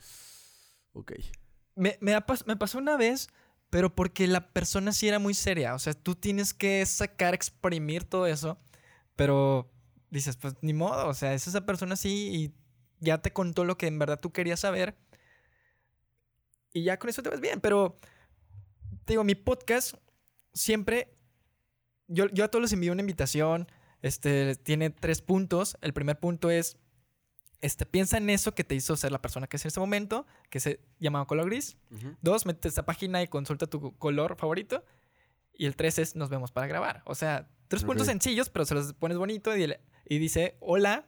Ok. 0.94 1.14
Me, 1.76 1.98
me, 2.02 2.14
ha 2.16 2.26
pas- 2.26 2.46
me 2.46 2.56
pasó 2.56 2.78
una 2.78 2.96
vez, 2.98 3.28
pero 3.70 3.94
porque 3.96 4.28
la 4.28 4.52
persona 4.52 4.92
sí 4.92 5.08
era 5.08 5.20
muy 5.20 5.34
seria. 5.34 5.76
O 5.76 5.80
sea, 5.80 5.94
tú 5.94 6.16
tienes 6.16 6.54
que 6.54 6.86
sacar, 6.86 7.34
exprimir 7.34 8.04
todo 8.04 8.28
eso, 8.28 8.58
pero 9.16 9.72
dices, 10.10 10.38
pues 10.38 10.56
ni 10.62 10.74
modo. 10.74 11.08
O 11.08 11.14
sea, 11.14 11.34
es 11.34 11.48
esa 11.48 11.66
persona 11.66 11.96
sí 11.96 12.30
y 12.34 12.54
ya 13.06 13.20
te 13.22 13.32
contó 13.34 13.64
lo 13.66 13.78
que 13.78 13.88
en 13.88 13.98
verdad 14.00 14.20
tú 14.20 14.32
querías 14.32 14.60
saber. 14.60 14.96
Y 16.74 16.84
ya 16.84 16.98
con 17.00 17.10
eso 17.10 17.24
te 17.24 17.30
ves 17.30 17.42
bien. 17.42 17.62
Pero, 17.62 18.00
te 19.06 19.14
digo, 19.14 19.24
mi 19.24 19.36
podcast 19.36 19.96
siempre. 20.54 21.16
Yo, 22.08 22.28
yo 22.30 22.44
a 22.46 22.48
todos 22.50 22.64
les 22.64 22.74
envío 22.74 22.92
una 22.92 23.02
invitación. 23.02 23.68
Este 24.02 24.56
tiene 24.56 24.90
tres 24.90 25.22
puntos. 25.22 25.78
El 25.82 25.94
primer 25.94 26.20
punto 26.20 26.50
es. 26.50 26.78
Este, 27.62 27.86
piensa 27.86 28.18
en 28.18 28.30
eso 28.30 28.56
que 28.56 28.64
te 28.64 28.74
hizo 28.74 28.96
ser 28.96 29.12
la 29.12 29.22
persona 29.22 29.48
que 29.48 29.58
es 29.58 29.66
en 29.66 29.68
ese 29.68 29.82
momento, 29.82 30.26
que 30.50 30.62
se 30.62 30.80
llama 31.00 31.26
color 31.26 31.48
gris. 31.50 31.78
Dos, 32.22 32.46
mete 32.46 32.70
esa 32.70 32.86
página 32.86 33.22
y 33.22 33.28
consulta 33.28 33.68
tu 33.68 33.98
color 33.98 34.38
favorito. 34.38 34.86
Y 35.54 35.66
el 35.66 35.76
tres 35.76 36.00
es 36.00 36.16
nos 36.16 36.30
vemos 36.30 36.54
para 36.54 36.68
grabar. 36.68 37.02
O 37.06 37.16
sea, 37.16 37.50
tres 37.68 37.84
puntos 37.84 38.08
sencillos, 38.08 38.50
pero 38.50 38.64
se 38.64 38.76
los 38.76 38.94
pones 38.94 39.18
bonito 39.18 39.58
y, 39.58 39.76
y 40.06 40.18
dice 40.20 40.56
hola, 40.62 41.06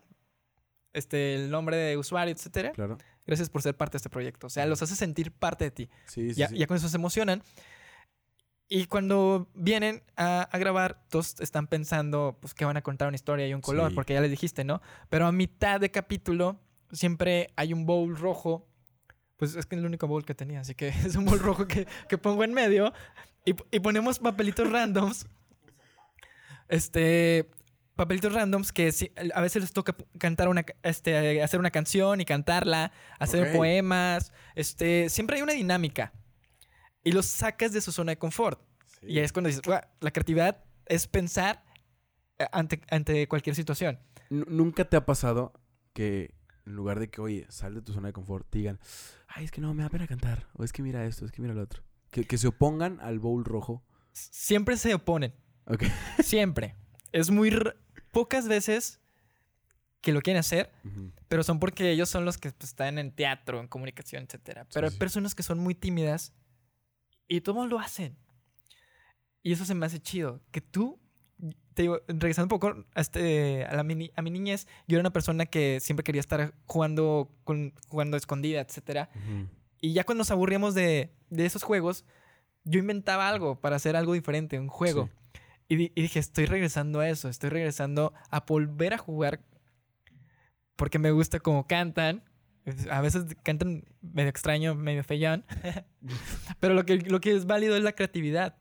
este, 0.92 1.36
el 1.36 1.52
nombre 1.52 1.78
de 1.78 1.96
usuario, 1.96 2.34
etcétera. 2.34 2.72
Claro. 2.72 2.98
Gracias 3.26 3.50
por 3.50 3.62
ser 3.62 3.78
parte 3.78 3.94
de 3.94 3.98
este 3.98 4.10
proyecto. 4.10 4.48
O 4.48 4.50
sea, 4.50 4.66
los 4.66 4.82
hace 4.82 4.96
sentir 4.96 5.32
parte 5.32 5.66
de 5.66 5.72
ti. 5.72 5.90
Sí, 6.08 6.32
sí, 6.32 6.36
ya, 6.36 6.50
sí. 6.50 6.58
ya 6.58 6.68
con 6.68 6.76
eso 6.76 6.90
se 6.90 6.98
emocionan. 6.98 7.44
Y 8.74 8.86
cuando 8.86 9.50
vienen 9.54 10.02
a, 10.16 10.44
a 10.44 10.58
grabar, 10.58 11.04
todos 11.10 11.42
están 11.42 11.68
pensando 11.68 12.38
pues, 12.40 12.54
que 12.54 12.64
van 12.64 12.78
a 12.78 12.82
contar 12.82 13.10
una 13.10 13.16
historia 13.16 13.46
y 13.46 13.54
un 13.54 13.60
color, 13.60 13.90
Sí. 13.90 13.96
porque 13.96 14.14
ya 14.14 14.22
les 14.22 14.32
dijiste, 14.32 14.64
¿no? 14.64 14.82
Pero 15.10 15.28
a 15.28 15.34
mitad 15.34 15.82
de 15.82 15.92
capítulo 15.92 16.58
siempre 16.90 17.50
hay 17.58 17.74
un 17.74 17.86
bowl 17.86 18.16
rojo. 18.16 18.66
Pues 19.36 19.56
es 19.56 19.66
que 19.66 19.76
es 19.76 19.80
el 19.82 19.86
único 19.86 20.08
bowl 20.08 20.24
que 20.24 20.36
tenía, 20.36 20.62
así 20.62 20.74
que 20.74 20.88
es 21.06 21.18
un 21.18 21.26
bowl 21.26 21.40
rojo 21.40 21.68
que, 21.68 21.86
que 22.08 22.18
pongo 22.18 22.46
en 22.46 22.54
medio. 22.54 22.94
Y, 23.44 23.56
y 23.72 23.80
ponemos 23.82 24.20
papelitos 24.20 24.72
randoms. 24.72 25.26
Este. 26.70 27.50
Papelitos 27.98 28.34
randoms 28.34 28.72
que 28.72 28.92
sí, 28.94 29.12
a 29.36 29.42
veces 29.42 29.62
les 29.64 29.74
toca 29.74 29.94
cantar 30.18 30.48
una, 30.48 30.64
este, 30.82 31.44
hacer 31.44 31.60
una 31.60 31.72
canción 31.72 32.22
y 32.22 32.26
cantarla, 32.26 32.94
hacer 33.20 33.50
Ok. 33.50 33.56
poemas. 33.58 34.32
Este, 34.56 35.10
siempre 35.10 35.36
hay 35.36 35.42
una 35.44 35.54
dinámica. 35.54 36.14
Y 37.04 37.12
los 37.12 37.26
sacas 37.26 37.74
de 37.74 37.82
su 37.82 37.92
zona 37.92 38.12
de 38.12 38.18
confort. 38.18 38.62
Sí. 39.00 39.08
Y 39.08 39.20
es 39.20 39.32
cuando 39.34 39.48
dices, 39.48 39.64
"Guau, 39.66 39.82
la 40.00 40.12
creatividad 40.12 40.64
es 40.86 41.08
pensar 41.08 41.64
eh, 42.42 42.48
ante, 42.52 42.82
ante 42.90 43.28
cualquier 43.28 43.56
situación. 43.56 44.00
¿Nunca 44.30 44.86
te 44.86 44.98
ha 44.98 45.06
pasado 45.06 45.54
que 45.94 46.34
en 46.66 46.74
lugar 46.74 47.00
de 47.00 47.10
que, 47.10 47.22
oye, 47.22 47.46
sal 47.50 47.76
de 47.76 47.82
tu 47.82 47.94
zona 47.94 48.08
de 48.08 48.14
confort, 48.14 48.50
te 48.50 48.60
digan, 48.60 48.80
ay, 49.28 49.46
es 49.46 49.52
que 49.52 49.62
no, 49.62 49.74
me 49.74 49.84
da 49.84 49.90
pena 49.90 50.08
cantar, 50.08 50.48
o 50.54 50.64
es 50.64 50.72
que 50.74 50.82
mira 50.82 51.06
esto, 51.06 51.26
es 51.26 51.32
que 51.32 51.42
mira 51.42 51.54
lo 51.54 51.62
otro? 51.62 51.84
Que, 52.10 52.26
que 52.26 52.38
se 52.38 52.48
opongan 52.48 53.00
al 53.02 53.20
bowl 53.20 53.46
rojo. 53.46 53.84
Siempre 54.12 54.78
se 54.78 54.94
oponen. 54.94 55.34
Ok. 55.66 55.84
Siempre. 56.24 56.76
es 57.12 57.30
muy... 57.30 57.56
Pocas 58.12 58.48
veces 58.48 59.00
que 60.02 60.12
lo 60.12 60.22
quieren 60.22 60.40
hacer, 60.40 60.72
Ujú. 60.84 61.12
pero 61.28 61.44
son 61.44 61.60
porque 61.60 61.92
ellos 61.92 62.10
son 62.10 62.26
los 62.26 62.38
que 62.38 62.52
pues, 62.52 62.72
están 62.72 62.98
en 62.98 63.12
teatro, 63.12 63.60
en 63.60 63.68
comunicación, 63.68 64.24
etcétera. 64.24 64.68
Pero 64.74 64.90
sí. 64.90 64.94
hay 64.94 65.00
personas 65.00 65.36
que 65.36 65.44
son 65.44 65.60
muy 65.60 65.76
tímidas 65.76 66.34
y 67.36 67.42
todos 67.42 67.70
lo 67.70 67.80
hacen. 67.80 68.16
Y 69.44 69.54
eso 69.54 69.66
se 69.66 69.74
me 69.74 69.86
hace 69.86 70.00
chido. 70.00 70.42
Que 70.52 70.62
tú, 70.62 71.00
te 71.74 71.84
digo, 71.84 72.02
regresando 72.08 72.46
un 72.54 72.60
poco 72.60 72.86
a, 72.94 73.02
este, 73.02 73.66
a, 73.66 73.76
la 73.76 73.84
mini- 73.84 74.12
a 74.16 74.22
mi 74.22 74.30
niñez, 74.32 74.68
yo 74.88 74.98
era 74.98 75.02
una 75.02 75.14
persona 75.14 75.46
que 75.46 75.80
siempre 75.80 76.04
quería 76.04 76.20
estar 76.22 76.54
jugando, 76.66 77.32
con, 77.44 77.74
jugando 77.88 78.18
escondida, 78.18 78.62
etcétera. 78.62 79.10
Ujú. 79.16 79.48
Y 79.80 79.94
ya 79.94 80.04
cuando 80.04 80.20
nos 80.20 80.32
aburríamos 80.32 80.76
de, 80.76 81.12
de 81.30 81.46
esos 81.46 81.64
juegos, 81.64 82.06
yo 82.64 82.80
inventaba 82.80 83.28
algo 83.30 83.60
para 83.60 83.78
hacer 83.78 83.96
algo 83.96 84.14
diferente, 84.14 84.60
un 84.60 84.68
juego. 84.68 85.06
Sí. 85.34 85.40
Y, 85.70 85.76
di- 85.78 85.92
y 85.96 86.02
dije, 86.02 86.20
estoy 86.20 86.46
regresando 86.46 87.00
a 87.00 87.10
eso, 87.10 87.30
estoy 87.30 87.50
regresando 87.50 88.14
a 88.30 88.42
volver 88.42 88.94
a 88.94 88.98
jugar 88.98 89.40
porque 90.76 91.00
me 91.00 91.12
gusta 91.12 91.40
cómo 91.40 91.66
cantan. 91.66 92.24
A 92.92 93.02
veces 93.02 93.26
cantan 93.44 93.84
medio 94.02 94.30
extraño, 94.30 94.76
medio 94.76 95.04
feyón. 95.04 95.46
Pero 96.60 96.74
lo 96.74 96.86
que, 96.86 96.98
lo 96.98 97.20
que 97.22 97.36
es 97.36 97.46
válido 97.46 97.76
es 97.76 97.84
la 97.84 97.94
creatividad. 97.94 98.56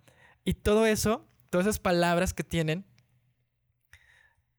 Y 0.44 0.54
todo 0.54 0.86
eso, 0.86 1.26
todas 1.50 1.66
esas 1.66 1.78
palabras 1.78 2.32
que 2.32 2.44
tienen, 2.44 2.86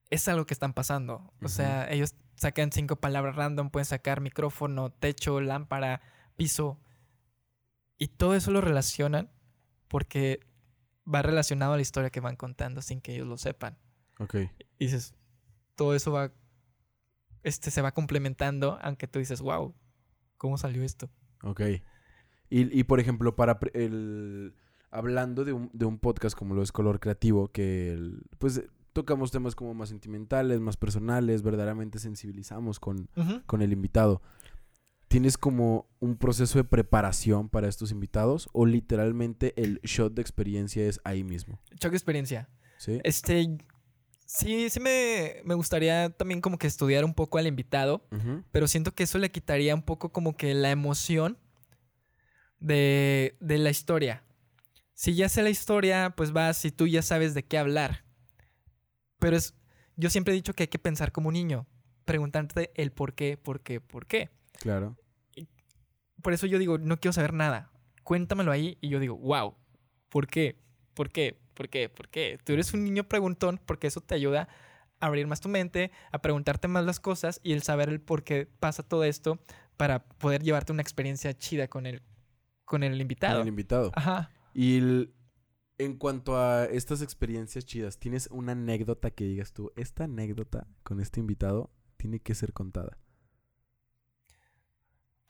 es 0.09 0.27
algo 0.27 0.45
que 0.45 0.53
están 0.53 0.73
pasando. 0.73 1.15
O 1.15 1.33
Ujú. 1.41 1.49
sea, 1.49 1.89
ellos 1.91 2.15
sacan 2.35 2.71
cinco 2.71 2.97
palabras 2.97 3.35
random, 3.35 3.69
pueden 3.69 3.85
sacar 3.85 4.21
micrófono, 4.21 4.91
techo, 4.91 5.41
lámpara, 5.41 6.01
piso. 6.35 6.79
Y 7.97 8.09
todo 8.09 8.35
eso 8.35 8.51
lo 8.51 8.61
relacionan 8.61 9.31
porque 9.87 10.39
va 11.11 11.21
relacionado 11.21 11.73
a 11.73 11.75
la 11.77 11.81
historia 11.81 12.09
que 12.09 12.19
van 12.19 12.35
contando 12.35 12.81
sin 12.81 13.01
que 13.01 13.13
ellos 13.15 13.27
lo 13.27 13.37
sepan. 13.37 13.77
Ok. 14.19 14.35
Y 14.77 14.85
dices, 14.85 15.15
todo 15.75 15.95
eso 15.95 16.11
va, 16.11 16.31
este, 17.43 17.71
se 17.71 17.81
va 17.81 17.91
complementando, 17.91 18.77
aunque 18.81 19.07
tú 19.07 19.19
dices, 19.19 19.41
wow, 19.41 19.73
¿cómo 20.37 20.57
salió 20.57 20.83
esto? 20.83 21.09
Ok. 21.43 21.61
Y, 22.49 22.79
y, 22.79 22.83
por 22.83 22.99
ejemplo, 22.99 23.35
para 23.35 23.59
el... 23.73 24.53
Hablando 24.93 25.45
de 25.45 25.53
un, 25.53 25.69
de 25.71 25.85
un 25.85 25.99
podcast 25.99 26.37
como 26.37 26.53
lo 26.53 26.61
es 26.61 26.73
Color 26.73 26.99
Creativo, 26.99 27.47
que 27.47 27.93
el- 27.93 28.23
pues 28.39 28.61
tocamos 28.91 29.31
temas 29.31 29.55
como 29.55 29.73
más 29.73 29.87
sentimentales, 29.87 30.59
más 30.59 30.75
personales, 30.75 31.43
verdaderamente 31.43 31.97
sensibilizamos 31.97 32.77
con, 32.77 33.07
con 33.45 33.61
el 33.61 33.71
invitado. 33.71 34.21
¿Tienes 35.07 35.37
como 35.37 35.87
un 35.99 36.17
proceso 36.17 36.57
de 36.57 36.65
preparación 36.65 37.47
para 37.47 37.69
estos 37.69 37.91
invitados 37.91 38.49
o 38.51 38.65
literalmente 38.65 39.53
el 39.61 39.79
shot 39.83 40.13
de 40.13 40.21
experiencia 40.21 40.85
es 40.85 40.99
ahí 41.05 41.23
mismo? 41.23 41.61
Choque 41.79 41.91
de 41.91 41.97
experiencia. 41.97 42.49
¿Sí? 42.77 42.99
Este, 43.05 43.57
sí, 44.31 44.69
sí 44.69 44.79
me, 44.79 45.41
me 45.43 45.55
gustaría 45.55 46.09
también 46.09 46.39
como 46.39 46.57
que 46.57 46.67
estudiar 46.67 47.03
un 47.03 47.13
poco 47.13 47.37
al 47.37 47.47
invitado, 47.47 48.05
pero 48.51 48.67
siento 48.67 48.93
que 48.93 49.03
eso 49.03 49.17
le 49.17 49.31
quitaría 49.31 49.75
un 49.75 49.81
poco 49.81 50.11
como 50.11 50.37
que 50.37 50.53
la 50.53 50.71
emoción 50.71 51.37
de, 52.59 53.35
de 53.41 53.57
la 53.57 53.69
historia. 53.69 54.23
Si 54.93 55.15
ya 55.15 55.27
sé 55.29 55.43
la 55.43 55.49
historia, 55.49 56.13
pues 56.15 56.31
vas 56.31 56.63
y 56.63 56.71
tú 56.71 56.87
ya 56.87 57.01
sabes 57.01 57.33
de 57.33 57.43
qué 57.43 57.57
hablar. 57.57 58.05
Pero 59.19 59.35
es, 59.35 59.53
yo 59.97 60.09
siempre 60.09 60.33
he 60.33 60.35
dicho 60.35 60.53
que 60.53 60.63
hay 60.63 60.67
que 60.67 60.79
pensar 60.79 61.11
como 61.11 61.27
un 61.27 61.33
niño, 61.33 61.67
preguntarte 62.05 62.71
el 62.75 62.91
por 62.91 63.13
qué, 63.13 63.35
por 63.37 63.61
qué, 63.61 63.81
por 63.81 64.05
qué. 64.05 64.29
Claro. 64.53 64.97
Por 66.21 66.33
eso 66.33 66.45
yo 66.45 66.57
digo, 66.59 66.77
no 66.77 66.97
quiero 66.97 67.13
saber 67.13 67.33
nada. 67.33 67.71
Cuéntamelo 68.03 68.51
ahí 68.51 68.77
y 68.79 68.89
yo 68.89 68.99
digo, 68.99 69.17
wow, 69.17 69.55
¿por 70.09 70.27
qué? 70.27 70.57
¿Por 70.93 71.09
qué? 71.09 71.39
¿Por 71.61 71.69
qué? 71.69 71.89
¿Por 71.89 72.09
qué? 72.09 72.39
Tú 72.43 72.53
eres 72.53 72.73
un 72.73 72.83
niño 72.83 73.03
preguntón 73.03 73.59
porque 73.67 73.85
eso 73.85 74.01
te 74.01 74.15
ayuda 74.15 74.47
a 74.99 75.05
abrir 75.05 75.27
más 75.27 75.41
tu 75.41 75.47
mente, 75.47 75.91
a 76.11 76.19
preguntarte 76.19 76.67
más 76.67 76.83
las 76.85 76.99
cosas 76.99 77.39
y 77.43 77.53
el 77.53 77.61
saber 77.61 77.89
el 77.89 78.01
por 78.01 78.23
qué 78.23 78.47
pasa 78.59 78.81
todo 78.81 79.03
esto 79.03 79.39
para 79.77 80.03
poder 80.03 80.41
llevarte 80.41 80.71
una 80.71 80.81
experiencia 80.81 81.37
chida 81.37 81.67
con 81.67 81.85
el, 81.85 82.01
con 82.65 82.81
el 82.81 82.93
Con 82.93 83.01
invitado. 83.01 83.41
el 83.43 83.47
invitado. 83.47 83.91
Ajá. 83.95 84.31
Y 84.55 84.79
el- 84.79 85.13
en 85.77 85.97
cuanto 85.97 86.35
a 86.35 86.65
estas 86.65 87.03
experiencias 87.03 87.63
chidas, 87.63 87.99
¿tienes 87.99 88.27
una 88.31 88.53
anécdota 88.53 89.11
que 89.11 89.25
digas 89.25 89.53
tú, 89.53 89.71
esta 89.75 90.05
anécdota 90.05 90.65
con 90.81 90.99
este 90.99 91.19
invitado 91.19 91.71
tiene 91.97 92.19
que 92.21 92.33
ser 92.33 92.53
contada? 92.53 92.97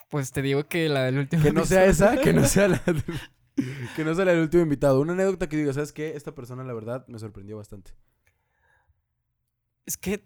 Pues 0.09 0.32
te 0.32 0.41
digo 0.41 0.65
que 0.69 0.88
la 0.88 1.03
del 1.03 1.17
último. 1.17 1.43
Que 1.43 1.51
no 1.51 1.65
sea 1.65 1.84
esa, 1.86 2.21
que 2.21 2.32
no 2.32 2.45
sea 2.45 2.69
la 2.69 2.77
del- 2.86 3.03
que 3.95 4.03
no 4.03 4.13
sea 4.15 4.25
la 4.25 4.31
del 4.31 4.41
último 4.41 4.63
invitado. 4.63 5.01
Una 5.01 5.13
anécdota 5.13 5.49
que 5.49 5.57
digas, 5.57 5.75
¿sabes 5.75 5.91
qué? 5.91 6.15
Esta 6.15 6.33
persona, 6.33 6.63
la 6.63 6.73
verdad, 6.73 7.05
me 7.07 7.19
sorprendió 7.19 7.57
bastante. 7.57 7.91
Es 9.85 9.97
que 9.97 10.23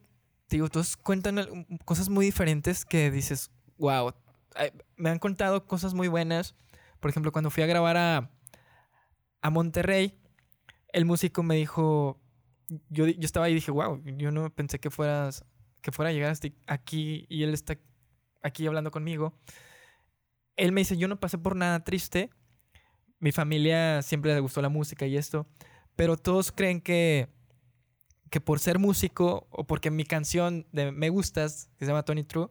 digo, 0.49 0.69
todos 0.69 0.97
cuentan 0.97 1.65
cosas 1.85 2.09
muy 2.09 2.25
diferentes 2.25 2.85
que 2.85 3.11
dices, 3.11 3.51
wow, 3.77 4.13
me 4.95 5.09
han 5.09 5.19
contado 5.19 5.65
cosas 5.65 5.93
muy 5.93 6.07
buenas. 6.07 6.55
Por 6.99 7.09
ejemplo, 7.09 7.31
cuando 7.31 7.49
fui 7.49 7.63
a 7.63 7.67
grabar 7.67 7.97
a, 7.97 8.31
a 9.41 9.49
Monterrey, 9.49 10.19
el 10.93 11.05
músico 11.05 11.43
me 11.43 11.55
dijo, 11.55 12.21
yo, 12.89 13.07
yo 13.07 13.25
estaba 13.25 13.47
ahí 13.47 13.53
y 13.53 13.55
dije, 13.55 13.71
wow, 13.71 14.01
yo 14.17 14.31
no 14.31 14.49
pensé 14.49 14.79
que 14.79 14.89
fueras, 14.89 15.45
que 15.81 15.91
fuera 15.91 16.09
a 16.09 16.13
llegar 16.13 16.35
aquí 16.67 17.25
y 17.29 17.43
él 17.43 17.53
está 17.53 17.77
aquí 18.41 18.65
hablando 18.67 18.91
conmigo. 18.91 19.37
Él 20.55 20.71
me 20.71 20.81
dice, 20.81 20.97
yo 20.97 21.07
no 21.07 21.19
pasé 21.19 21.37
por 21.37 21.55
nada 21.55 21.83
triste. 21.83 22.29
Mi 23.19 23.31
familia 23.31 24.01
siempre 24.01 24.33
le 24.33 24.39
gustó 24.39 24.61
la 24.61 24.69
música 24.69 25.05
y 25.05 25.17
esto, 25.17 25.47
pero 25.95 26.17
todos 26.17 26.51
creen 26.51 26.81
que 26.81 27.29
que 28.29 28.41
por 28.41 28.59
ser 28.59 28.79
músico 28.79 29.47
o 29.49 29.65
porque 29.65 29.91
mi 29.91 30.03
canción 30.03 30.67
de 30.71 30.91
Me 30.91 31.09
Gustas, 31.09 31.69
que 31.77 31.85
se 31.85 31.91
llama 31.91 32.03
Tony 32.03 32.23
True, 32.23 32.49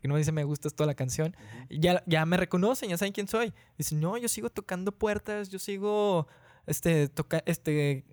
que 0.00 0.06
no 0.06 0.14
me 0.14 0.18
dice 0.18 0.32
Me 0.32 0.44
Gustas 0.44 0.74
toda 0.74 0.86
la 0.86 0.94
canción, 0.94 1.34
ya, 1.68 2.04
ya 2.06 2.24
me 2.26 2.36
reconocen, 2.36 2.90
ya 2.90 2.98
saben 2.98 3.12
quién 3.12 3.26
soy. 3.26 3.52
Dicen, 3.76 4.00
no, 4.00 4.16
yo 4.16 4.28
sigo 4.28 4.50
tocando 4.50 4.92
puertas, 4.92 5.48
yo 5.48 5.58
sigo 5.58 6.28
este, 6.66 7.08
toca 7.08 7.42
este, 7.46 8.04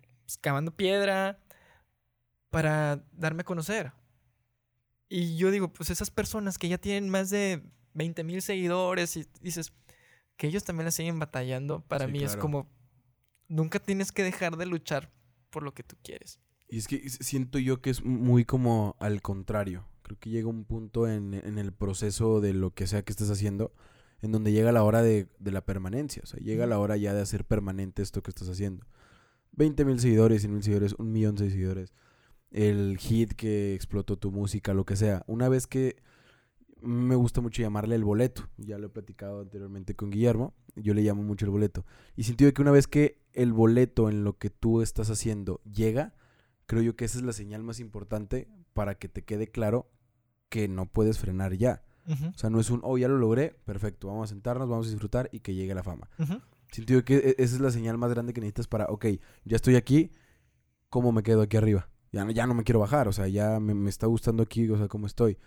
cavando 0.41 0.75
piedra 0.75 1.39
para 2.49 3.03
darme 3.11 3.41
a 3.41 3.45
conocer. 3.45 3.91
Y 5.07 5.35
yo 5.37 5.51
digo, 5.51 5.71
pues 5.71 5.89
esas 5.89 6.09
personas 6.09 6.57
que 6.57 6.69
ya 6.69 6.77
tienen 6.77 7.09
más 7.09 7.29
de 7.29 7.61
20 7.93 8.23
mil 8.23 8.41
seguidores 8.41 9.17
y 9.17 9.27
dices 9.41 9.73
que 10.41 10.47
ellos 10.47 10.63
también 10.63 10.85
la 10.85 10.91
siguen 10.91 11.19
batallando, 11.19 11.81
para 11.81 12.07
Sí, 12.07 12.13
mí 12.13 12.23
es 12.23 12.35
como, 12.35 12.67
nunca 13.47 13.77
tienes 13.77 14.11
que 14.11 14.23
dejar 14.23 14.57
de 14.57 14.65
luchar 14.65 15.11
por 15.51 15.61
lo 15.61 15.75
que 15.75 15.83
tú 15.83 15.95
quieres. 16.01 16.39
Y 16.67 16.79
es 16.79 16.87
que 16.87 17.07
siento 17.11 17.59
yo 17.59 17.79
que 17.79 17.91
es 17.91 18.03
muy 18.03 18.43
como 18.43 18.95
al 18.99 19.21
contrario. 19.21 19.85
Creo 20.01 20.17
que 20.17 20.31
llega 20.31 20.47
un 20.47 20.65
punto 20.65 21.07
en, 21.07 21.35
en 21.35 21.59
el 21.59 21.71
proceso 21.73 22.41
de 22.41 22.55
lo 22.55 22.73
que 22.73 22.87
sea 22.87 23.03
que 23.03 23.11
estés 23.11 23.29
haciendo, 23.29 23.71
en 24.23 24.31
donde 24.31 24.51
llega 24.51 24.71
la 24.71 24.83
hora 24.83 25.03
de, 25.03 25.27
de 25.37 25.51
la 25.51 25.63
permanencia. 25.63 26.23
O 26.23 26.25
sea, 26.25 26.39
llega 26.39 26.65
la 26.65 26.79
hora 26.79 26.97
ya 26.97 27.13
de 27.13 27.21
hacer 27.21 27.45
permanente 27.45 28.01
esto 28.01 28.23
que 28.23 28.31
estás 28.31 28.49
haciendo. 28.49 28.87
20 29.51 29.85
mil 29.85 29.99
seguidores, 29.99 30.41
100 30.41 30.53
mil 30.53 30.63
seguidores, 30.63 30.93
un 30.93 31.11
millón 31.11 31.35
de 31.35 31.51
seguidores. 31.51 31.93
El 32.49 32.97
hit 32.97 33.33
que 33.33 33.75
explotó 33.75 34.17
tu 34.17 34.31
música, 34.31 34.73
lo 34.73 34.85
que 34.85 34.95
sea. 34.95 35.23
Una 35.27 35.49
vez 35.49 35.67
que 35.67 35.97
me 36.81 37.15
gusta 37.15 37.41
mucho 37.41 37.61
llamarle 37.61 37.95
el 37.95 38.03
boleto. 38.03 38.47
Ya 38.57 38.77
lo 38.77 38.87
he 38.87 38.89
platicado 38.89 39.41
anteriormente 39.41 39.95
con 39.95 40.09
Guillermo. 40.09 40.53
Yo 40.75 40.93
le 40.93 41.01
llamo 41.01 41.23
mucho 41.23 41.45
el 41.45 41.51
boleto. 41.51 41.85
Y 42.15 42.23
siento 42.23 42.43
yo 42.43 42.53
que 42.53 42.61
una 42.61 42.71
vez 42.71 42.87
que 42.87 43.21
el 43.33 43.53
boleto 43.53 44.09
en 44.09 44.23
lo 44.23 44.37
que 44.37 44.49
tú 44.49 44.81
estás 44.81 45.09
haciendo 45.09 45.61
llega, 45.63 46.13
creo 46.65 46.81
yo 46.81 46.95
que 46.95 47.05
esa 47.05 47.17
es 47.19 47.23
la 47.23 47.33
señal 47.33 47.63
más 47.63 47.79
importante 47.79 48.47
para 48.73 48.95
que 48.95 49.07
te 49.09 49.23
quede 49.23 49.47
claro 49.47 49.91
que 50.49 50.67
no 50.67 50.85
puedes 50.85 51.17
frenar 51.19 51.53
ya. 51.53 51.83
O 52.07 52.37
sea, 52.37 52.49
no 52.49 52.59
es 52.59 52.69
un, 52.69 52.81
oh, 52.83 52.97
ya 52.97 53.07
lo 53.07 53.17
logré, 53.17 53.55
perfecto, 53.63 54.07
vamos 54.07 54.29
a 54.29 54.33
sentarnos, 54.33 54.67
vamos 54.67 54.87
a 54.87 54.89
disfrutar 54.89 55.29
y 55.31 55.39
que 55.41 55.53
llegue 55.53 55.73
la 55.75 55.83
fama. 55.83 56.09
ujú. 56.19 56.41
Siento 56.71 56.93
yo 56.93 57.05
que 57.05 57.15
e- 57.17 57.35
esa 57.37 57.55
es 57.55 57.61
la 57.61 57.69
señal 57.71 57.97
más 57.97 58.09
grande 58.11 58.33
que 58.33 58.41
necesitas 58.41 58.67
para, 58.67 58.85
ok, 58.85 59.05
ya 59.45 59.55
estoy 59.55 59.75
aquí, 59.75 60.11
¿cómo 60.89 61.11
me 61.11 61.23
quedo 61.23 61.41
aquí 61.41 61.57
arriba? 61.57 61.89
Ya 62.11 62.25
no, 62.25 62.31
ya 62.31 62.47
no 62.47 62.53
me 62.53 62.63
quiero 62.63 62.79
bajar, 62.79 63.07
o 63.07 63.13
sea, 63.13 63.27
ya 63.27 63.59
me, 63.59 63.73
me 63.73 63.89
está 63.89 64.07
gustando 64.07 64.43
aquí, 64.43 64.67
o 64.69 64.77
sea, 64.77 64.87
cómo 64.87 65.05
estoy. 65.07 65.37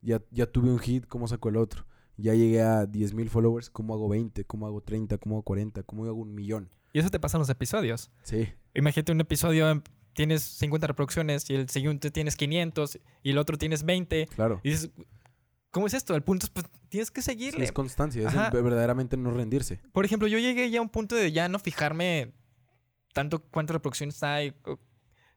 Ya, 0.00 0.22
ya 0.30 0.46
tuve 0.46 0.70
un 0.70 0.78
hit, 0.78 1.06
¿cómo 1.06 1.26
saco 1.28 1.48
el 1.48 1.56
otro? 1.56 1.84
Ya 2.16 2.34
llegué 2.34 2.62
a 2.62 2.86
10 2.86 3.14
mil 3.14 3.30
followers, 3.30 3.70
¿cómo 3.70 3.94
hago 3.94 4.08
20? 4.08 4.44
¿Cómo 4.44 4.66
hago 4.66 4.80
30? 4.80 5.18
¿Cómo 5.18 5.36
hago 5.36 5.42
40? 5.42 5.82
¿Cómo 5.84 6.04
hago 6.04 6.14
un 6.14 6.34
millón? 6.34 6.68
Y 6.92 6.98
eso 7.00 7.10
te 7.10 7.20
pasa 7.20 7.36
en 7.36 7.40
los 7.40 7.48
episodios. 7.50 8.10
Sí, 8.22 8.48
Imagínate 8.74 9.12
un 9.12 9.20
episodio, 9.20 9.68
em, 9.70 9.82
tienes 10.14 10.42
50 10.42 10.86
reproducciones 10.86 11.48
y 11.50 11.54
el 11.54 11.68
siguiente 11.68 12.10
tienes 12.10 12.36
500 12.36 12.98
y 13.22 13.30
el 13.30 13.38
otro 13.38 13.56
tienes 13.58 13.84
20. 13.84 14.26
claro. 14.28 14.60
Y 14.62 14.70
dices, 14.70 14.90
¿cómo 15.70 15.86
es 15.86 15.94
esto? 15.94 16.14
El 16.14 16.22
punto 16.22 16.46
es, 16.46 16.50
pues, 16.50 16.66
tienes 16.88 17.10
que 17.10 17.20
Sí, 17.22 17.26
seguirle. 17.26 17.64
es 17.64 17.72
constancia, 17.72 18.22
es 18.22 18.28
Ajá. 18.34 18.50
verdaderamente 18.50 19.16
no 19.16 19.30
rendirse. 19.32 19.80
Por 19.92 20.04
ejemplo, 20.04 20.26
yo 20.28 20.38
llegué 20.38 20.70
ya 20.70 20.78
a 20.78 20.82
un 20.82 20.88
punto 20.90 21.14
de 21.16 21.30
ya 21.32 21.48
no 21.48 21.58
fijarme 21.58 22.32
tanto 23.14 23.42
cuántas 23.42 23.74
reproducciones 23.74 24.22
hay, 24.22 24.54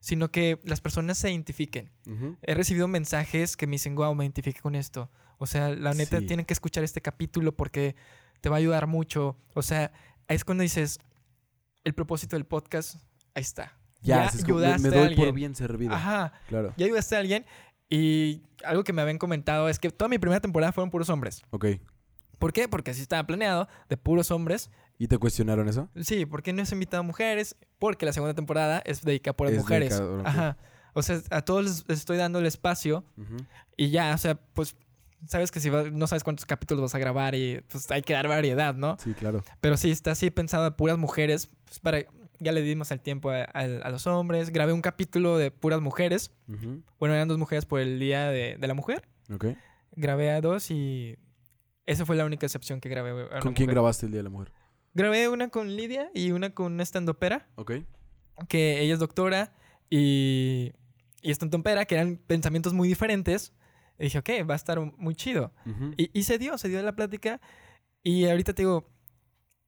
sino 0.01 0.29
que 0.31 0.59
las 0.65 0.81
personas 0.81 1.17
se 1.17 1.31
identifiquen. 1.31 1.89
Ujú. 2.05 2.35
He 2.41 2.53
recibido 2.53 2.89
mensajes 2.89 3.55
que 3.55 3.65
me 3.67 3.73
dicen, 3.75 3.95
wow, 3.95 4.13
me 4.13 4.25
identifiqué 4.25 4.59
con 4.59 4.75
esto. 4.75 5.09
O 5.37 5.45
sea, 5.45 5.69
la 5.69 5.93
neta, 5.93 6.19
Sí. 6.19 6.25
tienen 6.25 6.45
que 6.45 6.53
escuchar 6.53 6.83
este 6.83 7.01
capítulo 7.01 7.55
porque 7.55 7.95
te 8.41 8.49
va 8.49 8.57
a 8.57 8.59
ayudar 8.59 8.87
mucho. 8.87 9.37
O 9.53 9.61
sea, 9.61 9.93
ahí 10.27 10.35
es 10.35 10.43
cuando 10.43 10.63
dices, 10.63 10.99
el 11.85 11.93
propósito 11.93 12.35
del 12.35 12.45
podcast, 12.45 12.95
ahí 13.33 13.41
está. 13.41 13.77
Ya, 14.01 14.17
me- 14.33 14.43
ayudaste 14.43 14.89
me 14.89 14.95
a 14.95 14.99
doy 14.99 15.15
por 15.15 15.25
alguien. 15.25 15.35
bien 15.35 15.55
servido. 15.55 15.93
Ajá, 15.93 16.33
Claro. 16.47 16.73
ya 16.75 16.85
ayudaste 16.87 17.15
a 17.15 17.19
alguien. 17.19 17.45
Y 17.89 18.41
algo 18.63 18.83
que 18.83 18.93
me 18.93 19.01
habían 19.01 19.17
comentado 19.17 19.69
es 19.69 19.77
que 19.77 19.89
toda 19.91 20.09
mi 20.09 20.17
primera 20.17 20.39
temporada 20.41 20.71
fueron 20.71 20.89
puros 20.89 21.09
hombres. 21.09 21.43
Ok. 21.51 21.65
¿Por 22.39 22.53
qué? 22.53 22.67
Porque 22.67 22.89
así 22.91 23.01
estaba 23.01 23.23
planeado, 23.27 23.67
de 23.89 23.97
puros 23.97 24.31
hombres. 24.31 24.71
¿Y 25.01 25.07
te 25.07 25.17
cuestionaron 25.17 25.67
eso? 25.67 25.89
Sí, 25.99 26.27
¿por 26.27 26.43
qué 26.43 26.53
no 26.53 26.61
has 26.61 26.71
invitado 26.71 26.99
a 27.01 27.03
mujeres? 27.03 27.55
Porque 27.79 28.05
la 28.05 28.13
segunda 28.13 28.35
temporada 28.35 28.83
es 28.85 29.01
dedicada 29.03 29.31
a 29.31 29.35
puras 29.37 29.53
Es 29.53 29.59
mujeres. 29.59 29.89
dedicado. 29.89 30.21
Ajá. 30.23 30.57
O 30.93 31.01
sea, 31.01 31.19
a 31.31 31.41
todos 31.41 31.85
les 31.87 31.97
estoy 31.99 32.17
dando 32.17 32.37
el 32.37 32.45
espacio 32.45 33.03
y 33.75 33.89
ya, 33.89 34.13
o 34.13 34.17
sea, 34.19 34.35
pues 34.35 34.75
sabes 35.27 35.49
que 35.49 35.59
si 35.59 35.69
va- 35.69 35.89
no 35.89 36.05
sabes 36.05 36.23
cuántos 36.23 36.45
capítulos 36.45 36.83
vas 36.83 36.93
a 36.93 36.99
grabar 36.99 37.33
y 37.33 37.61
pues 37.69 37.89
hay 37.89 38.03
que 38.03 38.13
dar 38.13 38.27
variedad, 38.27 38.75
¿no? 38.75 38.95
Sí, 39.03 39.13
claro. 39.13 39.43
Pero 39.59 39.75
sí, 39.75 39.89
está 39.89 40.11
así 40.11 40.29
pensado 40.29 40.65
a 40.65 40.77
puras 40.77 40.99
mujeres. 40.99 41.49
Pues 41.65 41.79
para, 41.79 42.03
ya 42.39 42.51
le 42.51 42.61
dimos 42.61 42.91
el 42.91 42.99
tiempo 42.99 43.31
a, 43.31 43.37
a- 43.53 43.61
a 43.83 43.89
los 43.89 44.05
hombres. 44.05 44.51
Grabé 44.51 44.71
un 44.71 44.81
capítulo 44.81 45.37
de 45.39 45.49
puras 45.49 45.81
mujeres. 45.81 46.29
Bueno, 46.99 47.15
eran 47.15 47.27
dos 47.27 47.39
mujeres 47.39 47.65
por 47.65 47.79
el 47.79 47.97
Día 47.99 48.29
de, 48.29 48.55
de 48.59 48.67
la 48.67 48.75
Mujer. 48.75 49.07
Ok. 49.33 49.45
Grabé 49.95 50.29
a 50.29 50.41
dos 50.41 50.69
y 50.69 51.17
esa 51.87 52.05
fue 52.05 52.15
la 52.15 52.25
única 52.25 52.45
excepción 52.45 52.79
que 52.79 52.87
grabé. 52.89 53.09
a 53.35 53.39
¿Con 53.39 53.53
quién 53.53 53.65
mujer. 53.65 53.75
grabaste 53.75 54.05
el 54.05 54.11
Día 54.11 54.19
de 54.19 54.23
la 54.25 54.29
Mujer? 54.29 54.51
Grabé 54.93 55.29
una 55.29 55.49
con 55.49 55.75
Lidia 55.75 56.09
y 56.13 56.31
una 56.31 56.53
con 56.53 56.73
una 56.73 56.83
estandopera, 56.83 57.47
Ok. 57.55 57.73
que 58.49 58.81
ella 58.81 58.93
es 58.93 58.99
doctora 58.99 59.53
y, 59.89 60.73
y 61.21 61.31
estandopera, 61.31 61.85
que 61.85 61.95
eran 61.95 62.17
pensamientos 62.17 62.73
muy 62.73 62.87
diferentes. 62.87 63.53
Y 63.99 64.05
dije, 64.05 64.17
ok, 64.19 64.29
va 64.49 64.53
a 64.53 64.57
estar 64.57 64.79
muy 64.97 65.13
chido. 65.15 65.53
Y, 65.97 66.09
y 66.17 66.23
se 66.23 66.37
dio, 66.39 66.57
se 66.57 66.69
dio 66.69 66.81
la 66.81 66.95
plática. 66.95 67.39
Y 68.03 68.25
ahorita 68.27 68.53
te 68.53 68.63
digo, 68.63 68.89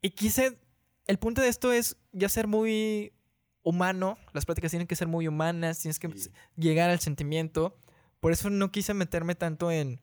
y 0.01 0.09
quise, 0.09 0.59
el 1.05 1.19
punto 1.19 1.41
de 1.41 1.49
esto 1.49 1.71
es 1.71 1.97
ya 2.11 2.27
ser 2.29 2.47
muy 2.47 3.13
humano. 3.61 4.17
Las 4.33 4.45
pláticas 4.45 4.71
tienen 4.71 4.87
que 4.87 4.95
ser 4.95 5.07
muy 5.07 5.27
humanas, 5.27 5.79
tienes 5.79 5.99
que 5.99 6.09
Sí. 6.17 6.29
llegar 6.57 6.89
al 6.89 6.99
sentimiento. 6.99 7.77
Por 8.19 8.31
eso 8.31 8.49
no 8.49 8.71
quise 8.71 8.93
meterme 8.95 9.35
tanto 9.35 9.69
en, 9.71 10.01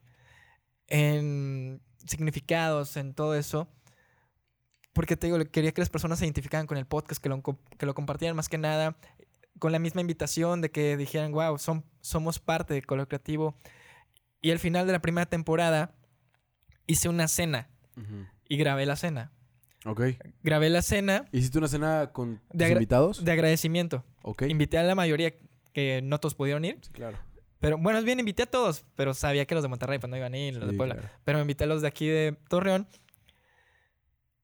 en 0.87 1.81
significados, 2.05 2.95
en 2.97 3.13
todo 3.13 3.35
eso. 3.35 3.67
Porque 4.93 5.15
te 5.15 5.27
digo, 5.27 5.39
quería 5.51 5.71
que 5.71 5.81
las 5.81 5.89
personas 5.89 6.19
se 6.19 6.25
identificaran 6.25 6.67
con 6.67 6.77
el 6.77 6.85
podcast, 6.85 7.21
que 7.21 7.29
lo, 7.29 7.41
que 7.77 7.85
lo 7.85 7.93
compartieran 7.93 8.35
más 8.35 8.49
que 8.49 8.57
nada, 8.57 8.97
con 9.59 9.71
la 9.71 9.79
misma 9.79 10.01
invitación 10.01 10.59
de 10.61 10.69
que 10.71 10.97
dijeran, 10.97 11.31
wow, 11.31 11.57
son, 11.57 11.85
somos 12.01 12.39
parte 12.39 12.73
de 12.73 12.81
Color 12.81 13.07
Creativo. 13.07 13.55
Y 14.41 14.51
al 14.51 14.59
final 14.59 14.85
de 14.87 14.93
la 14.93 14.99
primera 15.01 15.25
temporada 15.27 15.93
hice 16.87 17.07
una 17.09 17.27
cena 17.27 17.69
Ujú. 17.95 18.25
y 18.49 18.57
grabé 18.57 18.85
la 18.85 18.95
cena. 18.95 19.31
Ok. 19.85 20.01
Grabé 20.43 20.69
la 20.69 20.81
cena 20.83 21.25
¿Hiciste 21.31 21.57
una 21.57 21.67
cena 21.67 22.11
con 22.13 22.37
tus 22.49 22.57
De 22.59 22.69
invitados? 22.71 23.23
de 23.23 23.31
agradecimiento. 23.31 24.03
Ok. 24.23 24.43
Invité 24.43 24.77
a 24.77 24.83
la 24.83 24.93
mayoría 24.95 25.33
que 25.73 26.01
no 26.03 26.19
todos 26.19 26.35
pudieron 26.35 26.65
ir. 26.65 26.77
Sí, 26.81 26.91
claro. 26.91 27.17
Pero 27.59 27.77
bueno, 27.77 27.97
es 27.99 28.05
bien, 28.05 28.19
invité 28.19 28.43
a 28.43 28.45
todos, 28.47 28.83
pero 28.95 29.13
sabía 29.13 29.45
que 29.45 29.53
los 29.55 29.63
de 29.63 29.69
Monterrey 29.69 29.99
pues, 29.99 30.09
no 30.09 30.17
iban 30.17 30.33
a 30.33 30.37
ir, 30.37 30.55
los 30.55 30.65
de 30.65 30.71
Sí, 30.71 30.77
Puebla. 30.77 30.95
claro. 30.95 31.09
Pero 31.23 31.37
me 31.37 31.41
invité 31.43 31.63
a 31.63 31.67
los 31.67 31.81
de 31.83 31.87
aquí 31.87 32.07
de 32.07 32.35
Torreón. 32.49 32.87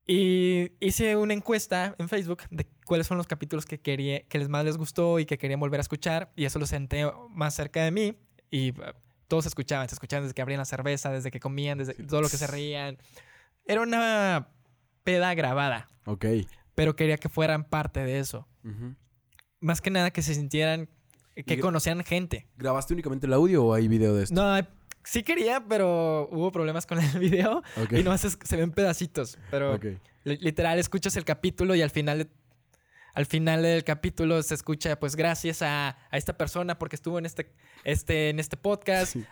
Y 0.10 0.72
hice 0.80 1.18
una 1.18 1.34
encuesta 1.34 1.94
en 1.98 2.08
Facebook 2.08 2.44
de 2.50 2.66
cuáles 2.86 3.08
son 3.08 3.18
los 3.18 3.28
capítulos 3.28 3.66
que, 3.66 3.80
quería, 3.82 4.22
que 4.28 4.40
les 4.40 4.48
más 4.48 4.64
les 4.64 4.78
gustó 4.78 5.20
y 5.20 5.26
que 5.26 5.38
querían 5.38 5.60
volver 5.60 5.80
a 5.80 5.82
escuchar. 5.82 6.32
Y 6.38 6.46
eso 6.46 6.60
lo 6.60 6.66
senté 6.66 7.12
más 7.30 7.54
cerca 7.56 7.84
de 7.84 7.92
mí. 7.92 8.18
Y 8.50 8.72
uh, 8.72 8.94
todos 9.28 9.46
escuchaban, 9.46 9.90
se 9.90 9.96
escuchaban 9.96 10.24
desde 10.24 10.34
que 10.34 10.42
abrían 10.42 10.60
la 10.60 10.66
cerveza, 10.66 11.12
desde 11.12 11.30
que 11.30 11.42
comían, 11.42 11.78
desde 11.78 11.94
todo 11.96 12.22
lo 12.22 12.30
que 12.30 12.38
se 12.38 12.48
reían. 12.48 12.98
Era 13.66 13.82
una 13.82 14.48
peda 15.04 15.34
grabada, 15.36 15.90
Ok. 16.06 16.26
pero 16.74 16.96
quería 16.96 17.18
que 17.18 17.28
fueran 17.28 17.66
parte 17.66 18.00
de 18.00 18.20
eso. 18.20 18.48
Más 19.60 19.82
que 19.82 19.90
nada 19.90 20.12
que 20.12 20.22
se 20.22 20.34
sintieran, 20.36 20.90
que 21.36 21.60
conocieran 21.60 22.04
gente. 22.06 22.48
¿Grabaste 22.56 22.94
únicamente 22.94 23.28
el 23.28 23.34
audio 23.34 23.66
o 23.66 23.74
hay 23.74 23.90
video 23.90 24.16
de 24.16 24.24
esto? 24.24 24.36
No, 24.36 24.68
sí 25.10 25.24
quería, 25.24 25.64
pero 25.68 26.28
hubo 26.32 26.52
problemas 26.52 26.86
con 26.86 27.00
el 27.00 27.20
video. 27.20 27.64
Y 27.92 28.04
nomás 28.04 28.26
es- 28.26 28.38
se 28.44 28.58
ven 28.58 28.72
pedacitos. 28.72 29.38
Pero 29.52 29.80
literal 30.24 30.78
escuchas 30.80 31.16
el 31.16 31.24
capítulo 31.26 31.74
y 31.76 31.82
al 31.82 31.90
final, 31.90 32.30
al 33.14 33.26
final 33.26 33.62
del 33.64 33.84
capítulo 33.84 34.42
se 34.44 34.54
escucha, 34.54 35.00
pues 35.00 35.16
gracias 35.16 35.62
a, 35.62 35.98
a 36.12 36.18
esta 36.18 36.38
persona 36.38 36.78
porque 36.78 36.96
estuvo 36.98 37.18
en 37.20 37.26
este, 37.26 37.52
este, 37.84 38.30
en 38.30 38.40
este 38.40 38.58
podcast. 38.58 39.14
Sí. 39.14 39.26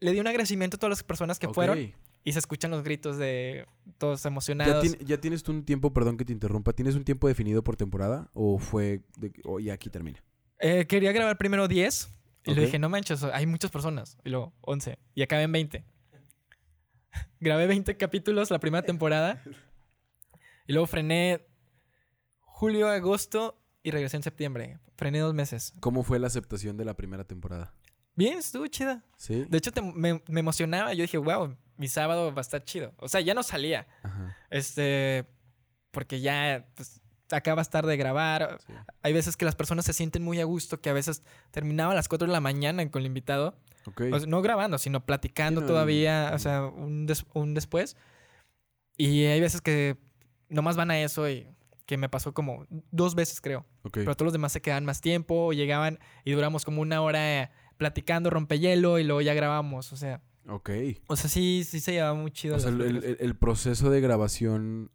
Le 0.00 0.12
di 0.12 0.20
un 0.20 0.28
agradecimiento 0.28 0.76
a 0.76 0.78
todas 0.78 0.90
las 0.90 1.02
personas 1.02 1.38
que 1.40 1.48
fueron 1.48 1.92
y 2.24 2.32
se 2.32 2.38
escuchan 2.38 2.70
los 2.70 2.84
gritos 2.84 3.16
de 3.18 3.66
todos 3.98 4.22
¿Ya, 4.22 4.28
emocionados. 4.28 4.96
ya 4.98 5.18
tienes 5.18 5.42
tú 5.42 5.50
un 5.50 5.64
tiempo, 5.64 5.92
perdón 5.92 6.16
que 6.16 6.24
te 6.24 6.32
interrumpa, 6.32 6.72
¿tienes 6.72 6.94
un 6.94 7.04
tiempo 7.04 7.26
definido 7.26 7.64
por 7.64 7.76
temporada 7.76 8.28
o 8.34 8.58
fue 8.58 9.00
de, 9.18 9.32
o 9.44 9.58
ya 9.58 9.72
aquí 9.74 9.90
termina? 9.90 10.22
Eh, 10.60 10.86
quería 10.86 11.10
grabar 11.12 11.36
primero 11.38 11.66
10 11.68 12.10
Y 12.44 12.54
le 12.54 12.62
dije, 12.62 12.78
no 12.78 12.88
manches, 12.88 13.22
hay 13.24 13.46
muchas 13.46 13.70
personas. 13.70 14.16
Y 14.24 14.30
luego, 14.30 14.54
11. 14.62 14.98
Y 15.14 15.22
acabé 15.22 15.42
en 15.42 15.52
20. 15.52 15.84
Grabé 17.40 17.66
20 17.66 17.96
capítulos 17.96 18.50
la 18.50 18.58
primera 18.58 18.84
temporada. 18.86 19.42
Y 20.66 20.72
luego 20.72 20.86
frené 20.86 21.46
julio, 22.40 22.88
agosto 22.88 23.60
y 23.82 23.90
regresé 23.90 24.16
en 24.16 24.22
septiembre. 24.22 24.78
Frené 24.96 25.20
dos 25.20 25.34
meses. 25.34 25.74
¿Cómo 25.80 26.02
fue 26.02 26.18
la 26.18 26.26
aceptación 26.26 26.76
de 26.76 26.84
la 26.84 26.94
primera 26.94 27.24
temporada? 27.24 27.74
Bien, 28.14 28.38
estuvo 28.38 28.66
chida. 28.66 29.04
¿Sí? 29.16 29.44
De 29.48 29.58
hecho, 29.58 29.70
te- 29.72 29.80
me, 29.82 30.22
me 30.28 30.40
emocionaba. 30.40 30.92
Yo 30.92 31.02
dije, 31.02 31.18
wow, 31.18 31.56
mi 31.76 31.86
sábado 31.88 32.32
va 32.34 32.38
a 32.38 32.40
estar 32.40 32.64
chido. 32.64 32.92
O 32.98 33.08
sea, 33.08 33.20
ya 33.20 33.32
no 33.34 33.42
salía. 33.42 33.86
Ajá. 34.02 34.36
Este, 34.50 35.24
porque 35.92 36.20
ya 36.20 36.66
pues, 36.74 37.00
acabas 37.30 37.70
tarde 37.70 37.90
de 37.90 37.96
grabar. 37.96 38.58
sí. 38.66 38.72
Hay 39.02 39.12
veces 39.12 39.36
que 39.36 39.44
las 39.44 39.54
personas 39.56 39.84
se 39.84 39.92
sienten 39.92 40.22
muy 40.22 40.40
a 40.40 40.44
gusto, 40.44 40.80
que 40.80 40.90
a 40.90 40.92
veces 40.92 41.22
terminaba 41.50 41.92
a 41.92 41.94
las 41.94 42.08
4 42.08 42.26
de 42.26 42.32
la 42.32 42.40
mañana 42.40 42.88
con 42.90 43.00
el 43.00 43.06
invitado. 43.06 43.54
Ok. 43.86 44.02
O 44.12 44.18
sea, 44.18 44.28
no 44.28 44.42
grabando, 44.42 44.78
sino 44.78 45.04
platicando 45.06 45.60
Sí, 45.60 45.66
no, 45.66 45.68
todavía, 45.72 46.28
el- 46.28 46.34
o 46.34 46.38
sea, 46.38 46.64
un, 46.66 47.06
des- 47.06 47.26
un 47.34 47.54
después. 47.54 47.96
Y 48.96 49.24
hay 49.24 49.40
veces 49.40 49.60
que 49.60 49.96
nomás 50.48 50.76
van 50.76 50.90
a 50.90 51.00
eso 51.00 51.28
y 51.28 51.46
que 51.86 51.96
me 51.96 52.08
pasó 52.08 52.34
como 52.34 52.66
dos 52.90 53.14
veces, 53.14 53.40
creo. 53.40 53.64
ok. 53.82 53.92
Pero 53.94 54.14
todos 54.14 54.26
los 54.26 54.32
demás 54.32 54.52
se 54.52 54.60
quedaban 54.60 54.84
más 54.84 55.00
tiempo, 55.00 55.52
llegaban 55.52 55.98
y 56.24 56.32
duramos 56.32 56.64
como 56.64 56.82
una 56.82 57.00
hora 57.00 57.42
eh, 57.42 57.50
platicando, 57.76 58.28
rompehielo 58.30 58.98
y 58.98 59.04
luego 59.04 59.20
ya 59.22 59.32
grabamos. 59.34 59.92
O 59.92 59.96
sea, 59.96 60.20
Ok. 60.48 60.70
o 61.06 61.16
sea, 61.16 61.30
sí, 61.30 61.64
sí 61.66 61.80
se 61.80 61.92
llevaba 61.92 62.14
muy 62.14 62.30
chido. 62.30 62.56
O 62.56 62.58
sea, 62.60 62.70
el, 62.70 62.80
el- 62.82 63.16
el 63.20 63.36
proceso 63.36 63.88
de 63.90 64.00
grabación. 64.00 64.90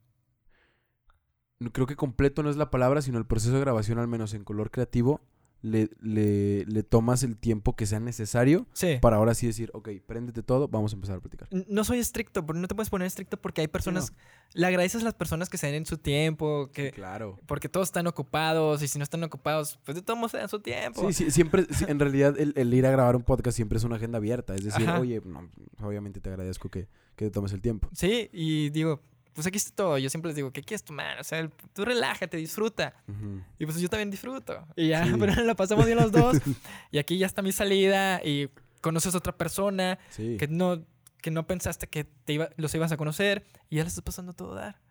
Creo 1.72 1.88
que 1.88 1.96
completo 1.96 2.44
no 2.44 2.50
es 2.50 2.56
la 2.58 2.70
palabra, 2.72 3.02
sino 3.02 3.18
el 3.18 3.26
proceso 3.26 3.54
de 3.54 3.60
grabación, 3.62 4.00
al 4.00 4.08
menos 4.08 4.34
en 4.34 4.44
color 4.44 4.72
creativo, 4.72 5.22
le, 5.62 5.90
le, 6.02 6.66
le 6.66 6.84
tomas 6.84 7.24
el 7.24 7.38
tiempo 7.38 7.74
que 7.74 7.86
sea 7.86 8.02
necesario 8.02 8.68
Sí. 8.74 8.98
para 9.02 9.16
ahora 9.16 9.34
sí 9.34 9.48
decir, 9.48 9.72
ok, 9.74 9.92
préndete 10.06 10.44
todo, 10.44 10.68
vamos 10.68 10.92
a 10.92 10.96
empezar 10.96 11.16
a 11.16 11.22
platicar. 11.22 11.48
No 11.70 11.86
soy 11.86 12.00
estricto, 12.00 12.46
pero 12.46 12.60
no 12.60 12.68
te 12.68 12.76
puedes 12.76 12.90
poner 12.90 13.06
estricto 13.08 13.38
porque 13.40 13.62
hay 13.62 13.70
personas. 13.70 14.12
Le 14.54 14.68
agradeces 14.68 15.02
a 15.02 15.06
las 15.06 15.14
personas 15.14 15.48
que 15.50 15.58
se 15.58 15.72
den 15.72 15.86
su 15.86 15.98
tiempo, 15.98 16.70
que. 16.74 16.92
Claro. 16.92 17.40
Porque 17.46 17.70
todos 17.70 17.88
están 17.88 18.08
ocupados 18.08 18.84
y 18.84 18.90
si 18.90 19.00
no 19.00 19.04
están 19.04 19.24
ocupados, 19.24 19.80
pues 19.86 19.96
de 19.96 20.02
todos 20.02 20.20
modos 20.20 20.32
se 20.32 20.38
dan 20.40 20.50
su 20.50 20.60
tiempo. 20.60 21.08
Sí, 21.08 21.14
sí, 21.14 21.32
siempre, 21.32 21.66
en 21.88 21.98
realidad 21.98 22.38
el, 22.38 22.52
el 22.58 22.74
ir 22.74 22.86
a 22.86 22.92
grabar 22.92 23.16
un 23.16 23.24
podcast 23.24 23.56
siempre 23.56 23.78
es 23.78 23.86
una 23.86 23.96
agenda 23.96 24.18
abierta. 24.18 24.56
Es 24.56 24.66
decir, 24.66 24.86
Ajá. 24.90 25.00
oye, 25.00 25.22
no, 25.24 25.50
obviamente 25.82 26.20
te 26.20 26.30
agradezco 26.30 26.70
que, 26.70 26.90
que 27.16 27.24
te 27.26 27.32
tomes 27.32 27.54
el 27.54 27.62
tiempo. 27.62 27.88
Sí, 27.94 28.30
y 28.34 28.70
digo, 28.72 29.02
pues 29.34 29.48
aquí 29.48 29.58
está 29.58 29.76
todo. 29.76 29.98
Yo 29.98 30.10
siempre 30.10 30.30
les 30.30 30.36
digo, 30.36 30.52
¿qué 30.52 30.62
quieres 30.62 30.84
tomar? 30.84 31.20
O 31.20 31.24
sea, 31.24 31.50
tú 31.74 31.86
relájate, 31.86 32.38
disfruta. 32.38 32.94
Ujú. 33.08 33.42
Y 33.60 33.66
pues 33.66 33.80
yo 33.80 33.90
también 33.90 34.12
disfruto. 34.12 34.66
Y 34.76 34.90
ya, 34.90 35.06
Sí. 35.06 35.14
pero 35.20 35.34
la 35.44 35.56
pasamos 35.56 35.86
bien 35.86 35.98
los 35.98 36.12
dos. 36.12 36.38
y 36.92 36.98
aquí 37.00 37.18
ya 37.18 37.26
está 37.26 37.42
mi 37.42 37.52
salida 37.52 38.22
y 38.24 38.50
conoces 38.82 39.14
a 39.16 39.18
otra 39.18 39.36
persona 39.38 39.98
Sí. 40.10 40.38
que 40.38 40.48
no, 40.48 40.86
que 41.22 41.32
no 41.32 41.48
pensaste 41.48 41.88
que 41.88 42.04
te 42.04 42.34
iba, 42.34 42.50
los 42.58 42.74
ibas 42.76 42.92
a 42.92 42.98
conocer 42.98 43.46
y 43.70 43.78
ya 43.78 43.84
les 43.84 43.94
estás 43.94 44.04
pasando 44.04 44.34
todo 44.34 44.54
a 44.58 44.62
dar. 44.62 44.82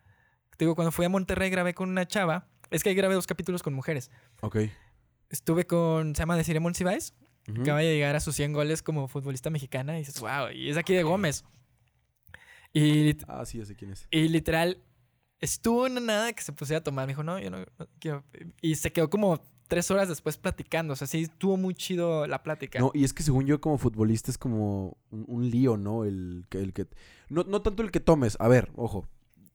Te 0.57 0.65
digo, 0.65 0.75
cuando 0.75 0.91
fui 0.91 1.05
a 1.05 1.09
Monterrey 1.09 1.49
grabé 1.49 1.73
con 1.73 1.89
una 1.89 2.07
chava. 2.07 2.47
Es 2.71 2.83
que 2.83 2.89
ahí 2.89 2.95
grabé 2.95 3.13
dos 3.15 3.27
capítulos 3.27 3.61
con 3.63 3.73
mujeres. 3.73 4.09
Ok. 4.41 4.57
Estuve 5.29 5.65
con, 5.65 6.15
se 6.15 6.19
llama 6.21 6.37
Desiree 6.37 6.59
Monsiváis. 6.59 7.13
Ujú. 7.49 7.61
Acaba 7.61 7.79
de 7.79 7.93
llegar 7.95 8.15
a 8.15 8.19
sus 8.19 8.35
100 8.35 8.53
goles 8.53 8.81
como 8.83 9.07
futbolista 9.07 9.49
mexicana. 9.49 9.95
Y 9.95 9.99
dices, 9.99 10.19
wow, 10.19 10.49
y 10.53 10.69
es 10.69 10.77
aquí 10.77 10.93
de 10.93 11.03
Gómez. 11.03 11.43
Y, 12.73 13.15
Ah, 13.27 13.45
sí, 13.45 13.59
ya 13.59 13.65
sé 13.65 13.75
quién 13.75 13.91
es. 13.91 14.07
y 14.11 14.27
literal, 14.29 14.81
estuvo 15.39 15.85
en 15.87 16.05
nada 16.05 16.33
que 16.33 16.41
se 16.43 16.53
pusiera 16.53 16.79
a 16.79 16.83
tomar. 16.83 17.05
Me 17.05 17.11
dijo, 17.13 17.23
no, 17.23 17.39
yo 17.39 17.49
no, 17.49 17.59
no 17.59 17.87
quiero. 17.99 18.23
Y 18.61 18.75
se 18.75 18.91
quedó 18.91 19.09
como 19.09 19.39
tres 19.67 19.91
horas 19.91 20.09
después 20.09 20.37
platicando. 20.37 20.93
O 20.93 20.95
sea, 20.95 21.07
sí, 21.07 21.21
estuvo 21.23 21.55
muy 21.57 21.75
chido 21.75 22.25
la 22.27 22.41
plática. 22.43 22.79
No, 22.79 22.91
y 22.93 23.03
es 23.03 23.13
que 23.13 23.23
según 23.23 23.45
yo 23.45 23.61
como 23.61 23.77
futbolista 23.77 24.31
es 24.31 24.37
como 24.37 24.97
un, 25.11 25.25
un 25.27 25.49
lío, 25.49 25.77
¿no? 25.77 26.03
El, 26.03 26.45
el 26.51 26.73
que... 26.73 26.87
No, 27.29 27.43
no 27.43 27.61
tanto 27.61 27.83
el 27.83 27.91
que 27.91 27.99
tomes. 27.99 28.37
A 28.39 28.47
ver, 28.47 28.71
ojo. 28.75 29.07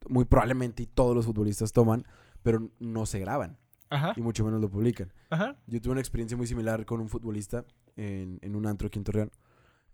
Muy 0.08 0.24
probablemente 0.24 0.86
todos 0.86 1.14
los 1.14 1.26
futbolistas 1.26 1.72
toman, 1.72 2.06
pero 2.42 2.70
no 2.78 3.04
se 3.04 3.18
graban. 3.18 3.58
Ajá, 3.90 4.12
Y 4.16 4.20
mucho 4.20 4.44
menos 4.44 4.60
lo 4.60 4.68
publican. 4.70 5.12
ajá. 5.30 5.56
Yo 5.66 5.80
tuve 5.80 5.92
una 5.92 6.00
experiencia 6.00 6.36
muy 6.36 6.46
similar 6.46 6.84
con 6.84 7.00
un 7.00 7.08
futbolista 7.08 7.64
en, 7.96 8.38
en 8.42 8.54
un 8.54 8.66
antro 8.66 8.86
aquí 8.88 8.98
en 8.98 9.04
Torreón. 9.04 9.30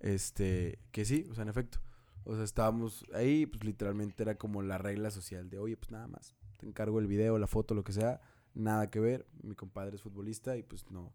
Este, 0.00 0.78
que 0.90 1.04
sí, 1.04 1.26
o 1.30 1.34
sea, 1.34 1.42
en 1.42 1.48
efecto. 1.48 1.78
O 2.24 2.34
sea, 2.34 2.44
estábamos 2.44 3.04
ahí, 3.14 3.46
pues 3.46 3.64
literalmente 3.64 4.22
era 4.22 4.36
como 4.36 4.62
la 4.62 4.78
regla 4.78 5.10
social 5.10 5.50
de, 5.50 5.58
oye, 5.58 5.76
pues 5.76 5.90
nada 5.90 6.06
más, 6.06 6.34
te 6.58 6.66
encargo 6.66 6.98
el 6.98 7.06
video, 7.06 7.38
la 7.38 7.46
foto, 7.46 7.74
lo 7.74 7.84
que 7.84 7.92
sea, 7.92 8.20
nada 8.54 8.90
que 8.90 9.00
ver. 9.00 9.26
Mi 9.42 9.54
compadre 9.54 9.96
es 9.96 10.02
futbolista 10.02 10.56
y 10.56 10.62
pues 10.62 10.90
no. 10.90 11.12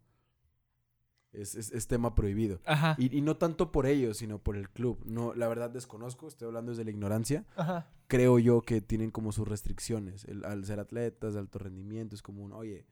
Es, 1.32 1.54
es, 1.54 1.70
es 1.70 1.86
tema 1.86 2.14
prohibido. 2.16 2.60
Ajá. 2.66 2.96
Y, 2.98 3.16
y 3.16 3.20
no 3.20 3.36
tanto 3.36 3.70
por 3.70 3.86
ellos, 3.86 4.16
sino 4.16 4.38
por 4.40 4.56
el 4.56 4.68
club. 4.68 5.00
No, 5.06 5.32
la 5.34 5.46
verdad 5.46 5.70
desconozco, 5.70 6.26
estoy 6.26 6.46
hablando 6.46 6.72
desde 6.72 6.84
la 6.84 6.90
ignorancia. 6.90 7.44
Ajá. 7.54 7.88
Creo 8.08 8.40
yo 8.40 8.62
que 8.62 8.80
tienen 8.80 9.12
como 9.12 9.30
sus 9.30 9.46
restricciones. 9.46 10.24
El- 10.24 10.44
al 10.44 10.64
ser 10.64 10.80
atletas, 10.80 11.34
de 11.34 11.40
alto 11.40 11.60
rendimiento, 11.60 12.16
es 12.16 12.22
como 12.22 12.42
un, 12.42 12.52
oye, 12.52 12.84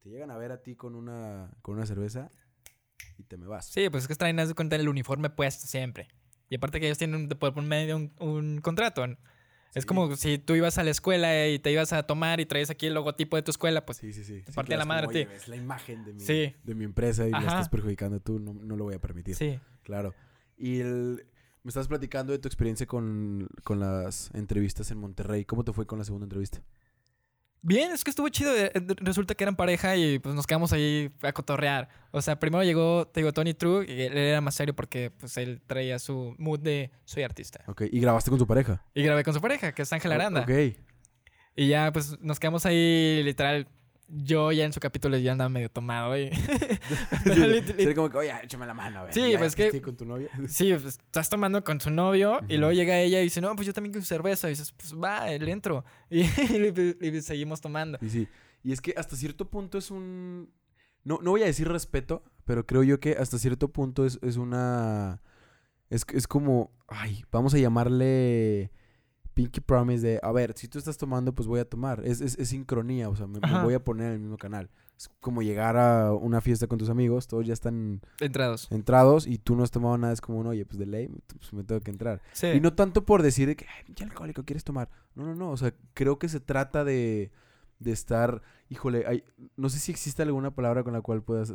te 0.00 0.10
llegan 0.10 0.32
a 0.32 0.36
ver 0.36 0.50
a 0.50 0.62
ti 0.62 0.74
con 0.74 0.96
una, 0.96 1.52
con 1.62 1.76
una 1.76 1.86
cerveza 1.86 2.32
y 3.16 3.22
te 3.22 3.36
me 3.36 3.46
vas. 3.46 3.66
Sí, 3.66 3.88
pues 3.90 4.04
es 4.04 4.08
que 4.08 4.16
traen 4.16 4.40
haz 4.40 4.48
de 4.48 4.54
cuenta 4.54 4.74
el 4.74 4.88
uniforme 4.88 5.30
puesto 5.30 5.68
siempre. 5.68 6.08
Y 6.54 6.56
aparte 6.56 6.78
que 6.78 6.86
ellos 6.86 6.98
tienen 6.98 7.28
de 7.28 7.34
por 7.34 7.60
medio 7.62 7.96
un, 7.96 8.12
un 8.20 8.60
contrato. 8.60 9.04
¿no? 9.08 9.16
Es 9.74 9.84
como 9.86 10.14
si 10.14 10.38
tú 10.38 10.54
ibas 10.54 10.78
a 10.78 10.84
la 10.84 10.92
escuela 10.92 11.48
y 11.48 11.58
te 11.58 11.72
ibas 11.72 11.92
a 11.92 12.04
tomar 12.04 12.38
y 12.38 12.46
traes 12.46 12.70
aquí 12.70 12.86
el 12.86 12.94
logotipo 12.94 13.34
de 13.34 13.42
tu 13.42 13.50
escuela, 13.50 13.84
pues 13.84 13.98
Sí, 13.98 14.12
sí, 14.12 14.22
sí. 14.22 14.40
Te 14.42 14.52
Sí, 14.52 14.54
partía 14.54 14.76
claro, 14.76 14.78
la 14.78 14.84
como, 14.84 14.94
madre 14.94 15.06
a 15.06 15.10
ti. 15.26 15.28
"Oye, 15.28 15.36
Es 15.36 15.48
la 15.48 15.56
imagen 15.56 16.04
de 16.04 16.12
mi, 16.12 16.20
Sí. 16.20 16.54
de 16.62 16.74
mi 16.76 16.84
empresa 16.84 17.26
y 17.26 17.32
la 17.32 17.38
Ajá. 17.38 17.46
estás 17.48 17.68
perjudicando 17.70 18.20
tú, 18.20 18.38
no, 18.38 18.54
no 18.54 18.76
lo 18.76 18.84
voy 18.84 18.94
a 18.94 19.00
permitir. 19.00 19.34
sí. 19.34 19.58
Claro. 19.82 20.14
Y 20.56 20.78
el- 20.78 21.26
me 21.64 21.70
estás 21.70 21.88
platicando 21.88 22.32
de 22.32 22.38
tu 22.38 22.46
experiencia 22.46 22.86
con, 22.86 23.48
con 23.64 23.80
las 23.80 24.30
entrevistas 24.32 24.92
en 24.92 24.98
Monterrey. 24.98 25.44
¿Cómo 25.44 25.64
te 25.64 25.72
fue 25.72 25.86
con 25.86 25.98
la 25.98 26.04
segunda 26.04 26.26
entrevista? 26.26 26.62
Bien, 27.66 27.92
es 27.92 28.04
que 28.04 28.10
estuvo 28.10 28.28
chido. 28.28 28.54
eh, 28.54 28.70
eh, 28.74 28.80
Resulta 28.98 29.34
que 29.34 29.42
eran 29.42 29.56
pareja 29.56 29.96
y 29.96 30.18
pues 30.18 30.34
nos 30.34 30.46
quedamos 30.46 30.74
ahí 30.74 31.10
a 31.22 31.32
cotorrear. 31.32 31.88
O 32.10 32.20
sea, 32.20 32.38
primero 32.38 32.62
llegó, 32.62 33.06
te 33.06 33.20
digo, 33.20 33.32
Tony 33.32 33.54
True 33.54 33.86
y 33.90 34.02
él 34.02 34.18
era 34.18 34.42
más 34.42 34.54
serio 34.54 34.76
porque 34.76 35.10
pues 35.18 35.34
él 35.38 35.62
traía 35.66 35.98
su 35.98 36.34
mood 36.36 36.60
de 36.60 36.90
soy 37.06 37.22
artista. 37.22 37.64
Ok. 37.66 37.84
¿Y 37.90 38.00
grabaste 38.00 38.28
con 38.28 38.38
tu 38.38 38.46
pareja? 38.46 38.84
Y 38.92 39.02
grabé 39.02 39.24
con 39.24 39.32
su 39.32 39.40
pareja, 39.40 39.72
que 39.72 39.80
es 39.80 39.92
Ángela 39.94 40.16
Aranda. 40.16 40.42
Ok. 40.42 40.50
Y 41.56 41.68
ya 41.68 41.90
pues 41.90 42.20
nos 42.20 42.38
quedamos 42.38 42.66
ahí 42.66 43.22
literal. 43.24 43.66
Yo 44.06 44.52
ya 44.52 44.64
en 44.64 44.72
su 44.72 44.80
capítulo 44.80 45.16
ya 45.16 45.32
andaba 45.32 45.48
medio 45.48 45.70
tomado 45.70 46.16
y... 46.18 46.30
Sería 47.24 47.94
como 47.94 48.10
que, 48.10 48.18
oye, 48.18 48.32
échame 48.42 48.66
la 48.66 48.74
mano, 48.74 49.00
a 49.00 49.04
ver. 49.04 49.14
Sí, 49.14 49.30
¿ya 49.32 49.38
pues 49.38 49.54
que- 49.56 49.70
fuiste 49.70 49.82
con 49.82 49.96
tu 49.96 50.04
novia? 50.04 50.28
Sí, 50.48 50.72
pues, 50.72 50.84
estás 50.98 51.28
tomando 51.30 51.64
con 51.64 51.80
su 51.80 51.90
novio 51.90 52.40
y 52.48 52.56
luego 52.58 52.72
llega 52.72 52.98
ella 53.00 53.20
y 53.20 53.24
dice, 53.24 53.40
no, 53.40 53.54
pues 53.56 53.66
yo 53.66 53.72
también 53.72 53.92
quiero 53.92 54.04
cerveza. 54.04 54.48
Y 54.48 54.50
dices, 54.50 54.72
pues 54.72 54.94
va, 54.94 55.26
le 55.26 55.50
entro. 55.50 55.84
Y, 56.10 56.20
y- 56.22 56.96
y 57.00 57.22
seguimos 57.22 57.60
tomando. 57.60 57.98
Sí, 58.00 58.10
sí. 58.10 58.28
Y 58.62 58.72
es 58.72 58.80
que 58.80 58.94
hasta 58.96 59.16
cierto 59.16 59.48
punto 59.50 59.78
es 59.78 59.90
un... 59.90 60.50
No, 61.02 61.18
no 61.22 61.32
voy 61.32 61.42
a 61.42 61.46
decir 61.46 61.68
respeto, 61.68 62.22
pero 62.44 62.66
creo 62.66 62.82
yo 62.82 62.98
que 63.00 63.12
hasta 63.12 63.38
cierto 63.38 63.68
punto 63.72 64.06
es, 64.06 64.18
es 64.22 64.36
una... 64.36 65.20
Es, 65.90 66.04
es 66.12 66.26
como... 66.26 66.72
Ay, 66.88 67.24
vamos 67.30 67.54
a 67.54 67.58
llamarle... 67.58 68.70
Pinky 69.34 69.60
Promise 69.60 70.06
de... 70.06 70.20
A 70.22 70.32
ver, 70.32 70.54
si 70.56 70.68
tú 70.68 70.78
estás 70.78 70.96
tomando, 70.96 71.34
pues 71.34 71.48
voy 71.48 71.60
a 71.60 71.68
tomar. 71.68 72.02
Es, 72.04 72.20
es, 72.20 72.38
es 72.38 72.48
sincronía, 72.48 73.08
o 73.08 73.16
sea, 73.16 73.26
me, 73.26 73.40
voy 73.62 73.74
a 73.74 73.82
poner 73.84 74.06
en 74.06 74.12
el 74.14 74.18
mismo 74.20 74.38
canal. 74.38 74.70
Es 74.96 75.10
como 75.20 75.42
llegar 75.42 75.76
a 75.76 76.12
una 76.12 76.40
fiesta 76.40 76.68
con 76.68 76.78
tus 76.78 76.88
amigos, 76.88 77.26
todos 77.26 77.44
ya 77.44 77.52
están 77.52 78.00
Entrados. 78.20 78.68
entrados 78.70 79.26
y 79.26 79.38
tú 79.38 79.56
no 79.56 79.64
has 79.64 79.72
tomado 79.72 79.98
nada. 79.98 80.12
Es 80.12 80.20
como, 80.20 80.38
un, 80.38 80.46
oye, 80.46 80.64
pues 80.64 80.78
de 80.78 80.86
ley, 80.86 81.08
pues 81.26 81.52
me 81.52 81.64
tengo 81.64 81.80
que 81.80 81.90
entrar. 81.90 82.22
Sí. 82.32 82.46
Y 82.46 82.60
no 82.60 82.74
tanto 82.74 83.04
por 83.04 83.22
decir 83.22 83.48
de 83.48 83.56
que, 83.56 83.66
ay, 83.66 83.84
pinche 83.84 84.04
alcohólico, 84.04 84.44
¿quieres 84.44 84.62
tomar? 84.62 84.88
No, 85.16 85.24
no, 85.24 85.34
no. 85.34 85.50
O 85.50 85.56
sea, 85.56 85.74
creo 85.94 86.20
que 86.20 86.28
se 86.28 86.38
trata 86.38 86.84
de, 86.84 87.32
de 87.80 87.90
estar, 87.90 88.40
híjole, 88.68 89.04
hay, 89.06 89.24
no 89.56 89.68
sé 89.68 89.80
si 89.80 89.90
existe 89.90 90.22
alguna 90.22 90.54
palabra 90.54 90.84
con 90.84 90.92
la 90.92 91.00
cual 91.00 91.22
puedas... 91.22 91.52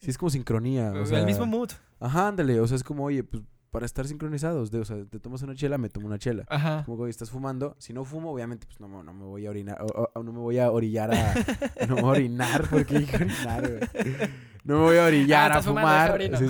Sí, 0.00 0.10
es 0.10 0.18
como 0.18 0.30
sincronía. 0.30 0.92
O 0.92 1.06
sea, 1.06 1.20
el 1.20 1.26
mismo 1.26 1.46
mood. 1.46 1.70
Ajá, 2.00 2.28
ándale. 2.28 2.60
O 2.60 2.66
sea, 2.66 2.76
es 2.76 2.84
como, 2.84 3.04
oye, 3.04 3.22
pues 3.22 3.42
para 3.74 3.86
estar 3.86 4.06
sincronizados. 4.06 4.70
De, 4.70 4.78
o 4.78 4.84
sea, 4.84 5.04
te 5.04 5.18
tomas 5.18 5.42
una 5.42 5.56
chela, 5.56 5.78
me 5.78 5.88
tomo 5.88 6.06
una 6.06 6.16
chela. 6.16 6.44
Ajá. 6.48 6.84
Como 6.86 7.02
que 7.04 7.10
estás 7.10 7.28
fumando. 7.30 7.74
Si 7.80 7.92
no 7.92 8.04
fumo, 8.04 8.30
obviamente, 8.32 8.66
pues 8.66 8.78
no, 8.78 8.86
me- 8.86 9.02
no 9.02 9.12
me 9.12 9.24
voy 9.24 9.46
a 9.46 9.50
orinar. 9.50 9.82
o- 9.82 10.08
o- 10.14 10.22
no 10.22 10.32
me 10.32 10.38
voy 10.38 10.58
a 10.60 10.70
orillar 10.70 11.12
a... 11.12 11.34
no 11.88 11.96
me 11.96 12.02
voy 12.02 12.10
a 12.10 12.12
orinar, 12.12 12.68
porque 12.70 13.00
dije 13.00 13.16
orinar, 13.16 13.68
güey. 13.68 13.80
No 14.62 14.76
me 14.78 14.82
voy 14.84 14.96
a 14.98 15.04
orillar 15.06 15.52
Ah, 15.52 15.56
a 15.58 15.62
fumar. 15.62 16.20
Sí, 16.38 16.44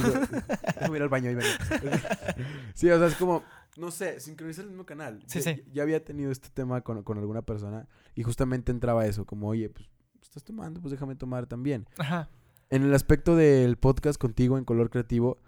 ir 0.94 1.02
al 1.02 1.08
baño 1.08 1.30
y. 1.30 1.34
Sí, 2.74 2.90
o 2.90 2.98
sea, 2.98 3.06
es 3.08 3.14
como, 3.16 3.42
no 3.78 3.90
sé, 3.90 4.20
sincronizar 4.20 4.64
el 4.64 4.70
mismo 4.70 4.84
canal. 4.84 5.22
Sí, 5.26 5.40
ya, 5.40 5.54
sí. 5.54 5.64
ya 5.72 5.82
había 5.82 6.04
tenido 6.04 6.30
este 6.30 6.48
tema 6.50 6.82
con, 6.82 7.02
con 7.02 7.18
alguna 7.18 7.42
persona 7.42 7.88
y 8.14 8.22
justamente 8.22 8.70
entraba 8.70 9.06
eso, 9.06 9.24
como, 9.24 9.48
oye, 9.48 9.70
pues 9.70 9.88
estás 10.22 10.44
tomando, 10.44 10.80
pues 10.80 10.92
déjame 10.92 11.16
tomar 11.16 11.46
también. 11.46 11.88
Ajá. 11.98 12.28
En 12.70 12.82
el 12.82 12.94
aspecto 12.94 13.34
del 13.34 13.76
podcast 13.76 14.20
contigo 14.20 14.58
en 14.58 14.64
color 14.64 14.90
creativo, 14.90 15.38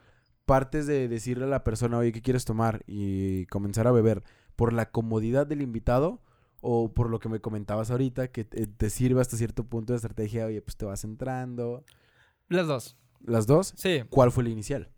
partes 0.47 0.86
de 0.86 1.09
decirle 1.09 1.44
a 1.44 1.49
la 1.49 1.64
persona, 1.64 1.99
oye, 1.99 2.12
¿qué 2.12 2.22
quieres 2.22 2.44
tomar? 2.44 2.82
Y 2.86 3.47
comenzar 3.47 3.86
a 3.86 3.92
beber 3.92 4.22
por 4.55 4.72
la 4.72 4.90
comodidad 4.90 5.47
del 5.47 5.61
invitado 5.61 6.22
o 6.61 6.94
por 6.94 7.11
lo 7.11 7.18
que 7.18 7.28
me 7.28 7.40
comentabas 7.40 7.90
ahorita, 7.90 8.28
que 8.28 8.44
te, 8.44 8.66
te 8.66 8.90
sirve 8.90 9.20
hasta 9.20 9.36
cierto 9.36 9.64
punto 9.64 9.92
de 9.92 9.99
estrategia, 9.99 10.47
oye, 10.47 10.62
pues 10.62 10.76
te 10.76 10.86
vas 10.86 11.05
entrando. 11.05 11.84
Las 12.49 12.66
dos. 12.66 12.97
¿Las 13.20 13.47
dos? 13.47 13.74
Sí. 13.76 14.03
¿Cuál 14.09 14.32
fue 14.32 14.44
la 14.44 14.51
inicial? 14.51 14.90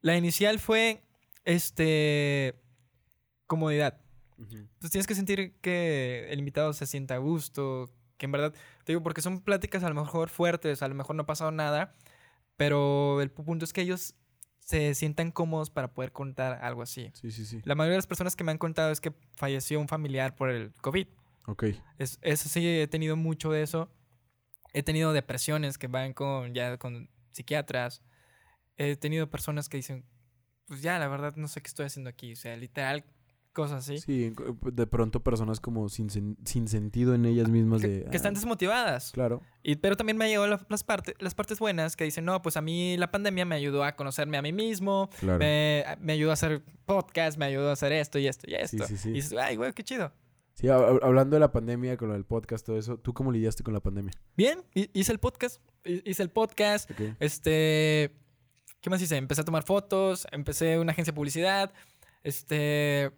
La 0.00 0.16
inicial 0.16 0.58
fue, 0.58 1.02
este, 1.44 2.60
comodidad. 3.46 4.00
Pues 4.78 4.92
tienes 4.92 5.06
que 5.06 5.14
sentir 5.14 5.56
que 5.60 6.26
el 6.30 6.38
invitado 6.38 6.72
se 6.72 6.86
sienta 6.86 7.14
a 7.14 7.18
gusto, 7.18 7.90
que 8.18 8.26
en 8.26 8.32
verdad, 8.32 8.52
te 8.84 8.92
digo, 8.92 9.02
porque 9.02 9.22
son 9.22 9.40
pláticas 9.40 9.82
a 9.82 9.88
lo 9.88 9.94
mejor 9.94 10.28
fuertes, 10.28 10.82
a 10.82 10.88
lo 10.88 10.94
mejor 10.94 11.16
no 11.16 11.22
ha 11.22 11.26
pasado 11.26 11.50
nada, 11.50 11.94
pero 12.56 13.20
el 13.22 13.30
punto 13.30 13.64
es 13.64 13.72
que 13.72 13.80
ellos 13.80 14.14
se 14.66 14.96
sientan 14.96 15.30
cómodos 15.30 15.70
para 15.70 15.94
poder 15.94 16.10
contar 16.10 16.58
algo 16.60 16.82
así. 16.82 17.12
Sí, 17.14 17.30
sí, 17.30 17.46
sí. 17.46 17.60
La 17.64 17.76
mayoría 17.76 17.92
de 17.92 17.98
las 17.98 18.08
personas 18.08 18.34
que 18.34 18.42
me 18.42 18.50
han 18.50 18.58
contado 18.58 18.90
es 18.90 19.00
que 19.00 19.12
falleció 19.36 19.78
un 19.78 19.86
familiar 19.86 20.34
por 20.34 20.50
el 20.50 20.72
COVID. 20.80 21.06
Ok. 21.46 21.66
Es, 21.98 22.18
eso 22.20 22.48
sí, 22.48 22.66
he 22.66 22.88
tenido 22.88 23.14
mucho 23.14 23.52
de 23.52 23.62
eso. 23.62 23.88
He 24.72 24.82
tenido 24.82 25.12
depresiones 25.12 25.78
que 25.78 25.86
van 25.86 26.12
con 26.14 26.52
ya 26.52 26.78
con 26.78 27.08
psiquiatras. 27.30 28.02
He 28.76 28.96
tenido 28.96 29.30
personas 29.30 29.68
que 29.68 29.76
dicen, 29.76 30.04
pues 30.66 30.82
ya, 30.82 30.98
la 30.98 31.06
verdad 31.06 31.36
no 31.36 31.46
sé 31.46 31.62
qué 31.62 31.68
estoy 31.68 31.86
haciendo 31.86 32.10
aquí. 32.10 32.32
O 32.32 32.36
sea, 32.36 32.56
literal, 32.56 33.04
cosas 33.56 33.78
así. 33.88 33.98
Sí, 33.98 34.32
de 34.72 34.86
pronto 34.86 35.20
personas 35.24 35.58
como 35.60 35.88
sin, 35.88 36.08
sen- 36.10 36.36
sin 36.44 36.68
sentido 36.68 37.14
en 37.14 37.24
ellas 37.24 37.48
mismas 37.48 37.80
Que, 37.80 37.88
de... 37.88 38.04
que 38.04 38.16
están 38.16 38.34
ah, 38.34 38.38
desmotivadas. 38.38 39.10
Claro. 39.12 39.40
Y, 39.62 39.76
pero 39.76 39.96
también 39.96 40.16
me 40.18 40.26
han 40.26 40.30
llegado 40.30 40.46
la- 40.46 40.66
las, 40.68 40.84
partes 40.84 41.14
las 41.18 41.34
partes 41.34 41.58
buenas 41.58 41.96
que 41.96 42.04
dicen, 42.04 42.24
no, 42.26 42.42
pues 42.42 42.56
a 42.56 42.60
mí 42.60 42.96
la 42.98 43.10
pandemia 43.10 43.44
me 43.46 43.54
ayudó 43.56 43.82
a 43.82 43.96
conocerme 43.96 44.36
a 44.36 44.42
mí 44.42 44.52
mismo, 44.52 45.08
Claro. 45.18 45.38
me, 45.38 45.84
me 46.00 46.12
ayudó 46.12 46.30
a 46.30 46.34
hacer 46.34 46.62
podcast, 46.84 47.38
me 47.38 47.46
ayudó 47.46 47.70
a 47.70 47.72
hacer 47.72 47.92
esto 47.92 48.18
y 48.18 48.26
esto 48.28 48.46
y 48.46 48.50
Sí, 48.50 48.56
esto. 48.76 48.86
sí, 48.86 48.96
sí. 48.96 49.08
Y 49.08 49.12
dices, 49.14 49.32
ay, 49.40 49.56
güey, 49.56 49.72
qué 49.72 49.82
chido. 49.82 50.12
Sí, 50.54 50.68
hab- 50.68 50.86
hab- 50.88 51.00
hablando 51.02 51.36
de 51.36 51.40
la 51.40 51.50
pandemia, 51.52 51.96
con 51.96 52.08
lo 52.08 52.14
del 52.14 52.24
podcast, 52.24 52.64
todo 52.64 52.78
eso, 52.78 52.98
¿tú 52.98 53.12
cómo 53.14 53.32
lidiaste 53.32 53.62
con 53.62 53.74
la 53.74 53.80
pandemia? 53.80 54.12
Bien, 54.36 54.62
hi- 54.74 54.90
hice 54.92 55.12
el 55.12 55.18
podcast, 55.18 55.60
hi- 55.84 56.02
hice 56.04 56.22
el 56.22 56.30
podcast, 56.30 56.90
este, 57.20 58.12
¿qué 58.80 58.90
más 58.90 59.02
hice? 59.02 59.16
Empecé 59.16 59.40
a 59.40 59.44
tomar 59.44 59.64
fotos, 59.64 60.26
empecé 60.32 60.78
una 60.78 60.92
agencia 60.92 61.12
de 61.12 61.16
publicidad, 61.16 61.72
este, 62.22 63.10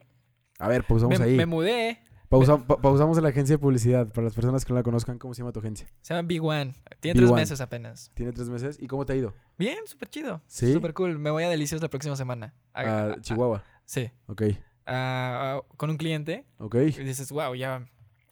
A 0.58 0.68
ver, 0.68 0.84
pausamos 0.84 1.18
me, 1.18 1.24
ahí. 1.24 1.36
me 1.36 1.46
mudé, 1.46 1.98
Pausa- 2.28 2.58
pa- 2.66 2.76
pausamos 2.80 3.16
en 3.16 3.22
la 3.22 3.30
agencia 3.30 3.54
de 3.54 3.58
publicidad. 3.58 4.08
Para 4.12 4.24
las 4.26 4.34
personas 4.34 4.64
que 4.64 4.72
no 4.72 4.78
la 4.78 4.82
conozcan, 4.82 5.18
¿cómo 5.18 5.32
se 5.34 5.40
llama 5.42 5.52
tu 5.52 5.60
agencia? 5.60 5.86
se 6.02 6.12
llama 6.14 6.26
Big 6.26 6.42
One, 6.44 6.74
tiene 7.00 7.18
tres 7.18 7.30
B1. 7.30 7.34
meses 7.36 7.60
apenas. 7.60 8.10
Tiene 8.14 8.32
tres 8.32 8.48
meses. 8.50 8.76
¿Y 8.80 8.86
cómo 8.86 9.06
te 9.06 9.14
ha 9.14 9.16
ido? 9.16 9.32
Bien, 9.56 9.78
súper 9.86 10.08
chido, 10.10 10.42
¿Sí? 10.46 10.72
súper 10.72 10.92
cool, 10.94 11.18
me 11.18 11.30
voy 11.30 11.44
a 11.44 11.48
Delicios 11.48 11.80
la 11.80 11.88
próxima 11.88 12.16
semana. 12.16 12.54
A- 12.74 13.16
Chihuahua. 13.20 13.62
sí, 13.86 14.10
Ok. 14.26 14.42
a- 14.84 15.58
a- 15.58 15.76
con 15.76 15.90
un 15.90 15.96
cliente 15.96 16.44
Ok. 16.58 16.74
y 16.76 16.90
dices, 17.04 17.30
wow, 17.32 17.54
ya 17.54 17.86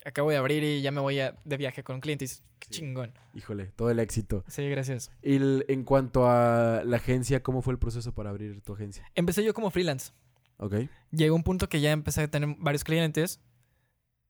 acabo 0.04 0.30
de 0.30 0.36
abrir 0.36 0.62
y 0.62 0.82
ya 0.82 0.90
me 0.90 1.00
voy 1.00 1.20
a- 1.20 1.34
de 1.44 1.56
viaje 1.56 1.82
con 1.82 1.94
un 1.96 2.00
cliente 2.00 2.24
y 2.24 2.28
dices, 2.28 2.42
qué 2.58 2.68
Sí. 2.70 2.80
chingón. 2.80 3.12
Híjole, 3.34 3.66
todo 3.76 3.90
el 3.90 3.98
éxito. 3.98 4.44
Sí, 4.48 4.68
gracias. 4.68 5.10
Y 5.22 5.36
el- 5.36 5.64
en 5.68 5.84
cuanto 5.84 6.28
a 6.28 6.82
la 6.84 6.96
agencia, 6.98 7.42
¿cómo 7.42 7.62
fue 7.62 7.72
el 7.72 7.78
proceso 7.78 8.12
para 8.12 8.30
abrir 8.30 8.60
tu 8.62 8.74
agencia? 8.74 9.04
Empecé 9.14 9.42
yo 9.42 9.54
como 9.54 9.70
freelance. 9.70 10.12
Ok. 10.58 10.74
Llegó 11.10 11.34
un 11.36 11.42
punto 11.42 11.68
que 11.68 11.80
ya 11.80 11.92
empecé 11.92 12.22
a 12.22 12.28
tener 12.30 12.56
varios 12.58 12.84
clientes 12.84 13.40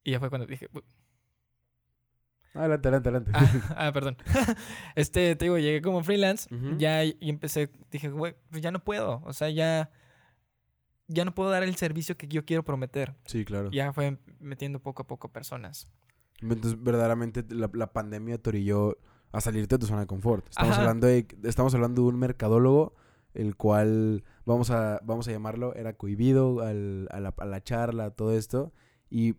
y 0.03 0.11
ya 0.11 0.19
fue 0.19 0.29
cuando 0.29 0.45
dije, 0.47 0.69
"Bu- 0.71 0.83
Adelante, 2.53 2.87
adelante, 2.87 3.09
adelante. 3.09 3.31
ah, 3.35 3.75
ah, 3.87 3.91
perdón. 3.93 4.17
este, 4.95 5.35
te 5.35 5.45
digo, 5.45 5.57
llegué 5.57 5.81
como 5.81 6.03
freelance 6.03 6.49
ya 6.77 7.03
y 7.03 7.15
y 7.19 7.29
empecé, 7.29 7.69
dije, 7.91 8.09
güey, 8.09 8.35
pues 8.49 8.61
ya 8.63 8.71
no 8.71 8.83
puedo, 8.83 9.21
o 9.25 9.33
sea, 9.33 9.49
ya 9.49 9.91
ya 11.07 11.23
no 11.23 11.33
puedo 11.35 11.49
dar 11.51 11.63
el 11.63 11.75
servicio 11.75 12.17
que 12.17 12.27
yo 12.27 12.45
quiero 12.45 12.63
prometer. 12.63 13.15
Sí, 13.25 13.45
claro. 13.45 13.69
Ya 13.71 13.93
fue 13.93 14.17
metiendo 14.39 14.79
poco 14.81 15.03
a 15.03 15.07
poco 15.07 15.31
personas. 15.31 15.87
Entonces, 16.41 16.81
verdaderamente, 16.83 17.45
la, 17.49 17.69
la 17.73 17.93
pandemia 17.93 18.37
te 18.39 18.49
orilló 18.49 18.97
a 19.31 19.39
salirte 19.39 19.75
de 19.75 19.79
tu 19.79 19.85
zona 19.87 20.01
de 20.01 20.07
confort. 20.07 20.45
Estamos 20.49 20.73
Ajá. 20.73 20.81
hablando 20.81 21.07
de, 21.07 21.25
estamos 21.43 21.73
hablando 21.75 22.01
de 22.01 22.07
un 22.09 22.19
mercadólogo, 22.19 22.95
el 23.33 23.55
cual, 23.55 24.23
vamos 24.47 24.71
a, 24.71 24.99
vamos 25.03 25.27
a 25.27 25.31
llamarlo, 25.31 25.75
era 25.75 25.93
cohibido 25.93 26.61
al- 26.61 27.07
a, 27.11 27.19
la, 27.19 27.33
a 27.37 27.45
la 27.45 27.61
charla, 27.63 28.11
todo 28.11 28.31
esto. 28.35 28.73
Y 29.09 29.35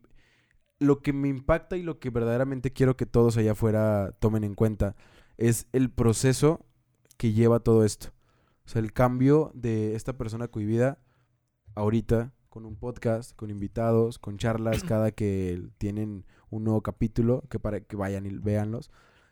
lo 0.78 1.00
que 1.02 1.12
me 1.12 1.28
impacta 1.28 1.76
y 1.76 1.82
lo 1.82 1.98
que 1.98 2.10
verdaderamente 2.10 2.72
quiero 2.72 2.96
que 2.96 3.06
todos 3.06 3.36
allá 3.36 3.52
afuera 3.52 4.14
tomen 4.20 4.44
en 4.44 4.54
cuenta 4.54 4.94
es 5.36 5.66
el 5.72 5.90
proceso 5.90 6.64
que 7.16 7.32
lleva 7.32 7.60
todo 7.60 7.84
esto. 7.84 8.08
O 8.64 8.68
sea, 8.68 8.80
el 8.80 8.92
cambio 8.92 9.50
de 9.54 9.96
esta 9.96 10.16
persona 10.16 10.48
cohibida 10.48 10.98
ahorita 11.74 12.32
con 12.48 12.64
un 12.66 12.76
podcast, 12.76 13.34
con 13.34 13.50
invitados, 13.50 14.18
con 14.18 14.36
charlas 14.36 14.82
cada 14.84 15.10
que 15.10 15.62
tienen 15.78 16.26
un 16.50 16.64
nuevo 16.64 16.82
capítulo, 16.82 17.42
que 17.50 17.58
para 17.58 17.80
que 17.80 17.96
vayan 17.96 18.26
y 18.26 18.30
véanlos. 18.30 18.90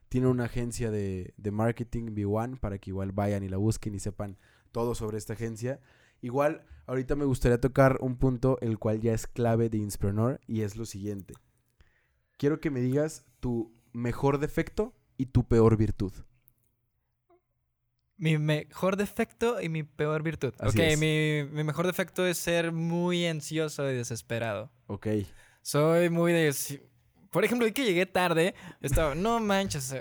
Tiene 0.09 0.29
una 0.29 0.45
agencia 0.45 0.91
de, 0.91 1.35
de 1.37 1.51
marketing, 1.51 2.15
B1, 2.15 2.61
para 2.61 2.79
que 2.79 2.91
igual 2.91 3.13
vayan 3.13 3.43
y 3.43 3.49
la 3.49 3.57
busquen 3.57 3.95
y 3.95 3.99
sepan 3.99 4.37
todo 4.77 4.95
sobre 4.95 5.17
esta 5.17 5.33
agencia. 5.33 5.81
Igual, 6.21 6.67
ahorita 6.87 7.17
me 7.17 7.25
gustaría 7.25 7.59
tocar 7.59 7.97
un 8.03 8.19
punto 8.19 8.59
el 8.61 8.79
cual 8.79 9.01
ya 9.01 9.15
es 9.15 9.27
clave 9.27 9.71
de 9.71 9.79
Inspreneur 9.79 10.39
y 10.47 10.61
es 10.61 10.77
lo 10.77 10.85
siguiente. 10.85 11.33
Quiero 12.37 12.61
que 12.61 12.69
me 12.69 12.83
digas 12.83 13.25
tu 13.41 13.75
mejor 13.95 14.39
defecto 14.39 14.93
y 15.17 15.27
tu 15.27 15.49
peor 15.49 15.79
virtud. 15.79 16.13
Mi 18.19 18.37
mejor 18.37 18.99
defecto 18.99 19.63
y 19.63 19.71
mi 19.71 19.83
peor 19.83 20.23
virtud. 20.23 20.53
Así 20.59 20.79
ok, 20.79 20.85
es. 20.85 20.99
mi, 20.99 21.45
mi 21.57 21.65
mejor 21.65 21.87
defecto 21.87 22.27
es 22.27 22.37
ser 22.37 22.71
muy 22.71 23.25
ansioso 23.25 23.91
y 23.91 23.95
desesperado. 23.95 24.71
Ok. 24.89 25.07
Soy 25.63 26.11
muy 26.11 26.35
de... 26.35 26.55
Por 27.31 27.47
ejemplo, 27.47 27.65
hoy 27.65 27.73
que 27.73 27.87
llegué 27.87 28.05
tarde, 28.05 28.55
estaba, 28.83 29.15
no 29.15 29.41
manches. 29.41 29.95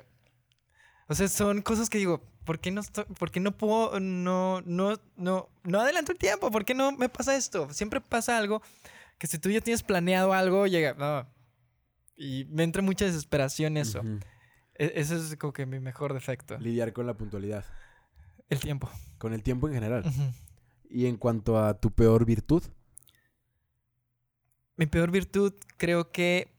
O 1.07 1.15
sea, 1.15 1.29
son 1.29 1.61
cosas 1.61 1.89
que 1.89 1.97
digo, 1.97 2.34
¿por 2.45 2.59
qué 2.59 2.71
no 2.71 2.81
estoy, 2.81 3.03
por 3.19 3.31
qué 3.31 3.39
no 3.39 3.51
puedo, 3.57 3.99
no, 3.99 4.61
no, 4.61 4.99
no, 5.17 5.49
no 5.63 5.79
adelanto 5.79 6.11
el 6.11 6.17
tiempo? 6.17 6.51
¿Por 6.51 6.63
qué 6.65 6.73
no 6.73 6.91
me 6.93 7.09
pasa 7.09 7.35
esto? 7.35 7.71
Siempre 7.73 7.99
pasa 8.01 8.37
algo 8.37 8.61
que 9.17 9.27
si 9.27 9.37
tú 9.39 9.49
ya 9.49 9.61
tienes 9.61 9.83
planeado 9.83 10.33
algo, 10.33 10.67
llega, 10.67 10.93
no. 10.93 11.27
Y 12.15 12.45
me 12.45 12.63
entra 12.63 12.81
mucha 12.81 13.05
desesperación 13.05 13.75
eso. 13.77 14.01
E- 14.75 14.93
Ese 14.95 15.15
es 15.17 15.35
como 15.37 15.51
que 15.53 15.65
mi 15.65 15.79
mejor 15.79 16.13
defecto. 16.13 16.57
Lidiar 16.57 16.93
con 16.93 17.05
la 17.07 17.13
puntualidad. 17.15 17.65
El 18.49 18.59
tiempo. 18.59 18.89
Con 19.17 19.33
el 19.33 19.41
tiempo 19.43 19.67
en 19.67 19.73
general. 19.73 20.03
Y 20.89 21.07
en 21.07 21.17
cuanto 21.17 21.57
a 21.61 21.79
tu 21.79 21.91
peor 21.91 22.25
virtud. 22.25 22.63
Mi 24.77 24.85
peor 24.85 25.09
virtud 25.11 25.53
creo 25.77 26.11
que 26.11 26.49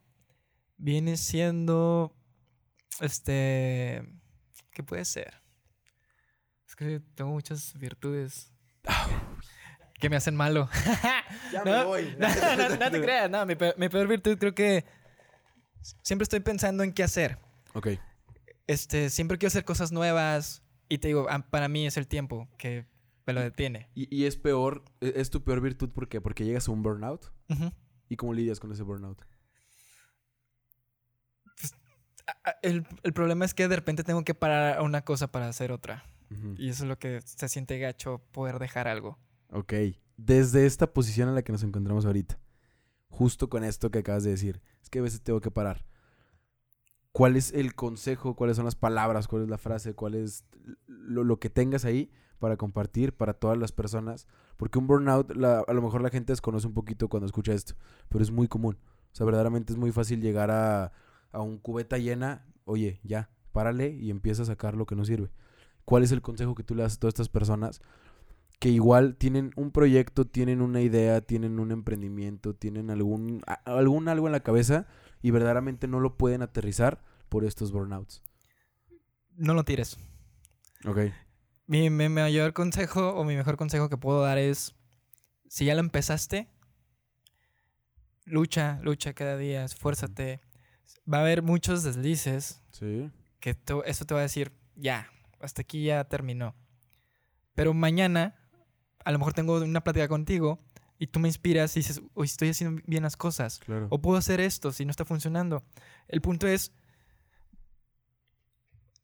viene 0.77 1.17
siendo, 1.17 2.15
este, 2.99 4.03
¿qué 4.71 4.83
puede 4.83 5.05
ser? 5.05 5.35
Que 6.77 7.01
tengo 7.15 7.31
muchas 7.31 7.73
virtudes 7.77 8.53
que 9.99 10.09
me 10.09 10.15
hacen 10.15 10.35
malo. 10.35 10.69
Ya 11.51 11.63
No, 11.63 11.85
no, 11.85 11.97
no, 12.57 12.69
no 12.77 12.91
te 12.91 13.01
creas, 13.01 13.29
no, 13.29 13.45
mi 13.45 13.55
peor, 13.55 13.73
mi 13.77 13.87
peor 13.89 14.05
virtud 14.07 14.37
creo 14.37 14.53
que 14.53 14.83
siempre 16.03 16.23
estoy 16.23 16.41
pensando 16.41 16.83
en 16.83 16.91
qué 16.93 17.03
hacer. 17.03 17.37
Ok. 17.73 17.87
Este, 18.67 19.09
siempre 19.09 19.37
quiero 19.37 19.47
hacer 19.47 19.63
cosas 19.63 19.91
nuevas 19.93 20.61
y 20.89 20.97
te 20.97 21.07
digo, 21.07 21.27
ah, 21.29 21.47
para 21.49 21.67
mí 21.69 21.87
es 21.87 21.95
el 21.95 22.05
tiempo 22.07 22.49
que 22.57 22.85
me 23.25 23.31
lo 23.33 23.39
detiene. 23.41 23.89
Y, 23.95 24.13
y 24.13 24.25
es 24.25 24.35
peor, 24.35 24.83
e- 24.99 25.13
es 25.15 25.29
tu 25.29 25.43
peor 25.43 25.61
virtud 25.61 25.89
¿por 25.89 26.09
qué? 26.09 26.19
Porque 26.19 26.43
llegas 26.43 26.67
a 26.67 26.71
un 26.71 26.83
burnout. 26.83 27.31
¿Y 28.09 28.17
cómo 28.17 28.33
lidias 28.33 28.59
con 28.59 28.71
ese 28.73 28.83
burnout? 28.83 29.21
Ah, 32.27 32.35
ah, 32.45 32.55
El, 32.61 32.85
el 33.03 33.13
problema 33.13 33.45
es 33.45 33.53
que 33.53 33.67
de 33.69 33.75
repente 33.77 34.03
tengo 34.03 34.23
que 34.25 34.33
parar 34.35 34.81
una 34.81 35.01
cosa 35.03 35.31
para 35.31 35.47
hacer 35.47 35.71
otra. 35.71 36.03
Y 36.57 36.69
eso 36.69 36.83
es 36.83 36.89
lo 36.89 36.99
que 36.99 37.21
se 37.21 37.47
siente 37.49 37.79
gacho 37.79 38.21
poder 38.31 38.59
dejar 38.59 38.87
algo. 38.87 39.17
Ok. 39.51 39.73
Desde 40.17 40.65
esta 40.65 40.91
posición 40.93 41.29
en 41.29 41.35
la 41.35 41.43
que 41.43 41.51
nos 41.51 41.63
encontramos 41.63 42.05
ahorita, 42.05 42.39
justo 43.09 43.49
con 43.49 43.63
esto 43.63 43.91
que 43.91 43.99
acabas 43.99 44.23
de 44.23 44.31
decir, 44.31 44.61
es 44.81 44.89
que 44.89 44.99
a 44.99 45.03
veces 45.03 45.21
tengo 45.21 45.41
que 45.41 45.51
parar. 45.51 45.85
¿Cuál 47.11 47.35
es 47.35 47.51
el 47.53 47.73
consejo? 47.73 48.35
¿Cuáles 48.35 48.57
son 48.57 48.65
las 48.65 48.75
palabras? 48.75 49.27
¿Cuál 49.27 49.43
es 49.43 49.49
la 49.49 49.57
frase? 49.57 49.93
¿Cuál 49.95 50.15
es 50.15 50.45
lo, 50.85 51.23
lo 51.23 51.39
que 51.39 51.49
tengas 51.49 51.83
ahí 51.85 52.11
para 52.39 52.57
compartir 52.57 53.13
para 53.13 53.33
todas 53.33 53.57
las 53.57 53.71
personas? 53.71 54.27
Porque 54.55 54.77
un 54.77 54.85
burnout, 54.87 55.35
la- 55.35 55.61
a 55.67 55.73
lo 55.73 55.81
mejor 55.81 56.01
la 56.01 56.09
gente 56.09 56.33
desconoce 56.33 56.67
un 56.67 56.73
poquito 56.73 57.09
cuando 57.09 57.25
escucha 57.25 57.53
esto, 57.53 57.73
pero 58.09 58.23
es 58.23 58.29
muy 58.31 58.47
común. 58.47 58.77
O 59.11 59.15
sea, 59.15 59.25
verdaderamente 59.25 59.73
es 59.73 59.79
muy 59.79 59.91
fácil 59.91 60.21
llegar 60.21 60.51
a, 60.51 60.91
a 61.31 61.41
un 61.41 61.57
cubeta 61.57 61.97
llena, 61.97 62.45
oye, 62.65 62.99
ya, 63.03 63.31
párale 63.51 63.89
y 63.89 64.11
empieza 64.11 64.43
a 64.43 64.45
sacar 64.45 64.75
lo 64.75 64.85
que 64.85 64.95
no 64.95 65.03
sirve. 65.03 65.31
¿Cuál 65.87 66.03
es 66.03 66.11
el 66.11 66.21
consejo 66.21 66.53
que 66.53 66.63
tú 66.63 66.75
le 66.75 66.83
das 66.83 66.95
a 66.95 66.99
todas 66.99 67.13
estas 67.13 67.29
personas 67.29 67.79
que 68.59 68.67
igual 68.67 69.15
tienen 69.15 69.51
un 69.55 69.71
proyecto, 69.71 70.25
tienen 70.25 70.61
una 70.61 70.81
idea, 70.81 71.21
tienen 71.21 71.59
un 71.61 71.71
emprendimiento, 71.71 72.53
tienen 72.53 72.89
algún, 72.89 73.41
algún 73.63 74.09
algo 74.09 74.25
en 74.27 74.33
la 74.33 74.41
cabeza 74.41 74.85
y 75.21 75.31
verdaderamente 75.31 75.87
no 75.87 76.01
lo 76.01 76.17
pueden 76.17 76.41
aterrizar 76.41 77.01
por 77.29 77.45
estos 77.45 77.71
burnouts. 77.71 78.21
No 79.37 79.53
lo 79.53 79.63
tires. 79.63 79.97
Ok. 80.85 80.97
Mi, 81.67 81.89
mi 81.89 82.09
mayor 82.09 82.51
consejo 82.51 83.13
o 83.13 83.23
mi 83.23 83.37
mejor 83.37 83.55
consejo 83.55 83.87
que 83.87 83.95
puedo 83.95 84.21
dar 84.21 84.37
es, 84.37 84.75
si 85.47 85.63
ya 85.63 85.73
lo 85.73 85.79
empezaste, 85.79 86.49
lucha, 88.25 88.79
lucha 88.81 89.13
cada 89.13 89.37
día, 89.37 89.63
esfuérzate. 89.63 90.41
Va 91.11 91.19
a 91.19 91.21
haber 91.21 91.43
muchos 91.43 91.83
deslices 91.83 92.61
Sí. 92.71 93.09
que 93.39 93.53
tú- 93.53 93.83
eso 93.85 94.03
te 94.03 94.13
va 94.13 94.19
a 94.19 94.23
decir, 94.23 94.51
ya, 94.75 95.07
hasta 95.39 95.61
aquí 95.61 95.83
ya 95.85 96.03
terminó. 96.05 96.55
Pero 97.55 97.73
mañana, 97.73 98.35
a 99.03 99.11
lo 99.11 99.19
mejor 99.19 99.33
tengo 99.33 99.57
una 99.59 99.83
plática 99.83 100.07
contigo 100.07 100.59
y 100.99 101.07
tú 101.07 101.19
me 101.19 101.27
inspiras 101.29 101.75
y 101.75 101.79
dices, 101.81 102.01
hoy 102.13 102.25
estoy 102.25 102.49
haciendo 102.49 102.81
bien 102.85 103.03
las 103.03 103.17
cosas. 103.17 103.59
Claro. 103.59 103.87
O 103.89 103.99
puedo 104.01 104.17
hacer 104.17 104.39
esto 104.39 104.71
si 104.71 104.85
no 104.85 104.91
está 104.91 105.05
funcionando. 105.05 105.63
El 106.07 106.21
punto 106.21 106.47
es, 106.47 106.71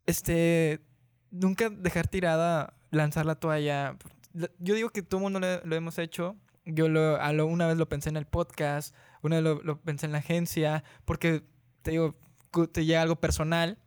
este, 0.06 0.82
nunca 1.32 1.70
dejar 1.70 2.08
tirada, 2.08 2.74
lanzar 2.92 3.26
la 3.26 3.36
toalla. 3.36 3.98
La- 4.34 4.50
Yo 4.60 4.76
digo 4.76 4.90
que 4.90 5.02
todo 5.02 5.20
el 5.20 5.24
mundo 5.24 5.40
lo, 5.40 5.66
lo 5.66 5.76
hemos 5.76 5.98
hecho. 5.98 6.36
Yo 6.66 6.88
lo, 6.90 7.22
a 7.22 7.34
lo- 7.34 7.46
una 7.46 7.68
vez 7.68 7.78
lo 7.78 7.90
pensé 7.90 8.10
en 8.10 8.18
el 8.18 8.26
podcast, 8.26 8.96
una 9.22 9.36
vez 9.38 9.44
lo, 9.44 9.62
lo 9.64 9.82
pensé 9.82 10.06
en 10.06 10.12
la 10.14 10.20
agencia, 10.20 10.84
porque 11.06 11.44
te 11.82 11.92
digo, 11.92 12.16
te 12.72 12.86
llega 12.86 13.02
algo 13.02 13.18
personal 13.18 13.78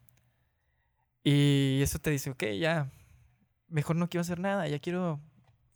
y 1.29 1.83
eso 1.83 1.99
te 1.99 2.11
dice, 2.11 2.31
ok, 2.31 2.45
ya, 2.59 2.91
mejor 3.69 3.97
no 3.97 4.09
quiero 4.09 4.21
hacer 4.23 4.39
nada, 4.39 4.69
ya 4.69 4.79
quiero 4.79 5.21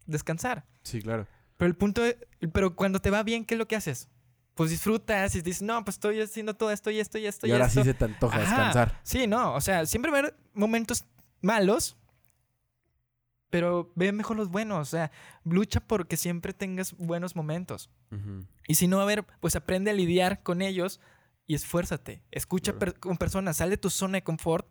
descansar. 0.06 0.64
Sí, 0.82 1.00
claro. 1.02 1.26
Pero 1.56 1.68
el 1.68 1.76
punto 1.76 2.04
es, 2.04 2.16
pero 2.52 2.76
cuando 2.76 3.00
te 3.00 3.10
va 3.10 3.22
bien, 3.22 3.44
¿qué 3.44 3.54
es 3.54 3.58
lo 3.58 3.66
que 3.66 3.76
haces? 3.76 4.08
Pues 4.54 4.70
disfrutas 4.70 5.34
y 5.34 5.42
dices, 5.42 5.62
no, 5.62 5.82
pues 5.84 5.96
estoy 5.96 6.20
haciendo 6.20 6.54
todo 6.54 6.70
esto 6.70 6.90
y 6.90 7.00
esto 7.00 7.18
y 7.18 7.26
esto 7.26 7.46
y 7.46 7.50
y, 7.50 7.52
ahora 7.52 7.66
esto. 7.66 7.80
sí 7.80 7.84
se 7.84 7.94
te 7.94 8.04
antoja 8.04 8.36
Ajá. 8.36 8.44
descansar. 8.46 9.00
Sí, 9.02 9.26
no, 9.26 9.54
o 9.54 9.60
sea, 9.60 9.86
siempre 9.86 10.10
va 10.10 10.18
a 10.18 10.20
haber 10.20 10.36
momentos 10.54 11.04
malos, 11.40 11.96
pero 13.50 13.90
ve 13.96 14.12
mejor 14.12 14.36
los 14.36 14.48
buenos, 14.50 14.78
o 14.80 14.84
sea, 14.90 15.10
lucha 15.44 15.80
porque 15.80 16.16
siempre 16.16 16.52
tengas 16.52 16.96
buenos 16.96 17.34
momentos. 17.34 17.90
Ujú. 18.12 18.46
Y 18.68 18.76
si 18.76 18.86
no, 18.86 19.00
a 19.00 19.04
ver, 19.04 19.24
pues 19.40 19.56
aprende 19.56 19.90
a 19.90 19.94
lidiar 19.94 20.42
con 20.44 20.62
ellos 20.62 21.00
y 21.46 21.54
esfuérzate. 21.56 22.22
Escucha 22.30 22.78
per- 22.78 23.00
con 23.00 23.16
personas, 23.16 23.56
sal 23.56 23.70
de 23.70 23.76
tu 23.76 23.90
zona 23.90 24.18
de 24.18 24.22
confort, 24.22 24.68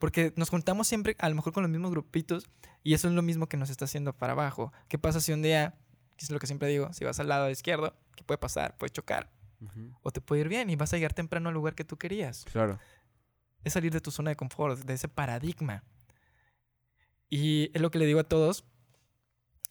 porque 0.00 0.32
nos 0.34 0.50
juntamos 0.50 0.88
siempre 0.88 1.14
a 1.20 1.28
lo 1.28 1.36
mejor 1.36 1.52
con 1.52 1.62
los 1.62 1.70
mismos 1.70 1.92
grupitos 1.92 2.48
y 2.82 2.94
eso 2.94 3.06
es 3.06 3.14
lo 3.14 3.22
mismo 3.22 3.48
que 3.48 3.56
nos 3.56 3.70
está 3.70 3.84
haciendo 3.84 4.12
para 4.12 4.32
abajo. 4.32 4.72
¿Qué 4.88 4.98
pasa 4.98 5.20
si 5.20 5.30
un 5.32 5.42
día, 5.42 5.74
que 6.16 6.24
es 6.24 6.30
lo 6.32 6.40
que 6.40 6.48
siempre 6.48 6.66
digo, 6.68 6.92
si 6.92 7.04
vas 7.04 7.20
al 7.20 7.28
lado 7.28 7.48
izquierdo, 7.48 7.94
¿qué 8.16 8.24
puede 8.24 8.38
pasar? 8.38 8.76
Puede 8.76 8.90
chocar 8.90 9.30
Ujú. 9.60 9.92
o 10.02 10.10
te 10.10 10.20
puede 10.20 10.40
ir 10.40 10.48
bien 10.48 10.68
y 10.70 10.74
vas 10.76 10.92
a 10.92 10.96
llegar 10.96 11.12
temprano 11.14 11.48
al 11.50 11.54
lugar 11.54 11.74
que 11.76 11.84
tú 11.84 11.96
querías 11.96 12.44
Claro. 12.50 12.80
es 13.62 13.72
salir 13.74 13.92
de 13.92 14.00
tu 14.00 14.10
zona 14.10 14.30
de 14.30 14.36
confort, 14.36 14.80
de 14.80 14.94
ese 14.94 15.06
paradigma. 15.06 15.84
Y 17.28 17.70
es 17.74 17.80
lo 17.80 17.90
que 17.92 17.98
le 17.98 18.06
digo 18.06 18.18
a 18.20 18.24
todos, 18.24 18.64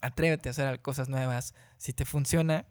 atrévete 0.01 0.47
a 0.47 0.51
hacer 0.51 0.81
cosas 0.81 1.09
nuevas. 1.09 1.53
Si 1.77 1.91
te 1.91 2.05
funciona, 2.05 2.65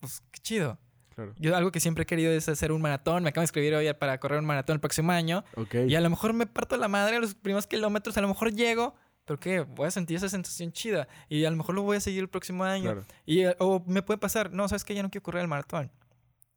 pues 0.00 0.22
qué 0.30 0.38
chido. 0.40 0.78
Claro. 1.18 1.34
Yo 1.36 1.56
algo 1.56 1.72
que 1.72 1.80
siempre 1.80 2.04
he 2.04 2.06
querido 2.06 2.30
es 2.30 2.48
hacer 2.48 2.70
un 2.70 2.80
maratón. 2.80 3.24
Me 3.24 3.30
acabo 3.30 3.42
de 3.42 3.46
escribir 3.46 3.74
hoy 3.74 3.92
para 3.94 4.20
correr 4.20 4.38
un 4.38 4.46
maratón 4.46 4.74
el 4.74 4.80
próximo 4.80 5.10
año. 5.10 5.42
Y 5.88 5.96
a 5.96 6.00
lo 6.00 6.08
mejor 6.10 6.32
me 6.32 6.46
parto 6.46 6.76
la 6.76 6.86
madre 6.86 7.16
a 7.16 7.20
los 7.20 7.34
primeros 7.34 7.66
kilómetros, 7.66 8.16
a 8.16 8.20
lo 8.20 8.28
mejor 8.28 8.52
llego, 8.52 8.94
pero 9.24 9.40
qué, 9.40 9.62
voy 9.62 9.88
a 9.88 9.90
sentir 9.90 10.16
esa 10.16 10.28
sensación 10.28 10.70
chida. 10.70 11.08
Y 11.28 11.44
a 11.44 11.50
lo 11.50 11.56
mejor 11.56 11.74
lo 11.74 11.82
voy 11.82 11.96
a 11.96 12.00
seguir 12.00 12.20
el 12.20 12.28
próximo 12.28 12.62
año. 12.62 12.84
Claro. 12.92 13.04
Y, 13.26 13.40
eh, 13.40 13.56
o 13.58 13.82
me 13.88 14.02
puede 14.02 14.18
pasar, 14.18 14.52
no, 14.52 14.68
sabes 14.68 14.84
que 14.84 14.94
ya 14.94 15.02
no 15.02 15.10
quiero 15.10 15.24
correr 15.24 15.42
el 15.42 15.48
maratón. 15.48 15.90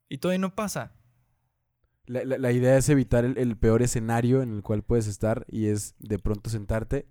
Y 0.08 0.18
todavía 0.18 0.38
no 0.38 0.54
pasa. 0.54 0.92
La, 2.06 2.24
la- 2.24 2.38
la 2.38 2.52
idea 2.52 2.76
es 2.76 2.88
evitar 2.88 3.24
el, 3.24 3.38
el 3.38 3.56
peor 3.56 3.82
escenario 3.82 4.42
en 4.42 4.54
el 4.54 4.62
cual 4.62 4.82
puedes 4.84 5.08
estar 5.08 5.44
y 5.48 5.66
es 5.66 5.96
de 5.98 6.18
pronto 6.20 6.50
sentarte 6.50 7.08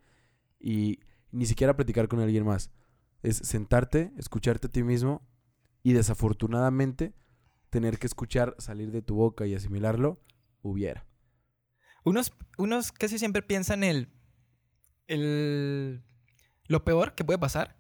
y 0.58 1.00
ni 1.32 1.46
siquiera 1.46 1.76
platicar 1.76 2.08
con 2.08 2.22
alguien 2.22 2.46
más. 2.46 2.72
Es 3.24 3.38
sentarte, 3.38 4.14
escucharte 4.18 4.68
a 4.68 4.72
ti 4.72 4.84
mismo 4.84 5.22
y 5.84 5.94
desafortunadamente 5.94 7.14
tener 7.72 7.98
que 7.98 8.06
escuchar 8.06 8.56
salir 8.60 8.92
de 8.92 9.02
tu 9.02 9.16
boca 9.16 9.48
y 9.48 9.56
asimilarlo, 9.56 10.22
hubiera. 10.62 11.08
Unos, 12.04 12.32
unos 12.60 12.92
casi 12.92 13.18
siempre 13.18 13.42
piensan 13.42 13.84
el, 13.84 14.10
el 15.08 16.04
lo 16.68 16.84
peor 16.84 17.16
que 17.16 17.24
puede 17.26 17.40
pasar, 17.40 17.76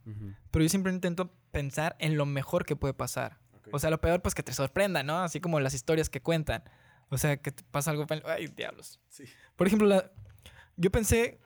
pero 0.51 0.63
yo 0.63 0.69
siempre 0.69 0.91
intento 0.91 1.33
pensar 1.51 1.95
en 1.99 2.17
lo 2.17 2.25
mejor 2.25 2.65
que 2.65 2.75
puede 2.75 2.93
pasar. 2.93 3.39
O 3.71 3.79
sea, 3.79 3.89
lo 3.89 4.01
peor 4.01 4.21
pues 4.21 4.35
que 4.35 4.43
te 4.43 4.53
sorprenda, 4.53 5.03
¿no? 5.03 5.19
Así 5.19 5.39
como 5.39 5.59
las 5.59 5.73
historias 5.73 6.09
que 6.09 6.21
cuentan. 6.21 6.63
O 7.09 7.17
sea, 7.17 7.37
que 7.37 7.51
te 7.51 7.63
pasa 7.63 7.91
algo, 7.91 8.05
ay, 8.25 8.47
diablos. 8.47 8.99
Sí. 9.09 9.23
Por 9.55 9.67
ejemplo, 9.67 9.87
la- 9.87 10.11
yo 10.77 10.91
pensé, 10.91 11.39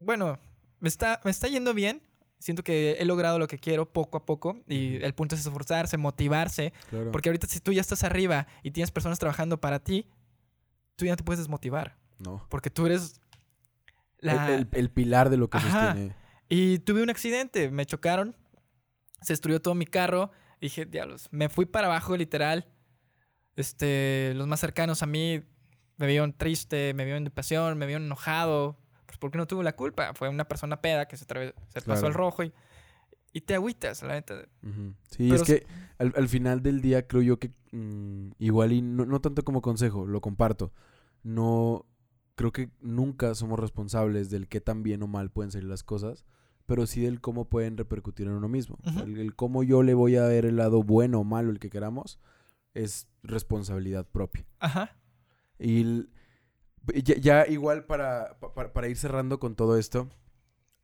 bueno, 0.00 0.38
me 0.80 0.88
está, 0.88 1.20
me 1.24 1.30
está 1.30 1.48
yendo 1.48 1.72
bien. 1.72 2.02
Siento 2.40 2.64
que 2.64 2.96
he 2.98 3.04
logrado 3.04 3.38
lo 3.38 3.46
que 3.46 3.58
quiero 3.58 3.92
poco 3.92 4.16
a 4.18 4.26
poco 4.26 4.58
y 4.66 4.96
el 5.04 5.14
punto 5.14 5.36
es 5.36 5.42
esforzarse, 5.46 5.96
motivarse, 5.98 6.72
Claro. 6.88 7.12
porque 7.12 7.28
ahorita 7.28 7.46
si 7.46 7.60
tú 7.60 7.70
ya 7.72 7.80
estás 7.82 8.02
arriba 8.02 8.48
y 8.64 8.72
tienes 8.72 8.90
personas 8.90 9.18
trabajando 9.20 9.60
para 9.60 9.78
ti, 9.78 10.06
tú 10.96 11.04
ya 11.04 11.12
no 11.12 11.16
te 11.16 11.22
puedes 11.24 11.38
desmotivar. 11.38 11.96
no. 12.18 12.44
Porque 12.50 12.68
tú 12.70 12.86
eres 12.86 13.20
la... 14.18 14.48
El, 14.54 14.60
el- 14.60 14.68
el 14.72 14.90
pilar 14.90 15.30
de 15.30 15.36
lo 15.36 15.48
que 15.48 15.58
Ajá. 15.58 15.86
sostiene. 15.92 16.14
Y 16.48 16.78
tuve 16.80 17.02
un 17.02 17.10
accidente, 17.10 17.70
me 17.70 17.86
chocaron, 17.86 18.34
se 19.22 19.34
destruyó 19.34 19.60
todo 19.62 19.74
mi 19.74 19.86
carro. 19.86 20.30
Dije, 20.60 20.84
diablos, 20.86 21.28
me 21.30 21.48
fui 21.48 21.64
para 21.66 21.86
abajo 21.86 22.16
literal. 22.16 22.66
Este, 23.56 24.32
los 24.34 24.46
más 24.46 24.60
cercanos 24.60 25.02
a 25.02 25.06
mí 25.06 25.42
me 25.98 26.06
vieron 26.06 26.32
triste, 26.32 26.94
me 26.94 27.04
vieron 27.04 27.24
depresión, 27.24 27.76
me 27.78 27.86
vieron 27.86 28.04
enojado. 28.06 28.78
Pues 29.10 29.18
porque 29.18 29.38
no 29.38 29.46
tuve 29.46 29.64
la 29.64 29.74
culpa. 29.74 30.14
Fue 30.14 30.28
una 30.28 30.44
persona 30.46 30.80
peda 30.80 31.06
que 31.08 31.16
se, 31.16 31.24
se 31.24 31.26
pasó 31.26 31.82
Claro. 31.84 32.06
al 32.06 32.14
rojo 32.14 32.44
y, 32.44 32.52
y 33.32 33.40
te 33.40 33.54
agüitas, 33.54 34.02
la 34.04 34.14
neta. 34.14 34.34
Ujú. 34.62 34.94
Sí, 35.10 35.28
Pero 35.28 35.34
es 35.34 35.42
que 35.42 35.66
al, 35.98 36.12
al 36.16 36.28
final 36.28 36.62
del 36.62 36.80
día 36.80 37.06
creo 37.08 37.22
yo 37.22 37.38
que 37.40 37.50
mm, 37.72 38.30
igual 38.38 38.72
y 38.72 38.82
no, 38.82 39.04
no 39.06 39.20
tanto 39.20 39.42
como 39.44 39.62
consejo, 39.62 40.06
lo 40.06 40.20
comparto. 40.20 40.72
No 41.24 41.86
creo 42.36 42.52
que 42.52 42.70
nunca 42.80 43.34
somos 43.34 43.58
responsables 43.58 44.30
del 44.30 44.46
qué 44.48 44.60
tan 44.60 44.82
bien 44.84 45.02
o 45.02 45.06
mal 45.08 45.30
pueden 45.30 45.50
salir 45.50 45.68
las 45.68 45.82
cosas, 45.82 46.24
pero 46.66 46.86
sí 46.86 47.00
del 47.02 47.20
cómo 47.20 47.46
pueden 47.46 47.76
repercutir 47.76 48.28
en 48.28 48.34
uno 48.34 48.48
mismo. 48.48 48.78
El, 49.04 49.18
el 49.18 49.34
cómo 49.34 49.62
yo 49.64 49.82
le 49.82 49.94
voy 49.94 50.16
a 50.16 50.24
ver 50.24 50.46
el 50.46 50.56
lado 50.56 50.82
bueno 50.84 51.18
o 51.20 51.24
malo, 51.24 51.50
el 51.50 51.58
que 51.58 51.68
queramos, 51.68 52.20
es 52.74 53.08
responsabilidad 53.24 54.06
propia. 54.06 54.46
Ajá. 54.60 54.96
Y 55.58 55.80
el- 55.80 56.10
ya, 57.02 57.16
ya 57.16 57.46
igual 57.46 57.84
para, 57.84 58.38
pa- 58.40 58.52
para, 58.54 58.72
para 58.72 58.88
ir 58.88 58.96
cerrando 58.96 59.38
con 59.38 59.54
todo 59.56 59.76
esto, 59.78 60.08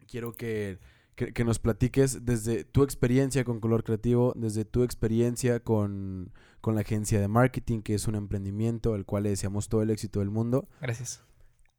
quiero 0.08 0.32
que, 0.32 0.78
que- 1.14 1.32
que 1.32 1.44
nos 1.44 1.58
platiques 1.58 2.24
desde 2.24 2.64
tu 2.64 2.82
experiencia 2.82 3.44
con 3.44 3.60
Color 3.60 3.84
Creativo, 3.84 4.32
desde 4.36 4.64
tu 4.64 4.82
experiencia 4.82 5.60
con, 5.60 6.32
con 6.60 6.74
la 6.74 6.82
agencia 6.82 7.20
de 7.20 7.28
marketing, 7.28 7.82
que 7.82 7.94
es 7.94 8.06
un 8.06 8.14
emprendimiento 8.14 8.94
al 8.94 9.04
cual 9.04 9.24
le 9.24 9.30
deseamos 9.30 9.68
todo 9.68 9.82
el 9.82 9.90
éxito 9.90 10.20
del 10.20 10.30
mundo. 10.30 10.68
Gracias. 10.80 11.22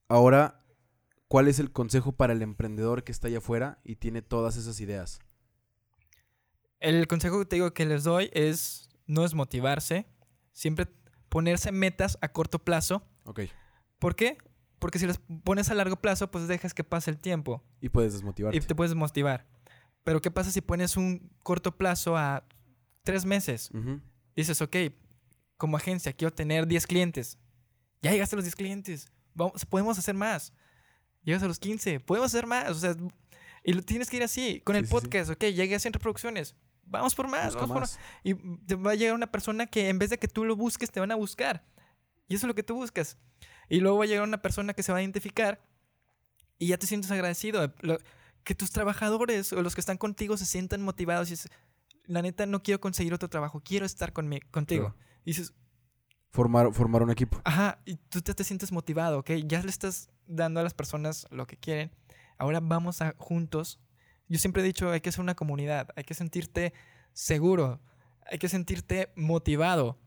Ahora, 0.10 0.64
¿cuál 1.28 1.48
es 1.48 1.60
el 1.60 1.72
consejo 1.72 2.14
para 2.14 2.34
el 2.34 2.42
emprendedor 2.42 3.04
que 3.04 3.12
está 3.12 3.28
allá 3.28 3.38
afuera 3.40 3.80
y 3.84 3.98
tiene 3.98 4.22
todas 4.22 4.56
esas 4.58 4.80
ideas? 4.80 5.20
El 6.80 7.08
consejo 7.08 7.40
que 7.40 7.46
te 7.46 7.56
digo 7.58 7.74
que 7.74 7.86
les 7.86 8.04
doy 8.04 8.30
es 8.34 8.90
no 9.08 9.24
desmotivarse, 9.24 10.06
siempre 10.54 10.88
ponerse 11.30 11.72
metas 11.72 12.18
a 12.22 12.32
corto 12.32 12.60
plazo. 12.60 13.04
Ok. 13.26 13.42
¿Por 14.00 14.16
qué? 14.16 14.38
Porque 14.80 15.00
si 15.00 15.08
las 15.08 15.20
pones 15.44 15.70
a 15.70 15.74
largo 15.74 15.96
plazo, 15.96 16.30
pues 16.30 16.48
dejas 16.48 16.74
que 16.74 16.84
pase 16.84 17.10
el 17.10 17.18
tiempo 17.18 17.64
Y 17.82 17.90
puedes 17.90 18.14
desmotivarte. 18.14 18.58
y 18.58 18.62
te 18.62 18.76
puedes 18.76 18.94
motivar. 18.96 19.48
Pero 20.04 20.22
¿qué 20.22 20.32
pasa 20.32 20.52
si 20.52 20.62
pones 20.62 20.96
un 20.98 21.32
corto 21.44 21.76
plazo 21.76 22.16
a 22.16 22.48
tres 23.04 23.26
meses? 23.26 23.70
Ujú. 23.74 24.00
Dices, 24.36 24.62
ok, 24.62 24.76
como 25.58 25.78
agencia 25.78 26.14
quiero 26.14 26.32
tener 26.34 26.68
10 26.68 26.86
clientes. 26.88 27.40
Ya 28.04 28.12
llegaste 28.12 28.36
a 28.36 28.38
los 28.38 28.46
10 28.46 28.56
clientes. 28.56 29.12
Vamos, 29.34 29.66
podemos 29.66 29.98
hacer 29.98 30.14
más. 30.16 30.54
Llegas 31.24 31.42
a 31.44 31.48
los 31.48 31.58
15. 31.60 32.00
Podemos 32.00 32.28
hacer 32.34 32.46
más. 32.46 32.70
O 32.70 32.76
sea, 32.76 32.96
y 33.64 33.74
lo 33.74 33.82
tienes 33.82 34.10
que 34.10 34.18
ir 34.18 34.24
así. 34.24 34.62
Con 34.64 34.76
Sí, 34.76 34.80
el 34.80 34.86
sí, 34.86 34.90
sí. 34.90 35.02
podcast, 35.02 35.32
ok, 35.32 35.42
llegué 35.46 35.76
a 35.76 35.80
100 35.80 35.94
reproducciones. 35.94 36.56
Vamos 36.86 37.16
por 37.16 37.28
más, 37.28 37.48
Busca 37.48 37.62
vamos 37.62 37.74
por 37.74 37.82
más. 37.82 38.00
y 38.24 38.34
te 38.66 38.76
va 38.76 38.92
a 38.92 38.96
llegar 38.96 39.14
una 39.16 39.30
persona 39.30 39.66
que 39.66 39.90
en 39.90 40.00
vez 40.00 40.10
de 40.12 40.18
que 40.20 40.28
tú 40.30 40.46
lo 40.46 40.56
busques, 40.56 40.90
te 40.90 41.00
van 41.02 41.12
a 41.12 41.16
buscar. 41.16 41.66
Y 42.30 42.36
eso 42.36 42.46
es 42.46 42.48
lo 42.48 42.56
que 42.56 42.64
tú 42.64 42.76
buscas. 42.76 43.18
Y 43.70 43.80
luego 43.80 43.98
va 43.98 44.04
a 44.06 44.08
llegar 44.08 44.24
una 44.28 44.42
persona 44.42 44.74
que 44.74 44.84
se 44.84 44.92
va 44.92 45.00
a 45.00 45.02
identificar 45.02 45.62
y 46.58 46.68
ya 46.68 46.78
te 46.78 46.88
sientes 46.88 47.12
agradecido. 47.12 47.74
Lo- 47.82 48.00
que 48.44 48.56
tus 48.56 48.72
trabajadores 48.72 49.52
o 49.52 49.62
los 49.62 49.76
que 49.76 49.82
están 49.82 49.98
contigo 49.98 50.38
se 50.38 50.46
sientan 50.46 50.82
motivados 50.82 51.28
y 51.28 51.32
dices, 51.32 51.52
la 52.06 52.22
neta 52.22 52.46
no 52.46 52.64
quiero 52.64 52.80
conseguir 52.80 53.14
otro 53.14 53.30
trabajo, 53.30 53.60
quiero 53.62 53.86
estar 53.86 54.14
conmi- 54.14 54.50
contigo. 54.52 54.94
Claro. 54.94 54.98
Y 55.26 55.32
dices, 55.32 55.54
Formar, 56.30 56.72
formar 56.74 57.04
un 57.04 57.10
equipo. 57.10 57.42
ajá, 57.44 57.80
y 57.86 57.96
tú 57.96 58.22
te, 58.22 58.34
te 58.34 58.44
sientes 58.46 58.72
motivado, 58.72 59.20
¿ok? 59.20 59.32
Ya 59.48 59.62
le 59.62 59.70
estás 59.70 60.10
dando 60.28 60.60
a 60.60 60.64
las 60.64 60.74
personas 60.74 61.26
lo 61.32 61.46
que 61.48 61.58
quieren. 61.58 61.92
Ahora 62.38 62.60
vamos 62.62 63.02
a 63.02 63.16
juntos. 63.18 63.80
Yo 64.30 64.38
siempre 64.40 64.62
he 64.62 64.66
dicho, 64.66 64.90
hay 64.92 65.02
que 65.02 65.12
ser 65.12 65.22
una 65.22 65.36
comunidad, 65.36 65.90
hay 65.96 66.04
que 66.06 66.14
sentirte 66.14 66.74
seguro, 67.14 67.82
hay 68.30 68.38
que 68.40 68.48
sentirte 68.50 69.12
motivado. 69.16 69.98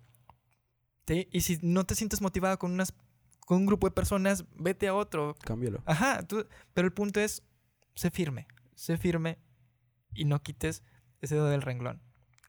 ¿sí? 1.06 1.28
Y 1.32 1.40
si 1.42 1.58
no 1.62 1.84
te 1.84 1.94
sientes 1.94 2.20
motivado 2.20 2.58
con, 2.58 2.70
unas, 2.72 2.94
con 3.50 3.56
un 3.58 3.66
grupo 3.66 3.88
de 3.88 3.90
personas, 3.90 4.44
vete 4.54 4.86
a 4.86 4.94
otro. 4.94 5.34
Cámbialo. 5.44 5.82
Ajá, 5.84 6.22
tú- 6.22 6.46
pero 6.72 6.86
el 6.86 6.92
punto 6.92 7.18
es, 7.18 7.42
sé 7.96 8.08
firme, 8.12 8.46
sé 8.76 8.96
firme 8.96 9.40
y 10.14 10.24
no 10.24 10.40
quites 10.40 10.84
ese 11.20 11.34
dedo 11.34 11.48
del 11.48 11.60
renglón. 11.62 12.00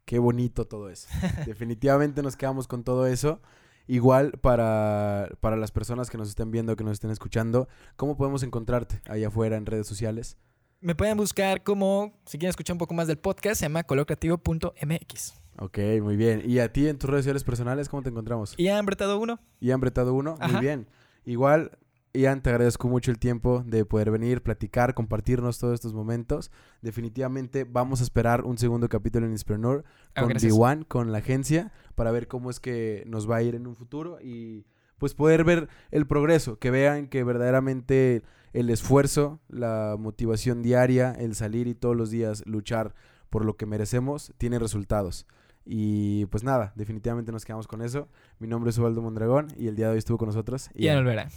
Qué 0.05 0.19
bonito 0.19 0.67
todo 0.67 0.91
eso. 0.91 1.07
Definitivamente 1.47 2.21
nos 2.21 2.37
quedamos 2.37 2.67
con 2.67 2.83
todo 2.83 3.07
eso. 3.07 3.41
Igual 3.87 4.33
para, 4.41 5.27
para 5.39 5.55
las 5.55 5.71
personas 5.71 6.11
que 6.11 6.19
nos 6.19 6.29
estén 6.29 6.51
viendo, 6.51 6.75
que 6.75 6.83
nos 6.83 6.93
estén 6.93 7.09
escuchando, 7.09 7.67
¿cómo 7.95 8.15
podemos 8.15 8.43
encontrarte 8.43 9.01
allá 9.09 9.29
afuera 9.29 9.57
en 9.57 9.65
redes 9.65 9.87
sociales? 9.87 10.37
Me 10.81 10.95
pueden 10.95 11.15
buscar 11.15 11.63
como, 11.63 12.11
si 12.25 12.39
quieren 12.39 12.49
escuchar 12.49 12.73
un 12.73 12.79
poco 12.79 12.95
más 12.95 13.07
del 13.07 13.19
podcast, 13.19 13.59
se 13.59 13.65
llama 13.65 13.83
colorcreativo.mx. 13.83 15.33
Ok, 15.59 15.77
muy 16.01 16.15
bien. 16.15 16.41
¿Y 16.43 16.57
a 16.57 16.73
ti 16.73 16.87
en 16.87 16.97
tus 16.97 17.07
redes 17.07 17.23
sociales 17.23 17.43
personales 17.43 17.87
cómo 17.87 18.01
te 18.01 18.09
encontramos? 18.09 18.55
Ian 18.57 18.83
Bretado 18.87 19.19
1. 19.19 19.39
Ian 19.59 19.79
Bretado 19.79 20.15
1, 20.15 20.37
muy 20.51 20.59
bien. 20.59 20.87
Igual, 21.23 21.77
Ian, 22.13 22.41
te 22.41 22.49
agradezco 22.49 22.87
mucho 22.87 23.11
el 23.11 23.19
tiempo 23.19 23.63
de 23.63 23.85
poder 23.85 24.09
venir, 24.09 24.41
platicar, 24.41 24.95
compartirnos 24.95 25.59
todos 25.59 25.75
estos 25.75 25.93
momentos. 25.93 26.49
Definitivamente 26.81 27.63
vamos 27.63 27.99
a 27.99 28.03
esperar 28.03 28.43
un 28.43 28.57
segundo 28.57 28.89
capítulo 28.89 29.27
en 29.27 29.33
Inspreneur 29.33 29.83
Ah, 30.15 30.21
con 30.21 30.29
gracias. 30.29 30.51
D1, 30.51 30.87
con 30.87 31.11
la 31.11 31.19
agencia, 31.19 31.71
para 31.93 32.09
ver 32.09 32.27
cómo 32.27 32.49
es 32.49 32.59
que 32.59 33.03
nos 33.05 33.29
va 33.29 33.35
a 33.35 33.43
ir 33.43 33.53
en 33.53 33.67
un 33.67 33.75
futuro 33.75 34.17
y 34.19 34.65
pues 34.97 35.13
poder 35.13 35.43
ver 35.43 35.67
el 35.91 36.07
progreso, 36.07 36.57
que 36.57 36.71
vean 36.71 37.07
que 37.07 37.23
verdaderamente 37.23 38.23
el 38.53 38.69
esfuerzo, 38.69 39.39
la 39.47 39.95
motivación 39.97 40.61
diaria, 40.61 41.11
el 41.13 41.35
salir 41.35 41.67
y 41.67 41.75
todos 41.75 41.95
los 41.95 42.09
días 42.09 42.43
luchar 42.45 42.93
por 43.29 43.45
lo 43.45 43.55
que 43.55 43.65
merecemos, 43.65 44.33
tiene 44.37 44.59
resultados. 44.59 45.25
Y 45.65 46.25
pues 46.27 46.43
nada, 46.43 46.73
definitivamente 46.75 47.31
nos 47.31 47.45
quedamos 47.45 47.67
con 47.67 47.81
eso. 47.81 48.09
Mi 48.39 48.47
nombre 48.47 48.71
es 48.71 48.77
Ubaldo 48.77 49.01
Mondragón 49.01 49.47
y 49.57 49.67
el 49.67 49.75
día 49.75 49.87
de 49.87 49.93
hoy 49.93 49.97
estuvo 49.99 50.17
con 50.17 50.27
nosotros. 50.27 50.69
Ian 50.73 50.97
Olvera. 50.97 51.29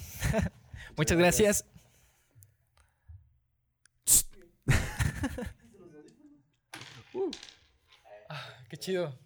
Muchas 0.96 1.18
gracias. 1.18 1.64
Ah, 8.28 8.42
qué 8.68 8.76
chido. 8.76 9.16